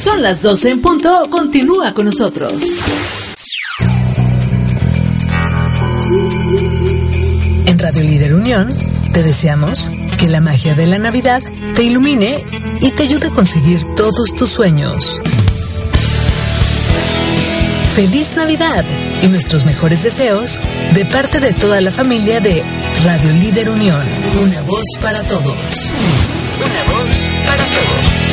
Son 0.00 0.22
las 0.22 0.40
12 0.40 0.70
en 0.70 0.80
punto. 0.80 1.28
Continúa 1.28 1.92
con 1.92 2.06
nosotros. 2.06 2.62
En 7.66 7.78
Radio 7.78 8.02
Líder 8.02 8.32
Unión 8.32 8.72
te 9.12 9.22
deseamos 9.22 9.92
que 10.16 10.26
la 10.26 10.40
magia 10.40 10.74
de 10.74 10.86
la 10.86 10.98
Navidad 10.98 11.42
te 11.74 11.82
ilumine 11.82 12.42
y 12.80 12.90
te 12.92 13.02
ayude 13.02 13.26
a 13.26 13.30
conseguir 13.30 13.82
todos 13.94 14.34
tus 14.34 14.48
sueños. 14.48 15.20
¡Feliz 17.94 18.36
Navidad! 18.36 18.86
Y 19.22 19.26
nuestros 19.26 19.66
mejores 19.66 20.02
deseos 20.02 20.58
de 20.94 21.04
parte 21.04 21.40
de 21.40 21.52
toda 21.52 21.78
la 21.82 21.90
familia 21.90 22.40
de 22.40 22.64
Radio 23.04 23.32
Líder 23.32 23.68
Unión. 23.68 24.02
Una 24.40 24.62
voz 24.62 24.84
para 25.02 25.22
todos. 25.24 25.44
Una 25.44 26.98
voz 26.98 27.10
para 27.44 27.64
todos. 27.64 28.29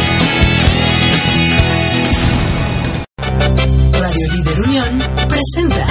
Líder 4.28 4.62
Unión 4.62 5.00
presenta. 5.30 5.88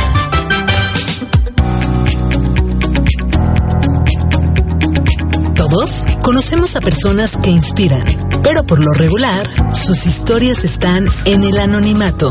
Todos 5.54 6.06
conocemos 6.22 6.76
a 6.76 6.80
personas 6.80 7.36
que 7.38 7.50
inspiran, 7.50 8.04
pero 8.42 8.64
por 8.64 8.78
lo 8.80 8.92
regular, 8.92 9.46
sus 9.74 10.06
historias 10.06 10.64
están 10.64 11.06
en 11.24 11.42
el 11.44 11.58
anonimato. 11.58 12.30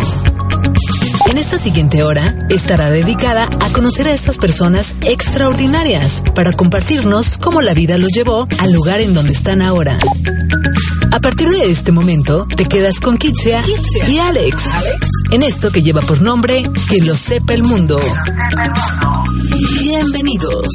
En 1.32 1.38
esta 1.38 1.58
siguiente 1.58 2.04
hora 2.04 2.48
estará 2.50 2.90
dedicada 2.92 3.50
a 3.60 3.70
conocer 3.72 4.08
a 4.08 4.14
estas 4.14 4.38
personas 4.38 4.96
extraordinarias 5.02 6.24
para 6.36 6.52
compartirnos 6.52 7.38
cómo 7.40 7.62
la 7.62 7.74
vida 7.74 7.98
los 7.98 8.12
llevó 8.12 8.48
al 8.60 8.72
lugar 8.72 9.02
en 9.02 9.14
donde 9.14 9.34
están 9.34 9.62
ahora. 9.62 9.98
A 11.16 11.20
partir 11.22 11.48
de 11.48 11.72
este 11.72 11.94
momento, 11.94 12.46
te 12.58 12.66
quedas 12.66 13.00
con 13.00 13.18
Kitsia, 13.18 13.64
y 14.06 14.18
Alex, 14.18 14.66
en 15.32 15.44
esto 15.44 15.72
que 15.72 15.82
lleva 15.82 16.02
por 16.02 16.22
nombre 16.22 16.62
Que 16.90 17.00
lo 17.00 17.16
sepa 17.16 17.54
el 17.54 17.64
mundo. 17.64 17.98
Bienvenidos. 19.80 20.68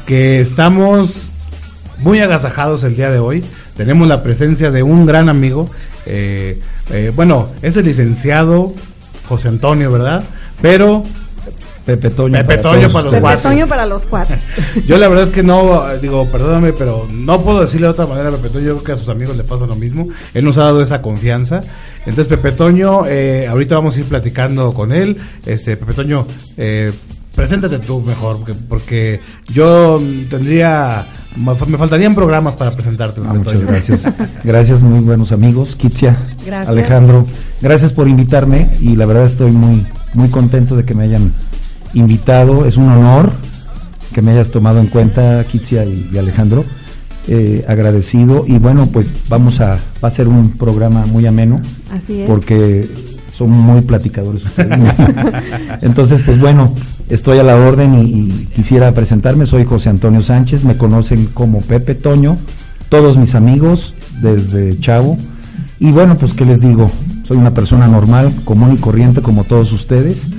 que 0.06 0.42
estamos 0.42 1.30
muy 2.00 2.20
agasajados 2.20 2.84
el 2.84 2.96
día 2.96 3.10
de 3.10 3.20
hoy. 3.20 3.44
Tenemos 3.76 4.08
la 4.08 4.22
presencia 4.22 4.70
de 4.72 4.84
un 4.84 5.06
gran 5.06 5.30
amigo, 5.30 5.70
eh, 6.06 6.60
eh, 6.92 7.12
bueno, 7.16 7.48
es 7.62 7.78
el 7.78 7.86
licenciado 7.86 8.74
José 9.28 9.48
Antonio, 9.48 9.92
¿verdad? 9.92 10.24
Pero 10.62 11.04
Pepe 11.88 12.10
Toño, 12.10 12.44
para, 12.44 13.86
los 13.86 14.06
cuatro. 14.06 14.36
yo 14.86 14.98
la 14.98 15.08
verdad 15.08 15.24
es 15.24 15.30
que 15.30 15.42
no, 15.42 15.88
digo, 16.02 16.28
perdóname, 16.30 16.74
pero 16.74 17.08
no 17.10 17.42
puedo 17.42 17.62
decirle 17.62 17.88
de 17.88 17.92
otra 17.92 18.06
manera 18.06 18.28
a 18.28 18.32
Pepe 18.34 18.50
Toño. 18.50 18.66
Yo 18.66 18.74
creo 18.74 18.84
que 18.84 18.92
a 18.92 18.98
sus 18.98 19.08
amigos 19.08 19.38
le 19.38 19.46
pasa 19.46 19.66
lo 19.66 19.76
mismo. 19.76 20.10
Él 20.34 20.44
nos 20.44 20.58
ha 20.58 20.66
dado 20.66 20.82
esa 20.82 21.02
confianza. 21.02 21.62
Entonces, 22.00 22.28
Pepe 22.28 22.52
Toño, 22.52 23.06
eh, 23.08 23.48
ahorita 23.50 23.76
vamos 23.76 23.96
a 23.96 24.02
ir 24.02 24.06
platicando 24.06 24.74
con 24.74 24.92
él. 24.92 25.16
Este, 25.46 25.78
Pepe 25.78 25.94
Toño, 25.94 26.28
eh, 26.58 26.92
preséntate 27.34 27.80
tú 27.80 28.02
mejor, 28.02 28.40
porque, 28.68 29.22
yo 29.48 30.02
tendría, 30.30 31.06
me 31.38 31.78
faltarían 31.78 32.14
programas 32.14 32.56
para 32.56 32.72
presentarte. 32.72 33.22
Ah, 33.26 33.34
muchas 33.34 33.66
gracias. 33.66 34.04
gracias, 34.44 34.82
muy 34.82 35.00
buenos 35.00 35.32
amigos. 35.32 35.78
Kitsia, 35.78 36.18
Alejandro, 36.66 37.26
gracias 37.62 37.94
por 37.94 38.10
invitarme 38.10 38.72
y 38.82 38.98
la 38.98 39.06
verdad 39.06 39.24
estoy 39.24 39.52
muy, 39.52 39.86
muy 40.16 40.28
contento 40.28 40.76
de 40.76 40.84
que 40.84 40.94
me 40.94 41.06
hayan 41.06 41.32
invitado. 41.98 42.66
Es 42.66 42.78
un 42.78 42.90
honor 42.90 43.32
que 44.14 44.22
me 44.22 44.32
hayas 44.32 44.52
tomado 44.52 44.80
en 44.80 44.88
cuenta, 44.88 45.44
Kitsia 45.44 45.86
y, 45.86 46.18
Alejandro. 46.18 46.64
Eh, 47.30 47.66
agradecido 47.68 48.46
y 48.48 48.58
bueno, 48.58 48.88
pues 48.88 49.12
vamos 49.28 49.60
a, 49.60 49.80
va 50.02 50.08
a 50.08 50.10
ser 50.10 50.30
un 50.30 50.52
programa 50.52 51.06
muy 51.06 51.26
ameno. 51.26 51.60
Porque 52.26 52.88
son 53.38 53.52
muy 53.52 53.82
platicadores 53.82 54.42
Entonces, 55.82 56.24
pues 56.24 56.40
bueno, 56.40 56.74
estoy 57.10 57.38
a 57.38 57.44
la 57.44 57.56
orden 57.56 58.02
y, 58.04 58.48
quisiera 58.56 58.94
presentarme. 58.94 59.46
Soy 59.46 59.66
José 59.66 59.90
Antonio 59.90 60.22
Sánchez, 60.22 60.64
me 60.64 60.78
conocen 60.78 61.28
como 61.28 61.62
Pepe 61.62 61.96
Toño, 61.96 62.38
todos 62.90 63.18
mis 63.18 63.36
amigos 63.36 63.94
desde 64.22 64.80
Chavo. 64.80 65.18
Y 65.80 65.92
bueno, 65.92 66.18
pues 66.18 66.34
qué 66.34 66.46
les 66.46 66.60
digo, 66.60 66.90
soy 67.28 67.38
una 67.38 67.54
persona 67.54 67.88
normal, 67.88 68.32
común 68.46 68.74
y 68.74 68.78
corriente 68.78 69.22
como 69.22 69.44
todos 69.44 69.72
ustedes 69.72 70.37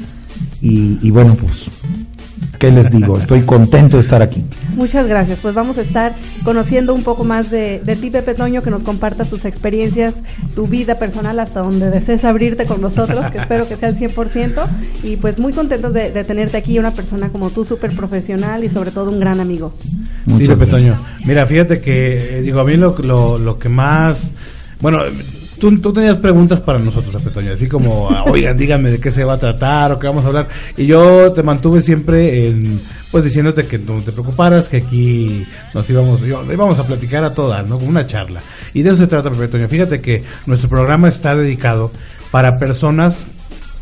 y, 0.61 1.11
bueno, 1.11 1.37
pues, 1.37 1.67
¿qué 2.59 2.71
les 2.73 2.91
digo? 2.91 3.19
Estoy 3.19 3.43
contento 3.43 3.97
de 3.97 4.03
estar 4.03 4.23
aquí. 4.23 4.45
Muchas 4.75 5.07
gracias. 5.07 5.39
Pues 5.41 5.55
vamos 5.55 5.79
a 5.79 5.83
estar 5.83 6.15
conociendo 6.45 6.95
un 6.95 7.05
poco 7.05 7.25
más 7.25 7.51
de, 7.51 7.81
de 7.85 7.97
ti, 7.97 8.11
Pepe 8.11 8.35
Toño, 8.35 8.63
que 8.63 8.71
nos 8.71 8.83
comparta 8.83 9.25
sus 9.25 9.45
experiencias, 9.45 10.15
tu 10.55 10.67
vida 10.67 10.99
personal, 10.99 11.39
hasta 11.39 11.61
donde 11.61 11.91
desees 11.91 12.25
abrirte 12.25 12.65
con 12.65 12.81
nosotros, 12.81 13.25
que 13.31 13.38
espero 13.38 13.69
que 13.69 13.77
sea 13.77 13.88
al 13.88 13.99
100%. 13.99 14.67
Y 15.05 15.17
pues 15.17 15.38
muy 15.38 15.53
contentos 15.53 15.93
de, 15.93 16.11
tenerte 16.25 16.56
aquí, 16.56 16.79
una 16.79 16.91
persona 16.91 17.29
como 17.29 17.50
tú, 17.50 17.65
súper 17.65 17.94
profesional 17.94 18.65
y 18.65 18.69
sobre 18.69 18.91
todo 18.91 19.11
un 19.11 19.21
gran 19.21 19.41
amigo. 19.41 19.75
sí, 20.38 20.47
Pepe 20.47 20.67
Toño. 20.67 20.97
Mira, 21.25 21.47
fíjate 21.47 21.81
que, 21.81 22.38
eh, 22.38 22.43
digo, 22.43 22.61
a 22.61 22.65
mí 22.65 22.77
lo, 22.77 22.97
lo, 22.99 23.38
lo 23.38 23.59
que 23.59 23.69
más... 23.69 24.32
Bueno, 24.81 25.00
Tú, 25.58 25.81
tú, 25.81 25.93
tenías 25.93 26.16
preguntas 26.19 26.60
para 26.60 26.78
nosotros, 26.78 27.22
Petoño, 27.22 27.52
así 27.52 27.69
como, 27.69 28.06
oigan, 28.26 28.56
díganme 28.56 28.90
de 28.90 29.00
qué 29.00 29.10
se 29.10 29.25
va 29.25 29.34
a 29.34 29.38
tratar 29.38 29.93
o 29.93 29.99
qué 29.99 30.06
vamos 30.06 30.25
a 30.25 30.28
hablar. 30.28 30.49
Y 30.76 30.87
yo 30.87 31.32
te 31.32 31.43
mantuve 31.43 31.82
siempre 31.82 32.49
en, 32.49 32.81
pues 33.10 33.25
diciéndote 33.25 33.66
que 33.66 33.78
no 33.78 34.00
te 34.00 34.12
preocuparas, 34.12 34.69
que 34.69 34.78
aquí 34.78 35.46
nos 35.75 35.88
íbamos, 35.90 36.20
íbamos 36.22 36.78
a 36.78 36.87
platicar 36.87 37.25
a 37.25 37.31
todas, 37.31 37.69
¿no? 37.69 37.78
Como 37.78 37.90
una 37.90 38.06
charla. 38.06 38.40
Y 38.75 38.82
de 38.82 38.90
eso 38.90 38.99
se 38.99 39.06
trata, 39.06 39.31
Petoño. 39.31 39.69
Fíjate 39.69 40.00
que 40.00 40.22
nuestro 40.46 40.69
programa 40.69 41.08
está 41.08 41.34
dedicado 41.34 41.90
para 42.31 42.58
personas 42.58 43.25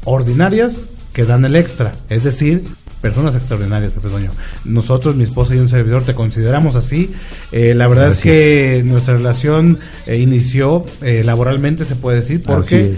ordinarias 0.04 0.86
que 1.12 1.24
dan 1.24 1.44
el 1.44 1.56
extra. 1.56 1.94
Es 2.08 2.24
decir, 2.24 2.62
personas 3.06 3.36
extraordinarias, 3.36 3.92
Pepe 3.92 4.08
Toño. 4.08 4.32
Nosotros, 4.64 5.14
mi 5.14 5.22
esposa 5.22 5.54
y 5.54 5.58
un 5.58 5.68
servidor, 5.68 6.02
te 6.02 6.12
consideramos 6.12 6.74
así. 6.74 7.14
Eh, 7.52 7.72
la 7.72 7.86
verdad 7.86 8.08
es 8.08 8.20
que 8.20 8.82
nuestra 8.84 9.14
relación 9.14 9.78
eh, 10.08 10.18
inició 10.18 10.84
eh, 11.02 11.22
laboralmente, 11.22 11.84
se 11.84 11.94
puede 11.94 12.16
decir, 12.16 12.42
porque 12.42 12.96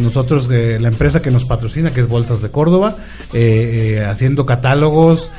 nosotros, 0.00 0.48
la 0.48 0.88
empresa 0.88 1.22
que 1.22 1.30
nos 1.30 1.44
patrocina, 1.44 1.90
que 1.90 2.00
es 2.00 2.08
Bolsas 2.08 2.42
de 2.42 2.50
Córdoba, 2.50 2.96
haciendo 4.08 4.44
catálogos, 4.46 5.30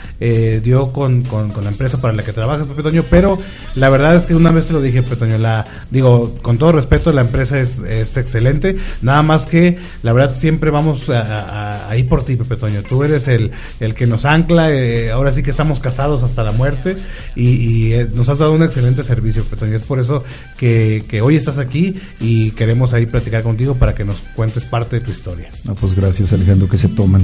dio 0.64 0.92
con, 0.92 1.24
con, 1.24 1.50
la 1.64 1.70
empresa 1.70 2.00
para 2.00 2.14
la 2.14 2.24
que 2.24 2.34
trabajas, 2.34 2.68
Pepe 2.68 3.04
pero 3.10 3.38
la 3.76 3.90
verdad 3.90 4.16
es 4.16 4.26
que 4.26 4.36
una 4.36 4.52
vez 4.52 4.68
te 4.68 4.74
lo 4.74 4.82
dije, 4.82 5.02
Pepe 5.02 5.16
Toño, 5.16 5.38
la, 5.38 5.66
digo, 5.90 6.36
con 6.42 6.58
todo 6.58 6.74
respeto, 6.74 7.12
la 7.12 7.22
empresa 7.22 7.60
es, 7.60 7.80
es 7.80 8.18
excelente, 8.18 8.78
nada 9.02 9.24
más 9.24 9.46
que 9.46 9.80
la 10.04 10.14
verdad 10.14 10.36
siempre 10.36 10.72
vamos 10.72 11.10
a, 11.10 11.90
ir 11.98 12.08
por 12.08 12.24
ti, 12.24 12.36
Pepe 12.36 12.56
Toño. 12.56 12.82
Tú 12.84 13.04
eres 13.04 13.28
el, 13.28 13.52
el 13.80 13.96
que 13.96 14.08
nos 14.08 14.26
ancla, 14.26 14.72
eh, 14.72 15.12
ahora 15.12 15.32
sí 15.32 15.44
que 15.44 15.52
estamos 15.52 15.80
casados 15.80 16.24
hasta 16.24 16.44
la 16.44 16.52
muerte 16.52 16.96
y, 17.36 17.94
eh, 17.94 18.08
nos 18.14 18.30
has 18.30 18.40
dado 18.40 18.54
un 18.54 18.64
excelente 18.64 19.04
servicio, 19.04 19.44
Pepe 19.44 19.58
Toño. 19.58 19.78
Es 19.78 19.84
por 19.84 20.00
eso 20.00 20.24
que, 20.58 21.22
hoy 21.22 21.36
estás 21.36 21.58
aquí 21.58 21.96
y 22.20 22.52
queremos 22.52 22.94
ahí 22.94 23.06
platicar 23.06 23.44
contigo 23.44 23.76
para 23.76 23.94
que 23.94 24.04
nos 24.04 24.18
cuentes 24.36 24.64
parte 24.64 25.00
de 25.00 25.06
tu 25.06 25.12
historia. 25.12 25.50
No, 25.66 25.76
pues 25.76 25.96
gracias, 25.96 26.34
Alejandro, 26.34 26.68
que 26.68 26.78
se 26.78 26.88
toman. 26.88 27.24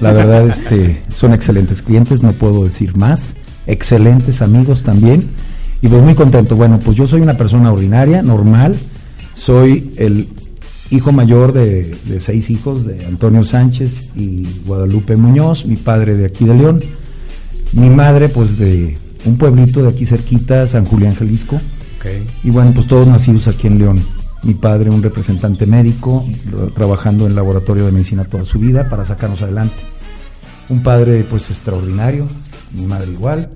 La 0.00 0.12
verdad, 0.12 0.48
este, 0.48 1.02
son 1.16 1.34
excelentes 1.34 1.82
clientes, 1.82 2.22
no 2.22 2.32
puedo 2.34 2.64
decir 2.64 2.96
más. 2.96 3.34
Excelentes 3.66 4.42
amigos 4.42 4.82
también. 4.82 5.30
Y 5.80 5.88
pues 5.88 6.02
muy 6.02 6.14
contento. 6.14 6.56
Bueno, 6.56 6.78
pues 6.78 6.96
yo 6.96 7.06
soy 7.06 7.20
una 7.20 7.34
persona 7.36 7.72
ordinaria, 7.72 8.22
normal. 8.22 8.76
Soy 9.34 9.92
el 9.96 10.28
hijo 10.90 11.12
mayor 11.12 11.52
de, 11.52 11.96
seis 12.20 12.50
hijos, 12.50 12.86
de 12.86 13.04
Antonio 13.06 13.44
Sánchez 13.44 14.10
y 14.14 14.46
Guadalupe 14.66 15.16
Muñoz, 15.16 15.66
mi 15.66 15.76
padre 15.76 16.16
de 16.16 16.26
aquí 16.26 16.44
de 16.44 16.54
León, 16.54 16.80
mi 17.72 17.90
madre 17.90 18.28
pues 18.28 18.58
de 18.58 18.96
un 19.24 19.36
pueblito 19.36 19.82
de 19.82 19.88
aquí 19.88 20.06
cerquita, 20.06 20.66
San 20.66 20.84
Julián, 20.84 21.14
Jalisco, 21.14 21.60
y 22.42 22.50
bueno, 22.50 22.72
pues 22.74 22.86
todos 22.86 23.08
nacidos 23.08 23.48
aquí 23.48 23.66
en 23.66 23.78
León. 23.78 24.02
Mi 24.42 24.52
padre 24.52 24.90
un 24.90 25.02
representante 25.02 25.64
médico, 25.64 26.22
trabajando 26.74 27.26
en 27.26 27.34
laboratorio 27.34 27.86
de 27.86 27.92
medicina 27.92 28.24
toda 28.24 28.44
su 28.44 28.58
vida 28.58 28.86
para 28.90 29.06
sacarnos 29.06 29.40
adelante. 29.40 29.74
Un 30.68 30.82
padre 30.82 31.24
pues 31.28 31.50
extraordinario, 31.50 32.26
mi 32.72 32.86
madre 32.86 33.12
igual. 33.12 33.50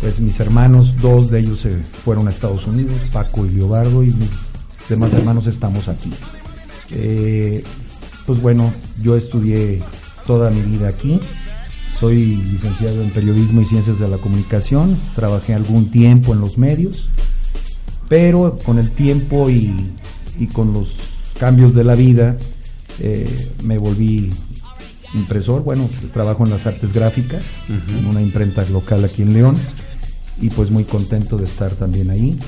Pues 0.00 0.20
mis 0.20 0.38
hermanos, 0.40 0.96
dos 1.00 1.30
de 1.30 1.40
ellos 1.40 1.60
se 1.60 1.82
fueron 1.82 2.28
a 2.28 2.30
Estados 2.30 2.66
Unidos, 2.66 2.94
Paco 3.12 3.46
y 3.46 3.50
Liobardo, 3.50 4.02
y 4.02 4.12
mis 4.12 4.30
demás 4.88 5.12
hermanos 5.12 5.46
estamos 5.46 5.88
aquí. 5.88 6.10
Eh, 6.90 7.62
pues 8.26 8.40
bueno, 8.40 8.72
yo 9.02 9.16
estudié 9.16 9.80
toda 10.26 10.50
mi 10.50 10.62
vida 10.62 10.88
aquí. 10.88 11.20
Soy 12.00 12.36
licenciado 12.36 13.02
en 13.02 13.10
periodismo 13.10 13.60
y 13.60 13.64
ciencias 13.64 13.98
de 13.98 14.08
la 14.08 14.18
comunicación. 14.18 14.98
Trabajé 15.14 15.54
algún 15.54 15.90
tiempo 15.90 16.32
en 16.32 16.40
los 16.40 16.58
medios, 16.58 17.08
pero 18.08 18.58
con 18.64 18.78
el 18.78 18.90
tiempo 18.90 19.48
y, 19.48 19.90
con 20.52 20.72
los 20.72 20.96
cambios 21.38 21.74
de 21.74 21.84
la 21.84 21.94
vida 21.94 22.36
eh, 23.00 23.50
me 23.62 23.78
volví 23.78 24.30
impresor. 25.14 25.62
Bueno, 25.62 25.88
trabajo 26.12 26.44
en 26.44 26.50
las 26.50 26.66
artes 26.66 26.92
gráficas, 26.92 27.44
en 27.68 28.06
una 28.06 28.20
imprenta 28.20 28.64
local 28.70 29.04
aquí 29.04 29.22
en 29.22 29.32
León, 29.32 29.56
y 30.40 30.50
pues 30.50 30.70
muy 30.70 30.84
contento 30.84 31.36
de 31.36 31.44
estar 31.44 31.72
también 31.72 32.10
ahí 32.10 32.38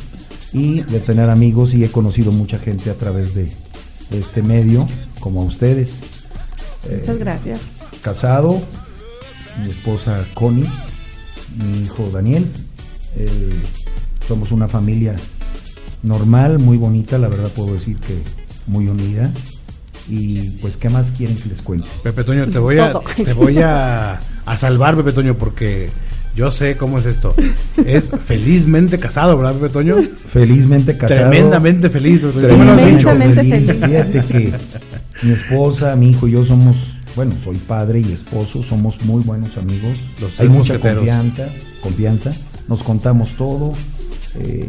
y 0.53 0.81
de 0.83 1.01
tener 1.01 1.31
amigos 1.31 1.75
y 1.75 1.85
he 1.85 1.91
conocido 1.91 2.33
mucha 2.33 2.59
gente 2.59 2.91
a 2.91 2.95
través 2.95 3.35
de, 3.35 3.51
este 4.11 4.41
medio, 4.41 4.89
como 5.21 5.43
a 5.43 5.45
ustedes. 5.45 5.95
Muchas 6.85 7.17
eh, 7.17 7.19
gracias. 7.19 7.61
Casado, 8.03 8.63
mi 9.61 9.69
esposa 9.69 10.25
Connie, 10.35 10.69
mi 11.57 11.81
hijo 11.81 12.09
Daniel. 12.13 12.49
Eh, 13.17 13.51
somos 14.29 14.53
una 14.53 14.69
familia 14.69 15.17
normal, 16.03 16.59
muy 16.59 16.77
bonita, 16.77 17.19
la 17.19 17.29
verdad 17.29 17.51
puedo 17.51 17.75
decir 17.75 17.97
que 17.99 18.23
muy 18.67 18.89
unida. 18.89 19.33
Y 20.08 20.50
pues, 20.61 20.76
¿qué 20.76 20.88
más 20.88 21.11
quieren 21.11 21.37
que 21.37 21.49
les 21.49 21.62
cuente? 21.62 21.88
Pepe 22.03 22.23
Toño, 22.23 22.49
te 22.49 22.58
voy 22.58 22.79
a, 22.79 22.94
te 23.17 23.32
voy 23.32 23.58
a, 23.58 24.20
a 24.44 24.56
salvar, 24.56 24.97
Pepe 24.97 25.12
Toño, 25.12 25.35
porque 25.35 25.91
yo 26.37 26.50
sé 26.50 26.76
cómo 26.76 26.99
es 26.99 27.06
esto. 27.06 27.35
Es 27.85 28.11
felizmente 28.25 28.99
casado, 28.99 29.37
¿verdad, 29.37 29.55
Pepe 29.55 29.73
Toño? 29.73 29.97
Felizmente 30.32 30.97
casado. 30.97 31.29
Tremendamente 31.31 31.91
feliz. 31.91 32.20
Tremendamente 32.20 33.35
feliz. 33.35 33.73
Fíjate 33.73 34.20
que 34.20 34.53
mi 35.23 35.32
esposa, 35.32 35.97
mi 35.97 36.11
hijo 36.11 36.29
y 36.29 36.32
yo 36.32 36.44
somos, 36.44 36.76
bueno, 37.17 37.32
soy 37.43 37.56
padre 37.56 38.00
y 38.00 38.12
esposo, 38.12 38.62
somos 38.62 39.03
muy 39.05 39.23
buenos 39.23 39.56
amigos. 39.56 39.97
Hay 40.38 40.49
mucha 40.49 40.79
confianza, 40.79 41.49
confianza, 41.81 42.32
nos 42.69 42.82
contamos 42.82 43.31
todo. 43.31 43.73
Eh, 44.38 44.67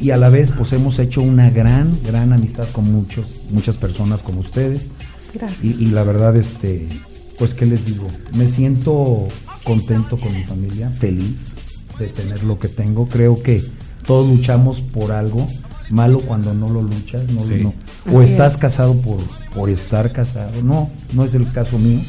y 0.00 0.10
a 0.10 0.16
la 0.16 0.28
vez, 0.28 0.50
pues 0.56 0.72
hemos 0.72 0.98
hecho 0.98 1.22
una 1.22 1.50
gran, 1.50 1.98
gran 2.04 2.32
amistad 2.32 2.68
con 2.72 2.90
muchos, 2.92 3.26
muchas 3.50 3.76
personas 3.76 4.20
como 4.22 4.40
ustedes. 4.40 4.88
Gracias. 5.34 5.62
Y, 5.64 5.84
y 5.84 5.86
la 5.86 6.04
verdad, 6.04 6.36
este, 6.36 6.86
pues, 7.38 7.54
¿qué 7.54 7.66
les 7.66 7.84
digo? 7.84 8.08
Me 8.34 8.48
siento 8.48 9.28
contento 9.64 10.18
con 10.18 10.32
mi 10.34 10.44
familia, 10.44 10.90
feliz 10.90 11.36
de 11.98 12.06
tener 12.08 12.44
lo 12.44 12.58
que 12.58 12.68
tengo. 12.68 13.08
Creo 13.08 13.42
que 13.42 13.62
todos 14.06 14.28
luchamos 14.28 14.80
por 14.80 15.12
algo 15.12 15.46
malo 15.90 16.20
cuando 16.20 16.52
no 16.54 16.68
lo 16.68 16.82
luchas, 16.82 17.22
no, 17.32 17.72
o 18.12 18.22
estás 18.22 18.56
casado 18.56 19.00
por, 19.00 19.18
por 19.54 19.70
estar 19.70 20.12
casado. 20.12 20.62
No, 20.62 20.90
no 21.14 21.24
es 21.24 21.34
el 21.34 21.50
caso 21.50 21.78
mío. 21.78 22.00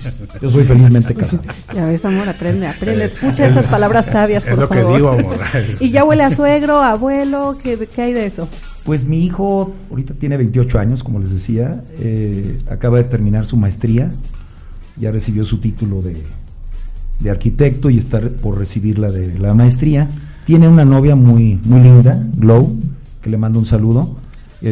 Yo 0.41 0.51
soy 0.51 0.63
felizmente 0.63 1.13
casado. 1.15 1.43
Ya 1.73 1.85
ves, 1.85 2.03
amor, 2.05 2.27
aprende, 2.27 2.67
aprende. 2.67 3.05
Escucha 3.05 3.47
esas 3.47 3.65
palabras 3.65 4.05
sabias, 4.05 4.43
por 4.43 4.53
es 4.53 4.59
lo 4.59 4.69
que 4.69 4.79
digo, 4.79 5.09
amor. 5.09 5.37
y 5.79 5.91
ya 5.91 6.03
huele 6.03 6.23
a 6.23 6.35
suegro, 6.35 6.81
abuelo, 6.81 7.57
¿qué, 7.61 7.77
¿qué, 7.93 8.01
hay 8.01 8.13
de 8.13 8.25
eso? 8.25 8.47
Pues 8.83 9.05
mi 9.05 9.23
hijo 9.25 9.73
ahorita 9.89 10.13
tiene 10.15 10.37
28 10.37 10.79
años, 10.79 11.03
como 11.03 11.19
les 11.19 11.31
decía, 11.31 11.83
eh, 11.99 12.59
acaba 12.69 12.97
de 12.97 13.03
terminar 13.05 13.45
su 13.45 13.57
maestría, 13.57 14.11
ya 14.97 15.11
recibió 15.11 15.43
su 15.43 15.59
título 15.59 16.01
de, 16.01 16.17
de 17.19 17.29
arquitecto 17.29 17.89
y 17.89 17.97
está 17.97 18.19
por 18.19 18.57
recibir 18.57 18.99
la 18.99 19.11
de 19.11 19.37
la 19.37 19.53
maestría. 19.53 20.09
Tiene 20.45 20.67
una 20.67 20.85
novia 20.85 21.15
muy, 21.15 21.59
muy 21.63 21.81
linda, 21.81 22.25
Glow, 22.35 22.75
que 23.21 23.29
le 23.29 23.37
mando 23.37 23.59
un 23.59 23.65
saludo. 23.65 24.17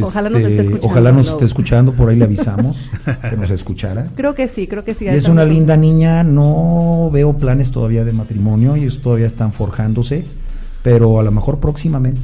ojalá 0.02 0.30
nos 0.30 0.42
esté 0.42 0.52
este, 0.52 0.64
escuchando. 0.64 0.88
Ojalá 0.88 1.12
nos 1.12 1.28
esté 1.28 1.46
escuchando, 1.46 1.92
por 1.94 2.10
ahí 2.10 2.18
le 2.18 2.26
avisamos 2.26 2.78
que 3.30 3.38
nos 3.38 3.50
escuchara. 3.50 4.08
Creo 4.16 4.36
que 4.36 4.48
sí, 4.48 4.68
creo 4.68 4.84
que 4.84 4.94
sí. 4.94 5.08
es 5.08 5.28
una 5.28 5.46
linda 5.46 5.78
niña, 5.78 6.24
no 6.24 7.10
veo 7.12 7.34
planes 7.34 7.72
todavía 7.72 8.04
de 8.04 8.14
matrimonio, 8.14 8.76
y 8.78 8.88
todavía 8.90 9.28
están 9.28 9.52
forjándose, 9.52 10.26
pero 10.84 11.20
a 11.20 11.24
lo 11.24 11.32
mejor 11.32 11.60
próximamente. 11.60 12.22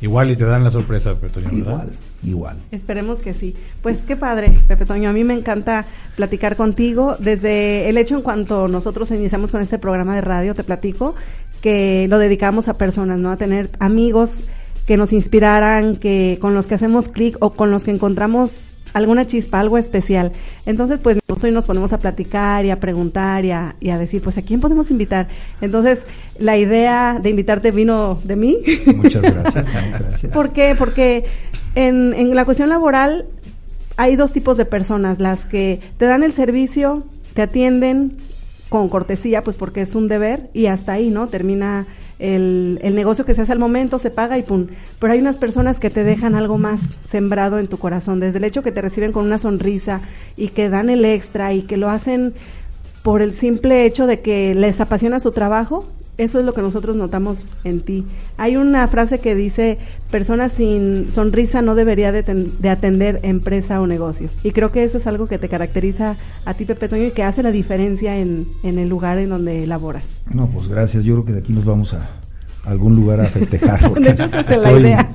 Igual 0.00 0.30
y 0.30 0.36
te 0.36 0.44
dan 0.44 0.62
la 0.62 0.70
sorpresa, 0.70 1.14
Pepe 1.14 1.28
Toño, 1.28 1.48
¿verdad? 1.48 1.62
Igual, 1.62 1.90
igual. 2.22 2.56
Esperemos 2.70 3.18
que 3.18 3.32
sí. 3.32 3.56
Pues 3.80 4.04
qué 4.06 4.14
padre, 4.14 4.58
Pepe 4.68 4.84
Toño. 4.84 5.08
A 5.08 5.12
mí 5.12 5.24
me 5.24 5.32
encanta 5.32 5.86
platicar 6.16 6.56
contigo. 6.56 7.16
Desde 7.18 7.88
el 7.88 7.96
hecho 7.96 8.16
en 8.16 8.22
cuanto 8.22 8.68
nosotros 8.68 9.10
iniciamos 9.10 9.50
con 9.50 9.62
este 9.62 9.78
programa 9.78 10.14
de 10.14 10.20
radio, 10.20 10.54
te 10.54 10.64
platico, 10.64 11.14
que 11.62 12.06
lo 12.10 12.18
dedicamos 12.18 12.68
a 12.68 12.74
personas, 12.74 13.18
¿no? 13.18 13.30
A 13.30 13.36
tener 13.38 13.70
amigos 13.78 14.32
que 14.86 14.96
nos 14.96 15.12
inspiraran, 15.12 15.96
que 15.96 16.38
con 16.40 16.54
los 16.54 16.66
que 16.66 16.74
hacemos 16.74 17.08
clic 17.08 17.36
o 17.40 17.50
con 17.50 17.70
los 17.70 17.84
que 17.84 17.90
encontramos 17.90 18.52
alguna 18.94 19.26
chispa, 19.26 19.60
algo 19.60 19.76
especial. 19.76 20.32
Entonces, 20.64 21.00
pues 21.00 21.18
hoy 21.42 21.50
nos 21.50 21.66
ponemos 21.66 21.92
a 21.92 21.98
platicar 21.98 22.64
y 22.64 22.70
a 22.70 22.80
preguntar 22.80 23.44
y 23.44 23.50
a, 23.50 23.98
decir, 23.98 24.22
pues, 24.22 24.38
¿a 24.38 24.42
quién 24.42 24.60
podemos 24.60 24.90
invitar? 24.90 25.28
Entonces, 25.60 25.98
la 26.38 26.56
idea 26.56 27.18
de 27.22 27.28
invitarte 27.28 27.72
vino 27.72 28.18
de 28.24 28.36
mí. 28.36 28.58
Muchas 28.96 29.22
gracias. 29.34 29.66
gracias. 29.90 30.32
¿Por 30.32 30.52
qué? 30.52 30.74
Porque 30.76 31.26
en, 31.74 32.14
en 32.14 32.34
la 32.34 32.46
cuestión 32.46 32.70
laboral 32.70 33.26
hay 33.98 34.16
dos 34.16 34.32
tipos 34.32 34.56
de 34.56 34.64
personas, 34.64 35.20
las 35.20 35.44
que 35.44 35.80
te 35.98 36.06
dan 36.06 36.22
el 36.22 36.32
servicio, 36.32 37.04
te 37.34 37.42
atienden 37.42 38.16
con 38.68 38.88
cortesía, 38.88 39.42
pues 39.42 39.56
porque 39.56 39.82
es 39.82 39.94
un 39.94 40.08
deber 40.08 40.50
y 40.54 40.66
hasta 40.66 40.92
ahí, 40.92 41.10
¿no? 41.10 41.28
Termina 41.28 41.86
el, 42.18 42.78
el, 42.82 42.94
negocio 42.94 43.24
que 43.24 43.34
se 43.34 43.42
hace 43.42 43.52
al 43.52 43.58
momento, 43.58 43.98
se 43.98 44.10
paga 44.10 44.38
y 44.38 44.42
pum. 44.42 44.68
Pero 44.98 45.12
hay 45.12 45.18
unas 45.18 45.36
personas 45.36 45.78
que 45.78 45.90
te 45.90 46.04
dejan 46.04 46.34
algo 46.34 46.58
más 46.58 46.80
sembrado 47.10 47.58
en 47.58 47.68
tu 47.68 47.78
corazón, 47.78 48.20
desde 48.20 48.38
el 48.38 48.44
hecho 48.44 48.62
que 48.62 48.72
te 48.72 48.80
reciben 48.80 49.12
con 49.12 49.24
una 49.24 49.38
sonrisa 49.38 50.00
y 50.36 50.48
que 50.48 50.68
dan 50.68 50.90
el 50.90 51.04
extra 51.04 51.52
y 51.52 51.62
que 51.62 51.76
lo 51.76 51.90
hacen 51.90 52.34
por 53.02 53.22
el 53.22 53.34
simple 53.34 53.84
hecho 53.84 54.06
de 54.06 54.20
que 54.20 54.54
les 54.54 54.80
apasiona 54.80 55.20
su 55.20 55.30
trabajo 55.30 55.86
eso 56.18 56.38
es 56.38 56.44
lo 56.44 56.52
que 56.52 56.62
nosotros 56.62 56.96
notamos 56.96 57.38
en 57.64 57.80
ti. 57.80 58.04
Hay 58.38 58.56
una 58.56 58.86
frase 58.88 59.18
que 59.18 59.34
dice, 59.34 59.78
persona 60.10 60.48
sin 60.48 61.12
sonrisa 61.12 61.62
no 61.62 61.74
debería 61.74 62.12
de, 62.12 62.70
atender 62.70 63.20
empresa 63.22 63.80
o 63.80 63.86
negocio. 63.86 64.28
Y 64.42 64.52
creo 64.52 64.72
que 64.72 64.84
eso 64.84 64.98
es 64.98 65.06
algo 65.06 65.26
que 65.26 65.38
te 65.38 65.48
caracteriza 65.48 66.16
a 66.44 66.54
ti, 66.54 66.64
Pepe 66.64 66.88
Toño, 66.88 67.04
y 67.04 67.10
que 67.10 67.22
hace 67.22 67.42
la 67.42 67.50
diferencia 67.50 68.18
en, 68.18 68.46
el 68.62 68.88
lugar 68.88 69.18
en 69.18 69.30
donde 69.30 69.66
laboras. 69.66 70.04
No, 70.32 70.48
pues 70.48 70.68
gracias. 70.68 71.04
Yo 71.04 71.14
creo 71.14 71.24
que 71.24 71.32
de 71.32 71.38
aquí 71.40 71.52
nos 71.52 71.64
vamos 71.64 71.94
a 71.94 72.08
algún 72.64 72.96
lugar 72.96 73.20
a 73.20 73.26
festejar. 73.26 73.92
de 74.00 74.10
hecho, 74.10 74.24
esa 74.24 74.40
es 74.40 74.58
la 74.58 74.72
idea. 74.72 75.08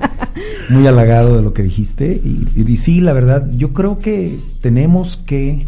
muy 0.70 0.86
halagado 0.86 1.36
de 1.36 1.42
lo 1.42 1.52
que 1.52 1.62
dijiste. 1.62 2.12
Y, 2.12 2.46
y 2.54 2.76
sí, 2.76 3.00
la 3.00 3.12
verdad, 3.12 3.48
yo 3.50 3.72
creo 3.72 3.98
que 3.98 4.38
tenemos 4.60 5.16
que 5.16 5.66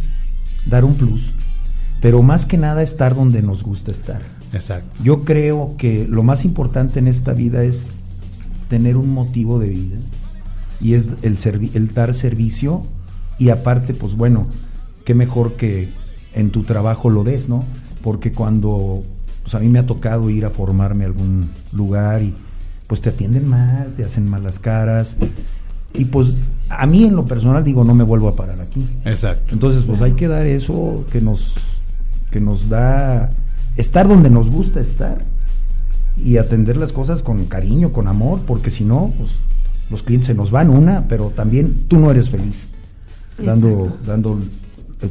dar 0.67 0.85
un 0.85 0.95
plus 0.95 1.35
pero 2.05 2.23
más 2.23 2.45
que 2.45 2.59
nada 2.59 2.83
estar 2.83 3.15
donde 3.15 3.41
nos 3.41 3.63
gusta 3.63 3.91
estar. 3.91 4.21
Exacto. 4.55 5.03
Yo 5.03 5.25
creo 5.25 5.75
que 5.77 6.07
lo 6.09 6.23
más 6.23 6.45
importante 6.45 6.99
en 6.99 7.09
esta 7.09 7.33
vida 7.33 7.65
es 7.65 7.89
tener 8.69 8.97
un 8.97 9.11
motivo 9.11 9.59
de 9.59 9.69
vida 9.69 9.97
y 10.81 10.95
es 10.95 11.07
el, 11.23 11.39
el 11.75 11.93
dar 11.93 12.15
servicio 12.15 12.85
y 13.39 13.51
aparte, 13.51 13.95
pues 13.95 14.17
bueno, 14.17 14.47
qué 15.05 15.15
mejor 15.15 15.55
que 15.55 15.89
en 16.35 16.51
tu 16.51 16.63
trabajo 16.63 17.11
lo 17.11 17.25
des, 17.25 17.49
¿no? 17.49 17.65
Porque 18.03 18.33
cuando 18.33 19.03
pues 19.43 19.55
a 19.55 19.61
mí 19.61 19.69
me 19.69 19.79
ha 19.79 19.87
tocado 19.87 20.31
ir 20.31 20.47
a 20.47 20.51
formarme 20.51 21.05
a 21.05 21.09
algún 21.09 21.51
lugar 21.73 22.23
y 22.23 22.35
pues 22.87 23.01
te 23.03 23.11
atienden 23.11 23.47
mal, 23.47 23.93
te 23.97 24.05
hacen 24.05 24.29
malas 24.29 24.59
caras. 24.59 25.17
Y 25.93 26.07
pues 26.07 26.37
a 26.71 26.87
mí 26.87 27.05
en 27.05 27.15
lo 27.15 27.27
personal 27.27 27.63
digo, 27.63 27.85
no 27.85 27.95
me 27.95 28.05
vuelvo 28.05 28.29
a 28.29 28.35
parar 28.35 28.61
aquí. 28.61 28.85
Exacto. 29.05 29.53
Entonces 29.53 29.85
pues 29.85 30.01
hay 30.01 30.13
que 30.13 30.29
dar 30.29 30.47
eso 30.47 31.05
que 31.13 31.21
nos, 31.21 31.55
que 32.31 32.41
nos 32.41 32.69
da 32.69 33.31
estar 33.77 34.09
donde 34.09 34.31
nos 34.31 34.51
gusta 34.51 34.81
estar 34.81 35.25
y 36.17 36.37
atender 36.37 36.77
las 36.77 36.93
cosas 36.93 37.23
con 37.23 37.45
cariño, 37.47 37.93
con 37.93 38.09
amor, 38.09 38.41
porque 38.47 38.71
si 38.71 38.85
no, 38.85 39.13
pues 39.19 39.33
los 39.91 40.03
clientes 40.03 40.27
se 40.27 40.35
nos 40.35 40.51
van 40.51 40.71
una, 40.71 41.07
pero 41.09 41.31
también 41.31 41.87
tú 41.89 41.99
no 41.99 42.11
eres 42.11 42.31
feliz 42.31 42.69
dando, 43.39 43.99
dando 44.07 44.39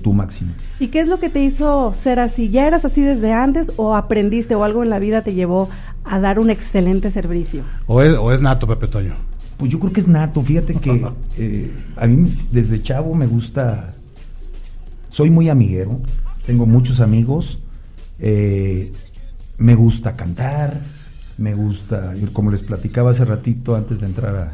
tu 0.01 0.13
máximo. 0.13 0.51
¿Y 0.79 0.87
qué 0.87 1.01
es 1.01 1.07
lo 1.07 1.19
que 1.19 1.29
te 1.29 1.43
hizo 1.43 1.93
ser 2.03 2.19
así? 2.19 2.49
¿Ya 2.49 2.67
eras 2.67 2.85
así 2.85 3.01
desde 3.01 3.31
antes 3.31 3.71
o 3.75 3.95
aprendiste 3.95 4.55
o 4.55 4.63
algo 4.63 4.83
en 4.83 4.89
la 4.89 4.99
vida 4.99 5.21
te 5.21 5.33
llevó 5.33 5.69
a 6.03 6.19
dar 6.19 6.39
un 6.39 6.49
excelente 6.49 7.11
servicio? 7.11 7.63
¿O 7.87 8.01
es, 8.01 8.17
o 8.17 8.31
es 8.31 8.41
nato, 8.41 8.67
Pepe 8.67 8.87
Toño? 8.87 9.13
Pues 9.57 9.71
yo 9.71 9.79
creo 9.79 9.93
que 9.93 9.99
es 9.99 10.07
nato. 10.07 10.41
Fíjate 10.41 10.75
que 10.75 11.05
eh, 11.37 11.71
a 11.95 12.07
mí 12.07 12.31
desde 12.51 12.81
chavo 12.81 13.13
me 13.13 13.27
gusta, 13.27 13.93
soy 15.09 15.29
muy 15.29 15.49
amiguero, 15.49 15.99
tengo 16.45 16.65
muchos 16.65 16.99
amigos, 16.99 17.59
eh, 18.23 18.91
me 19.57 19.75
gusta 19.75 20.13
cantar, 20.13 20.81
me 21.37 21.53
gusta, 21.53 22.13
como 22.31 22.51
les 22.51 22.63
platicaba 22.63 23.11
hace 23.11 23.25
ratito 23.25 23.75
antes 23.75 23.99
de 23.99 24.07
entrar 24.07 24.53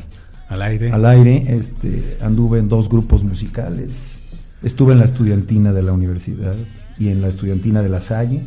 al 0.49 0.61
aire, 0.61 0.91
al 0.91 1.05
aire 1.05 1.43
este, 1.47 2.17
anduve 2.21 2.59
en 2.59 2.67
dos 2.67 2.89
grupos 2.89 3.23
musicales, 3.23 4.19
Estuve 4.61 4.91
en 4.91 4.99
la 4.99 5.05
estudiantina 5.05 5.71
de 5.71 5.83
la 5.83 5.93
universidad 5.93 6.55
y 6.97 7.07
en 7.07 7.21
la 7.21 7.29
estudiantina 7.29 7.81
de 7.81 7.87
la 7.87 8.01
Salle. 8.01 8.43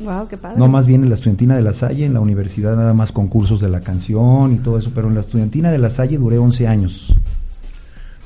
Wow, 0.00 0.28
qué 0.28 0.36
padre. 0.36 0.58
No, 0.58 0.68
más 0.68 0.86
bien 0.86 1.02
en 1.02 1.08
la 1.08 1.14
estudiantina 1.14 1.56
de 1.56 1.62
la 1.62 1.72
Salle, 1.72 2.04
en 2.04 2.12
la 2.12 2.20
universidad 2.20 2.76
nada 2.76 2.92
más 2.92 3.10
concursos 3.10 3.60
de 3.62 3.70
la 3.70 3.80
canción 3.80 4.52
y 4.52 4.58
todo 4.58 4.76
eso, 4.76 4.92
pero 4.94 5.08
en 5.08 5.14
la 5.14 5.20
estudiantina 5.20 5.70
de 5.70 5.78
la 5.78 5.88
Salle 5.88 6.18
duré 6.18 6.36
11 6.36 6.68
años. 6.68 7.14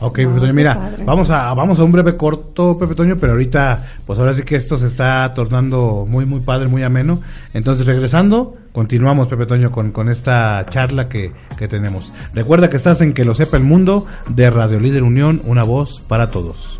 Ok, 0.00 0.16
Pepe 0.16 0.40
Toño, 0.40 0.54
mira, 0.54 0.92
vamos 1.04 1.30
a, 1.30 1.52
vamos 1.52 1.78
a 1.78 1.84
un 1.84 1.92
breve 1.92 2.16
corto, 2.16 2.78
Pepe 2.78 2.94
Toño, 2.94 3.16
pero 3.20 3.32
ahorita, 3.32 3.86
pues 4.06 4.18
ahora 4.18 4.32
sí 4.32 4.42
que 4.42 4.56
esto 4.56 4.78
se 4.78 4.86
está 4.86 5.32
tornando 5.34 6.06
muy, 6.08 6.24
muy 6.24 6.40
padre, 6.40 6.68
muy 6.68 6.82
ameno. 6.82 7.20
Entonces, 7.52 7.86
regresando, 7.86 8.56
continuamos, 8.72 9.28
Pepe 9.28 9.44
Toño, 9.44 9.70
con, 9.70 9.92
con 9.92 10.08
esta 10.08 10.64
charla 10.70 11.08
que, 11.08 11.32
que 11.58 11.68
tenemos. 11.68 12.12
Recuerda 12.32 12.70
que 12.70 12.76
estás 12.76 13.00
en 13.02 13.12
Que 13.12 13.26
lo 13.26 13.34
sepa 13.34 13.58
el 13.58 13.64
mundo, 13.64 14.06
de 14.28 14.48
Radio 14.48 14.80
Líder 14.80 15.02
Unión, 15.02 15.42
una 15.44 15.64
voz 15.64 16.00
para 16.08 16.30
todos. 16.30 16.79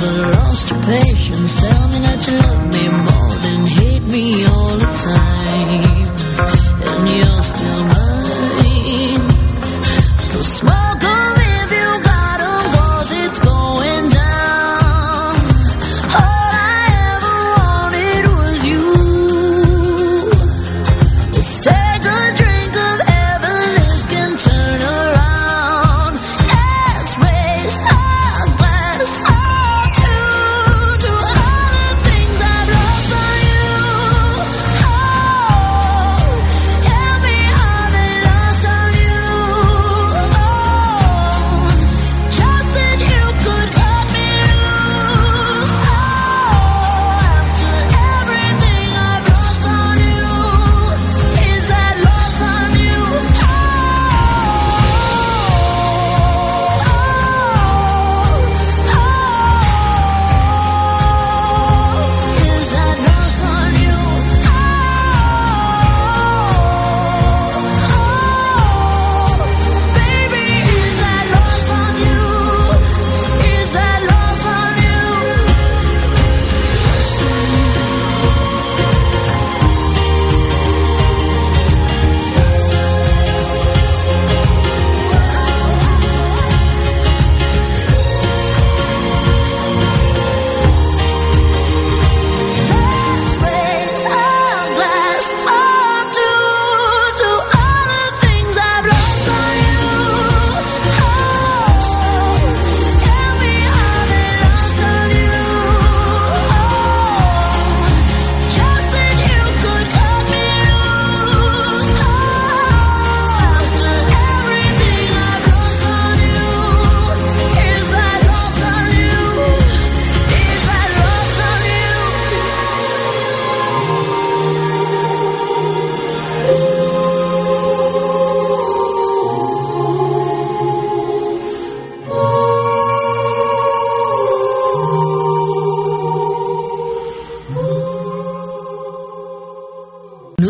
never 0.00 0.30
lost 0.32 0.70
your 0.70 0.82
patience. 0.82 1.60
Tell 1.60 1.88
me 1.88 1.98
that 1.98 2.26
you 2.26 2.36
love 2.36 2.62
me 2.72 2.84
more 3.06 3.34
than 3.44 3.66
hate 3.66 4.02
me. 4.12 4.46
All. 4.46 4.69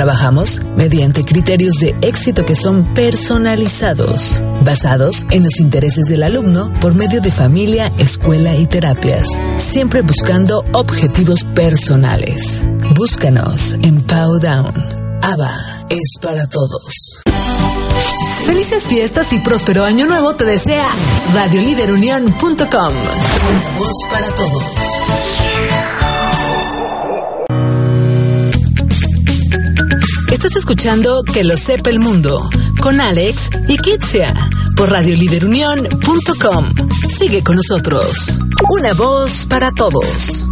Trabajamos 0.00 0.62
mediante 0.76 1.26
criterios 1.26 1.74
de 1.74 1.94
éxito 2.00 2.46
que 2.46 2.56
son 2.56 2.94
personalizados, 2.94 4.40
basados 4.64 5.26
en 5.28 5.42
los 5.42 5.60
intereses 5.60 6.06
del 6.06 6.22
alumno 6.22 6.72
por 6.80 6.94
medio 6.94 7.20
de 7.20 7.30
familia, 7.30 7.92
escuela 7.98 8.56
y 8.56 8.64
terapias, 8.66 9.28
siempre 9.58 10.00
buscando 10.00 10.64
objetivos 10.72 11.44
personales. 11.44 12.64
Búscanos 12.96 13.74
en 13.82 14.00
Powdown. 14.00 14.72
ABA 15.20 15.84
es 15.90 16.14
para 16.18 16.46
todos. 16.46 17.20
Felices 18.46 18.86
fiestas 18.86 19.34
y 19.34 19.40
próspero 19.40 19.84
año 19.84 20.06
nuevo 20.06 20.34
te 20.34 20.46
desea 20.46 20.88
radioliderunión.com. 21.34 22.94
Voz 23.78 23.96
para 24.10 24.34
todos. 24.34 24.99
Escuchando 30.70 31.24
Que 31.24 31.42
lo 31.42 31.56
sepa 31.56 31.90
el 31.90 31.98
mundo 31.98 32.48
con 32.80 33.00
Alex 33.00 33.50
y 33.66 33.76
Kitsia 33.78 34.32
por 34.76 34.88
radioliderunión.com. 34.88 36.64
Sigue 37.08 37.42
con 37.42 37.56
nosotros. 37.56 38.38
Una 38.78 38.94
voz 38.94 39.46
para 39.46 39.72
todos. 39.72 40.46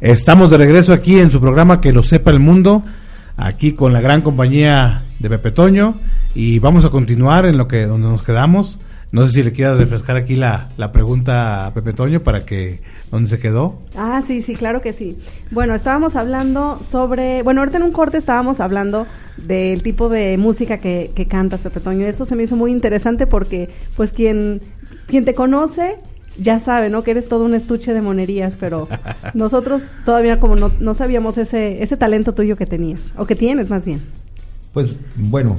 Estamos 0.00 0.50
de 0.50 0.58
regreso 0.58 0.92
aquí 0.92 1.20
en 1.20 1.30
su 1.30 1.40
programa 1.40 1.80
Que 1.80 1.92
lo 1.92 2.02
sepa 2.02 2.32
el 2.32 2.40
mundo, 2.40 2.82
aquí 3.36 3.72
con 3.72 3.92
la 3.92 4.00
gran 4.00 4.22
compañía 4.22 5.02
de 5.18 5.28
Pepe 5.28 5.50
Toño 5.50 5.94
y 6.34 6.58
vamos 6.58 6.84
a 6.84 6.90
continuar 6.90 7.46
en 7.46 7.56
lo 7.58 7.68
que 7.68 7.86
donde 7.86 8.08
nos 8.08 8.22
quedamos. 8.22 8.78
No 9.12 9.28
sé 9.28 9.34
si 9.34 9.42
le 9.44 9.52
quieras 9.52 9.78
refrescar 9.78 10.16
aquí 10.16 10.34
la, 10.34 10.70
la 10.76 10.90
pregunta 10.90 11.66
a 11.66 11.74
Pepe 11.74 11.92
Toño 11.92 12.20
para 12.20 12.44
que 12.44 12.80
dónde 13.12 13.28
se 13.28 13.38
quedó. 13.38 13.78
Ah, 13.96 14.22
sí, 14.26 14.42
sí, 14.42 14.56
claro 14.56 14.80
que 14.80 14.92
sí. 14.92 15.16
Bueno, 15.52 15.76
estábamos 15.76 16.16
hablando 16.16 16.80
sobre, 16.82 17.44
bueno, 17.44 17.60
ahorita 17.60 17.76
en 17.76 17.84
un 17.84 17.92
corte 17.92 18.18
estábamos 18.18 18.58
hablando 18.58 19.06
del 19.36 19.84
tipo 19.84 20.08
de 20.08 20.36
música 20.36 20.78
que, 20.78 21.12
que 21.14 21.26
cantas, 21.26 21.60
Pepe 21.60 21.78
Toño. 21.78 22.06
Eso 22.06 22.26
se 22.26 22.34
me 22.34 22.42
hizo 22.42 22.56
muy 22.56 22.72
interesante 22.72 23.28
porque, 23.28 23.68
pues, 23.96 24.10
quien, 24.10 24.60
quien 25.06 25.24
te 25.24 25.34
conoce 25.34 25.96
ya 26.38 26.60
sabe, 26.60 26.90
¿no? 26.90 27.02
Que 27.02 27.12
eres 27.12 27.28
todo 27.28 27.44
un 27.44 27.54
estuche 27.54 27.92
de 27.92 28.00
monerías, 28.00 28.54
pero 28.58 28.88
nosotros 29.34 29.82
todavía 30.04 30.40
como 30.40 30.56
no, 30.56 30.70
no 30.80 30.94
sabíamos 30.94 31.38
ese, 31.38 31.82
ese 31.82 31.96
talento 31.96 32.34
tuyo 32.34 32.56
que 32.56 32.66
tenías, 32.66 33.00
o 33.16 33.26
que 33.26 33.36
tienes 33.36 33.70
más 33.70 33.84
bien. 33.84 34.00
Pues 34.72 34.96
bueno, 35.16 35.58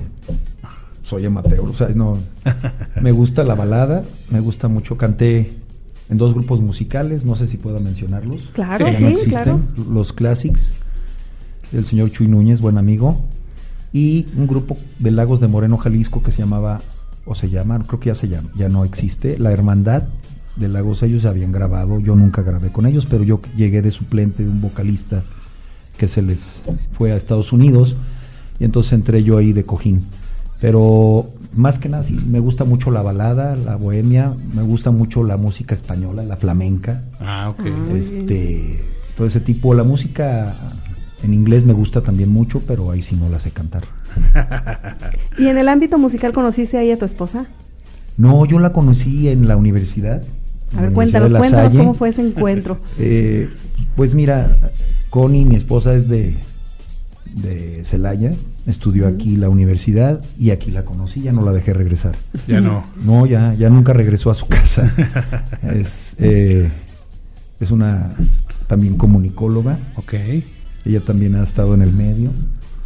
soy 1.04 1.26
amateur, 1.26 1.62
o 1.62 1.74
sea, 1.74 1.90
no, 1.90 2.18
me 3.02 3.12
gusta 3.12 3.44
la 3.44 3.56
balada, 3.56 4.04
me 4.30 4.40
gusta 4.40 4.68
mucho, 4.68 4.98
canté 4.98 5.54
en 6.10 6.18
dos 6.18 6.34
grupos 6.34 6.62
musicales, 6.62 7.26
no 7.26 7.36
sé 7.36 7.48
si 7.48 7.58
puedo 7.58 7.80
mencionarlos. 7.80 8.42
Claro, 8.54 8.88
sí, 8.94 9.30
claro. 9.30 9.62
Los 9.90 10.14
Classics, 10.14 10.74
el 11.74 11.86
señor 11.86 12.12
Chuy 12.12 12.28
Núñez, 12.28 12.60
buen 12.60 12.78
amigo, 12.78 13.24
y 13.94 14.28
un 14.36 14.48
grupo 14.48 14.78
de 15.00 15.12
Lagos 15.12 15.40
de 15.40 15.48
Moreno, 15.48 15.78
Jalisco, 15.78 16.22
que 16.22 16.32
se 16.32 16.40
llamaba, 16.40 16.82
o 17.26 17.36
se 17.36 17.50
llama, 17.50 17.80
creo 17.88 18.00
que 18.00 18.08
ya 18.08 18.16
se 18.16 18.28
llama, 18.28 18.50
ya 18.56 18.68
no 18.68 18.84
existe, 18.84 19.40
La 19.40 19.52
Hermandad 19.52 20.04
de 20.56 20.68
Lagos 20.68 21.04
ellos 21.04 21.26
habían 21.26 21.52
grabado, 21.52 22.00
yo 22.00 22.16
nunca 22.16 22.42
grabé 22.42 22.72
con 22.72 22.86
ellos, 22.86 23.06
pero 23.06 23.24
yo 23.24 23.42
llegué 23.56 23.82
de 23.82 23.92
suplente 23.92 24.44
de 24.44 24.50
un 24.50 24.62
vocalista 24.62 25.24
que 25.98 26.08
se 26.08 26.22
les 26.22 26.62
fue 26.98 27.12
a 27.12 27.16
Estados 27.16 27.52
Unidos 27.52 27.96
y 28.60 28.64
entonces 28.64 28.94
entré 28.94 29.24
yo 29.24 29.38
ahí 29.38 29.54
de 29.54 29.64
cojín. 29.64 30.02
Pero 30.62 31.30
más 31.54 31.80
que 31.80 31.90
nada, 31.90 32.04
sí, 32.04 32.20
me 32.28 32.40
gusta 32.40 32.64
mucho 32.64 32.92
la 32.92 33.02
balada, 33.02 33.56
la 33.56 33.76
bohemia, 33.76 34.34
me 34.54 34.62
gusta 34.62 34.92
mucho 34.92 35.24
la 35.24 35.38
música 35.38 35.76
española, 35.76 36.24
la 36.24 36.38
flamenca. 36.38 37.04
Ah, 37.20 37.50
ok. 37.50 37.66
Ah, 37.66 37.98
este, 37.98 38.84
todo 39.18 39.28
ese 39.28 39.40
tipo, 39.40 39.74
la 39.74 39.84
música 39.84 40.56
en 41.24 41.34
inglés 41.34 41.66
me 41.66 41.74
gusta 41.74 42.02
también 42.02 42.30
mucho, 42.30 42.62
pero 42.62 42.92
ahí 42.92 43.02
sí 43.02 43.16
no 43.16 43.30
la 43.30 43.40
sé 43.40 43.52
cantar. 43.52 43.84
¿Y 45.38 45.48
en 45.48 45.58
el 45.58 45.68
ámbito 45.68 45.98
musical 45.98 46.34
conociste 46.34 46.78
ahí 46.78 46.92
a 46.92 46.98
tu 46.98 47.06
esposa? 47.06 47.48
No, 48.18 48.46
yo 48.46 48.60
la 48.60 48.72
conocí 48.72 49.28
en 49.28 49.48
la 49.48 49.58
universidad. 49.58 50.24
A 50.76 50.82
ver, 50.82 50.92
cuéntanos, 50.92 51.32
cuéntanos 51.32 51.74
cómo 51.74 51.94
fue 51.94 52.10
ese 52.10 52.22
encuentro. 52.22 52.80
Eh, 52.98 53.50
pues 53.96 54.14
mira, 54.14 54.58
Connie, 55.10 55.46
mi 55.46 55.56
esposa, 55.56 55.94
es 55.94 56.08
de, 56.08 56.36
de 57.34 57.84
Celaya, 57.86 58.34
estudió 58.66 59.08
aquí 59.08 59.38
la 59.38 59.50
universidad 59.50 60.22
y 60.40 60.52
aquí 60.52 60.72
la 60.72 60.84
conocí, 60.84 61.22
ya 61.22 61.32
no 61.32 61.44
la 61.44 61.52
dejé 61.52 61.74
regresar. 61.74 62.16
Ya 62.48 62.62
no. 62.62 62.86
No, 63.02 63.26
ya, 63.26 63.54
ya 63.54 63.70
nunca 63.70 63.94
regresó 63.94 64.32
a 64.32 64.36
su 64.36 64.48
casa. 64.48 64.92
es, 65.64 66.16
eh, 66.20 66.70
es 67.60 67.72
una 67.72 68.16
también 68.68 68.98
comunicóloga. 68.98 69.78
Ok. 69.96 70.14
Ella 70.86 71.00
también 71.02 71.36
ha 71.36 71.44
estado 71.44 71.74
en 71.74 71.82
el 71.82 71.92
medio. 71.92 72.32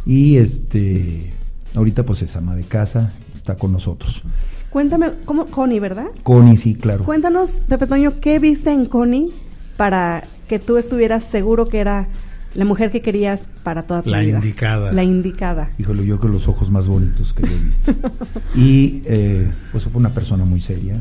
Y 0.06 0.36
este 0.36 1.32
ahorita 1.74 2.02
pues 2.02 2.22
es 2.22 2.36
ama 2.36 2.56
de 2.56 2.64
casa, 2.64 3.12
está 3.34 3.56
con 3.56 3.72
nosotros. 3.72 4.22
Cuéntame, 4.70 5.10
¿cómo? 5.24 5.46
Connie, 5.46 5.80
¿verdad? 5.80 6.06
Connie, 6.22 6.56
sí, 6.56 6.74
claro. 6.76 7.04
Cuéntanos, 7.04 7.50
Pepe 7.68 7.86
Toño, 7.86 8.20
¿qué 8.20 8.38
viste 8.38 8.70
en 8.70 8.86
Connie 8.86 9.32
para 9.76 10.24
que 10.48 10.58
tú 10.58 10.76
estuvieras 10.76 11.24
seguro 11.24 11.66
que 11.66 11.80
era 11.80 12.06
la 12.54 12.64
mujer 12.64 12.90
que 12.90 13.00
querías 13.02 13.40
para 13.64 13.82
toda 13.82 14.02
tu 14.02 14.10
La 14.10 14.20
vida? 14.20 14.38
indicada. 14.38 14.92
La 14.92 15.02
indicada. 15.02 15.70
Híjole, 15.78 16.06
yo 16.06 16.20
con 16.20 16.30
los 16.30 16.46
ojos 16.46 16.70
más 16.70 16.86
bonitos 16.86 17.32
que 17.32 17.42
yo 17.42 17.54
he 17.54 17.58
visto. 17.58 17.92
y 18.54 19.02
eh, 19.06 19.50
pues 19.72 19.84
fue 19.84 19.92
una 19.98 20.10
persona 20.10 20.44
muy 20.44 20.60
seria, 20.60 21.00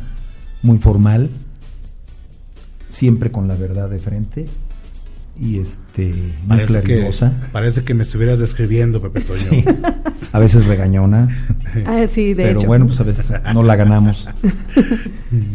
muy 0.64 0.80
formal, 0.80 1.30
siempre 2.92 3.32
con 3.32 3.48
la 3.48 3.56
verdad 3.56 3.88
de 3.90 4.00
frente 4.00 4.46
y 5.40 5.60
este 5.60 6.14
muy 6.46 6.58
Parece 6.58 6.82
que, 6.84 7.12
parece 7.52 7.84
que 7.84 7.94
me 7.94 8.04
estuvieras 8.04 8.40
describiendo, 8.40 9.02
Pepe 9.02 9.22
Toño. 9.22 9.40
Sí, 9.50 9.66
a 10.32 10.40
veces 10.40 10.66
regañona, 10.66 11.30
Ah, 11.86 12.06
sí, 12.12 12.34
de 12.34 12.44
pero 12.44 12.60
hecho. 12.60 12.68
bueno, 12.68 12.88
pues 12.88 13.00
a 13.00 13.04
veces 13.04 13.32
no 13.54 13.64
la 13.64 13.76
ganamos. 13.76 14.28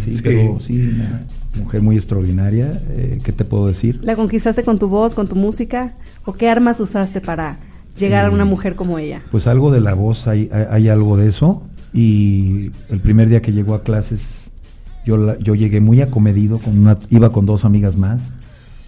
Sí, 0.05 0.17
Sí. 0.17 0.21
pero 0.23 0.59
sí, 0.61 0.81
una 0.95 1.23
mujer 1.63 1.83
muy 1.83 1.97
extraordinaria, 1.97 2.81
eh, 2.91 3.19
¿qué 3.23 3.33
te 3.33 3.45
puedo 3.45 3.67
decir? 3.67 4.01
¿La 4.03 4.17
conquistaste 4.17 4.63
con 4.63 4.79
tu 4.79 4.89
voz, 4.89 5.15
con 5.15 5.29
tu 5.29 5.37
música? 5.37 5.93
¿O 6.25 6.33
qué 6.33 6.49
armas 6.49 6.81
usaste 6.81 7.21
para 7.21 7.59
llegar 7.99 8.25
a 8.27 8.31
una 8.31 8.45
Mm. 8.45 8.49
mujer 8.49 8.75
como 8.77 8.99
ella? 8.99 9.21
Pues 9.31 9.47
algo 9.47 9.71
de 9.71 9.81
la 9.81 9.95
voz, 9.95 10.27
hay, 10.27 10.49
hay, 10.53 10.65
hay 10.71 10.89
algo 10.89 11.17
de 11.17 11.29
eso. 11.29 11.63
Y 11.93 12.71
el 12.91 12.99
primer 13.01 13.29
día 13.29 13.41
que 13.41 13.53
llegó 13.53 13.75
a 13.75 13.83
clases, 13.85 14.51
yo, 15.07 15.17
la- 15.17 15.39
yo 15.39 15.55
llegué 15.55 15.81
muy 15.81 16.01
acomedido, 16.01 16.59
con 16.59 16.79
una, 16.79 16.99
iba 17.11 17.31
con 17.31 17.47
dos 17.47 17.65
amigas 17.65 17.97
más. 17.97 18.31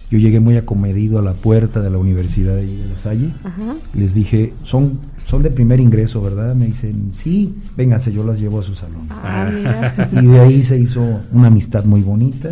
Yo 0.09 0.17
llegué 0.17 0.39
muy 0.39 0.55
acomedido 0.55 1.19
a 1.19 1.21
la 1.21 1.33
puerta 1.33 1.81
de 1.81 1.89
la 1.89 1.97
Universidad 1.97 2.55
de, 2.55 2.65
La 2.65 2.97
Salle. 2.97 3.31
Ajá. 3.43 3.75
Les 3.93 4.13
dije, 4.13 4.53
son, 4.63 4.99
son 5.25 5.43
de 5.43 5.51
primer 5.51 5.79
ingreso, 5.79 6.21
¿verdad? 6.21 6.55
Me 6.55 6.67
dicen, 6.67 7.11
sí, 7.13 7.53
vénganse, 7.75 8.13
yo 8.13 8.23
las 8.23 8.39
llevo 8.39 8.59
a 8.59 8.63
su 8.63 8.73
salón. 8.73 9.07
Ah. 9.11 10.07
Y 10.13 10.25
de 10.25 10.39
ahí 10.39 10.63
se 10.63 10.79
hizo 10.79 11.01
una 11.31 11.47
amistad 11.47 11.83
muy 11.83 12.01
bonita 12.01 12.49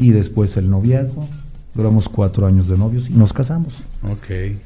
y 0.00 0.10
después 0.10 0.56
el 0.56 0.68
noviazgo. 0.68 1.26
Duramos 1.74 2.08
cuatro 2.08 2.46
años 2.46 2.68
de 2.68 2.76
novios 2.76 3.08
y 3.08 3.12
nos 3.12 3.32
casamos. 3.32 3.74
ok. 4.02 4.56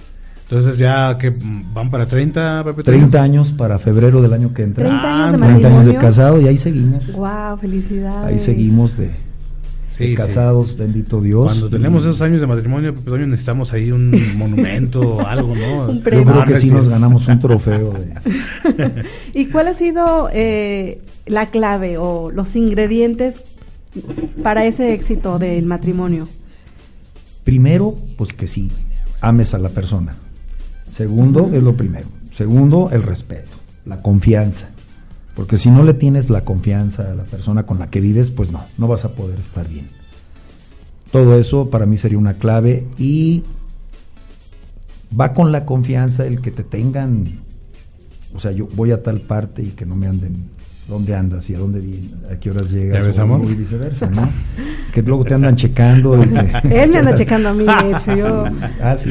Entonces 0.50 0.78
ya 0.78 1.16
que 1.16 1.32
van 1.72 1.92
para 1.92 2.06
30, 2.06 2.64
Pepe 2.64 2.82
Toño. 2.82 2.98
30 2.98 3.22
años 3.22 3.52
para 3.52 3.78
febrero 3.78 4.20
del 4.20 4.32
año 4.32 4.52
que 4.52 4.64
entra. 4.64 4.84
30 4.84 5.24
años 5.26 5.40
de 5.40 5.46
30 5.46 5.68
años 5.68 5.86
de 5.86 5.94
casado 5.96 6.40
y 6.40 6.48
ahí 6.48 6.58
seguimos. 6.58 7.06
Wow, 7.12 7.56
felicidades. 7.60 8.24
Ahí 8.24 8.40
seguimos 8.40 8.96
de, 8.96 9.10
sí. 10.08 10.14
casados, 10.14 10.76
bendito 10.76 11.20
Dios. 11.20 11.44
Cuando 11.44 11.70
tenemos 11.70 12.04
Y 12.04 12.08
esos 12.08 12.20
años 12.22 12.40
de 12.40 12.46
matrimonio, 12.46 12.94
Toño, 12.94 13.26
necesitamos 13.26 13.72
ahí 13.72 13.92
un 13.92 14.10
monumento 14.36 15.00
o 15.00 15.26
algo, 15.26 15.54
¿no? 15.54 15.88
Un 15.90 15.98
Yo 15.98 16.02
premio. 16.02 16.32
creo 16.32 16.44
que 16.44 16.56
sí 16.56 16.68
sí. 16.68 16.74
nos 16.74 16.88
ganamos 16.88 17.26
un 17.28 17.40
trofeo. 17.40 17.92
De, 17.92 19.04
¿Y 19.34 19.46
cuál 19.46 19.68
ha 19.68 19.74
sido 19.74 20.28
eh, 20.32 21.00
la 21.26 21.46
clave 21.46 21.98
o 21.98 22.30
los 22.30 22.54
ingredientes 22.56 23.34
para 24.42 24.64
ese 24.66 24.92
éxito 24.94 25.38
del 25.38 25.66
matrimonio? 25.66 26.28
primero, 27.44 27.96
pues 28.16 28.32
que 28.32 28.46
sí, 28.46 28.70
ames 29.20 29.54
a 29.54 29.58
la 29.58 29.70
persona. 29.70 30.14
Segundo, 30.90 31.50
es 31.52 31.62
lo 31.62 31.74
primero. 31.76 32.06
Segundo, 32.30 32.90
el 32.92 33.02
respeto, 33.02 33.56
la 33.86 34.02
confianza. 34.02 34.70
Porque 35.40 35.56
si 35.56 35.70
no 35.70 35.84
le 35.84 35.94
tienes 35.94 36.28
la 36.28 36.42
confianza 36.42 37.12
a 37.12 37.14
la 37.14 37.22
persona 37.22 37.62
con 37.62 37.78
la 37.78 37.88
que 37.88 37.98
vives, 38.02 38.30
pues 38.30 38.52
no, 38.52 38.62
no 38.76 38.86
vas 38.86 39.06
a 39.06 39.12
poder 39.12 39.40
estar 39.40 39.66
bien. 39.66 39.86
Todo 41.10 41.38
eso 41.38 41.70
para 41.70 41.86
mí 41.86 41.96
sería 41.96 42.18
una 42.18 42.34
clave 42.34 42.86
y 42.98 43.42
va 45.18 45.32
con 45.32 45.50
la 45.50 45.64
confianza 45.64 46.26
el 46.26 46.42
que 46.42 46.50
te 46.50 46.62
tengan, 46.62 47.38
o 48.34 48.38
sea, 48.38 48.52
yo 48.52 48.68
voy 48.74 48.90
a 48.92 49.02
tal 49.02 49.22
parte 49.22 49.62
y 49.62 49.68
que 49.68 49.86
no 49.86 49.96
me 49.96 50.08
anden 50.08 50.44
dónde 50.86 51.14
andas 51.14 51.48
y 51.48 51.54
a 51.54 51.58
dónde 51.58 51.80
vienes, 51.80 52.12
a 52.30 52.38
qué 52.38 52.50
horas 52.50 52.70
llegas, 52.70 53.18
o, 53.18 53.42
y 53.44 53.54
viceversa, 53.54 54.10
¿no? 54.10 54.28
que 54.92 55.00
luego 55.00 55.24
te 55.24 55.32
andan 55.32 55.56
checando. 55.56 56.22
Él 56.64 56.90
me 56.90 56.98
anda 56.98 57.14
checando 57.14 57.48
a 57.48 57.54
mí, 57.54 57.64
de 57.64 57.90
hecho, 57.92 58.14
yo... 58.14 58.44
Ah, 58.82 58.94
sí. 58.94 59.08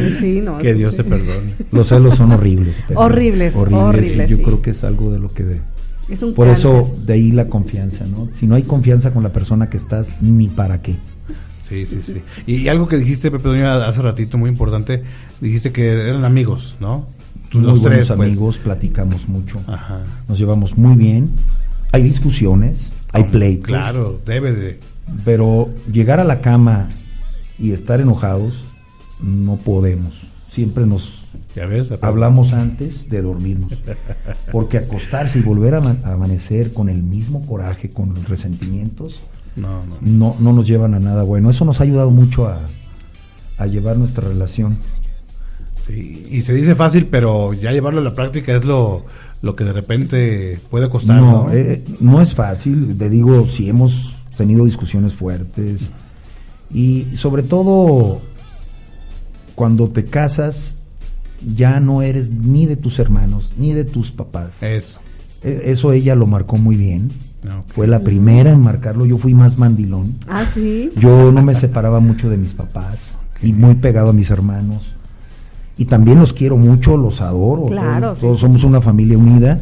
que 0.62 0.74
Dios 0.76 0.96
te 0.96 1.04
perdone. 1.04 1.56
Los 1.72 1.88
celos 1.88 2.18
son 2.18 2.34
horribles. 2.34 2.76
Horribles, 2.94 3.56
horribles. 3.56 4.30
yo 4.30 4.38
creo 4.44 4.62
que 4.62 4.70
es 4.70 4.84
algo 4.84 5.12
de 5.12 5.18
lo 5.18 5.34
que... 5.34 5.60
Es 6.10 6.24
un 6.24 6.34
por 6.34 6.48
eso, 6.48 6.90
de 7.06 7.14
ahí 7.14 7.32
la 7.32 7.48
confianza, 7.48 8.06
¿no? 8.06 8.30
Si 8.34 8.48
no 8.48 8.56
hay 8.56 8.64
confianza 8.64 9.12
con 9.12 9.24
la 9.24 9.32
persona 9.32 9.70
que 9.70 9.78
estás, 9.78 10.18
ni 10.22 10.48
para 10.48 10.82
qué. 10.82 10.96
Sí, 11.68 11.86
sí, 11.86 12.02
sí. 12.04 12.22
Y, 12.48 12.68
algo 12.68 12.88
que 12.88 12.98
dijiste, 12.98 13.30
Pepe 13.30 13.48
Doña, 13.48 13.88
hace 13.88 14.02
ratito, 14.02 14.40
muy 14.40 14.50
importante, 14.50 15.04
dijiste 15.40 15.72
que 15.72 15.92
eran 15.92 16.26
amigos, 16.26 16.76
¿no? 16.80 17.06
Tus 17.50 17.62
muy 17.62 17.80
buenos 17.80 18.08
pues. 18.08 18.10
amigos, 18.10 18.58
platicamos 18.58 19.28
mucho, 19.28 19.62
Ajá. 19.68 20.04
nos 20.28 20.40
llevamos 20.40 20.78
muy 20.78 20.96
bien, 20.96 21.30
hay 21.92 22.04
discusiones, 22.04 22.90
hay 23.12 23.24
pleitos. 23.26 23.68
Claro, 23.68 24.20
debe 24.26 24.54
de. 24.54 24.80
Pero 25.26 25.70
llegar 25.92 26.20
a 26.20 26.24
la 26.24 26.42
cama 26.42 26.90
y 27.58 27.72
estar 27.72 28.02
enojados, 28.02 28.54
no 29.22 29.58
podemos. 29.58 30.14
Siempre 30.52 30.86
nos 30.86 31.19
hablamos 32.02 32.54
antes 32.54 33.10
de 33.10 33.22
dormirnos. 33.22 33.74
Porque 34.52 34.78
acostarse 34.78 35.40
y 35.40 35.42
volver 35.42 35.76
a 35.76 35.78
amanecer 35.78 36.74
con 36.74 36.90
el 36.90 37.04
mismo 37.04 37.46
coraje, 37.46 37.90
con 37.90 38.14
los 38.14 38.28
resentimientos, 38.28 39.20
no, 39.56 39.82
no. 40.02 40.36
no, 40.40 40.54
nos 40.54 40.68
llevan 40.68 40.94
a 40.94 41.00
nada 41.00 41.24
bueno. 41.24 41.50
Eso 41.50 41.66
nos 41.66 41.80
ha 41.80 41.84
ayudado 41.84 42.12
mucho 42.12 42.48
a, 42.48 42.62
a 43.58 43.66
llevar 43.66 43.98
nuestra 43.98 44.28
relación. 44.28 44.78
Sí, 45.88 46.28
y 46.30 46.42
se 46.42 46.54
dice 46.54 46.76
fácil, 46.76 47.08
pero 47.08 47.54
ya 47.54 47.72
llevarlo 47.72 48.00
a 48.00 48.04
la 48.04 48.14
práctica 48.14 48.56
es 48.56 48.64
lo, 48.64 49.06
lo 49.42 49.56
que 49.56 49.64
de 49.64 49.74
repente 49.74 50.60
puede 50.70 50.90
costar. 50.90 51.18
No, 51.18 51.46
¿no? 51.46 51.54
Eh, 51.54 51.84
no 52.00 52.22
es 52.22 52.34
fácil, 52.34 52.98
te 52.98 53.10
digo, 53.10 53.48
si 53.48 53.70
hemos 53.70 54.14
tenido 54.38 54.66
discusiones 54.66 55.14
fuertes 55.14 55.90
y 56.74 57.08
sobre 57.16 57.44
todo 57.44 58.22
cuando 59.56 59.90
te 59.90 60.06
casas 60.06 60.79
ya 61.56 61.80
no 61.80 62.02
eres 62.02 62.32
ni 62.32 62.66
de 62.66 62.76
tus 62.76 63.00
hermanos 63.00 63.52
ni 63.58 63.74
de 63.74 63.86
tus 63.86 64.12
papás. 64.12 64.62
Eso. 64.62 65.00
E, 65.44 65.64
eso 65.66 65.92
ella 65.94 66.16
lo 66.16 66.28
marcó 66.28 66.58
muy 66.58 66.76
bien. 66.76 67.12
Fue 67.68 67.88
la 67.88 68.02
primera 68.02 68.52
en 68.52 68.60
marcarlo, 68.60 69.06
yo 69.06 69.18
fui 69.18 69.34
más 69.34 69.58
mandilón. 69.58 70.16
Ah, 70.28 70.52
sí. 70.54 70.90
Yo 70.98 71.32
no 71.32 71.42
me 71.42 71.56
separaba 71.56 72.02
mucho 72.02 72.30
de 72.30 72.36
mis 72.36 72.52
papás 72.52 73.16
y 73.42 73.54
muy 73.54 73.76
pegado 73.76 74.10
a 74.10 74.14
mis 74.14 74.30
hermanos 74.30 74.96
y 75.80 75.86
también 75.86 76.20
los 76.20 76.34
quiero 76.34 76.58
mucho, 76.58 76.98
los 76.98 77.22
adoro. 77.22 77.68
Claro, 77.68 78.14
todos, 78.16 78.42
somos 78.42 78.66
una 78.66 78.82
familia 78.82 79.18
unida, 79.18 79.60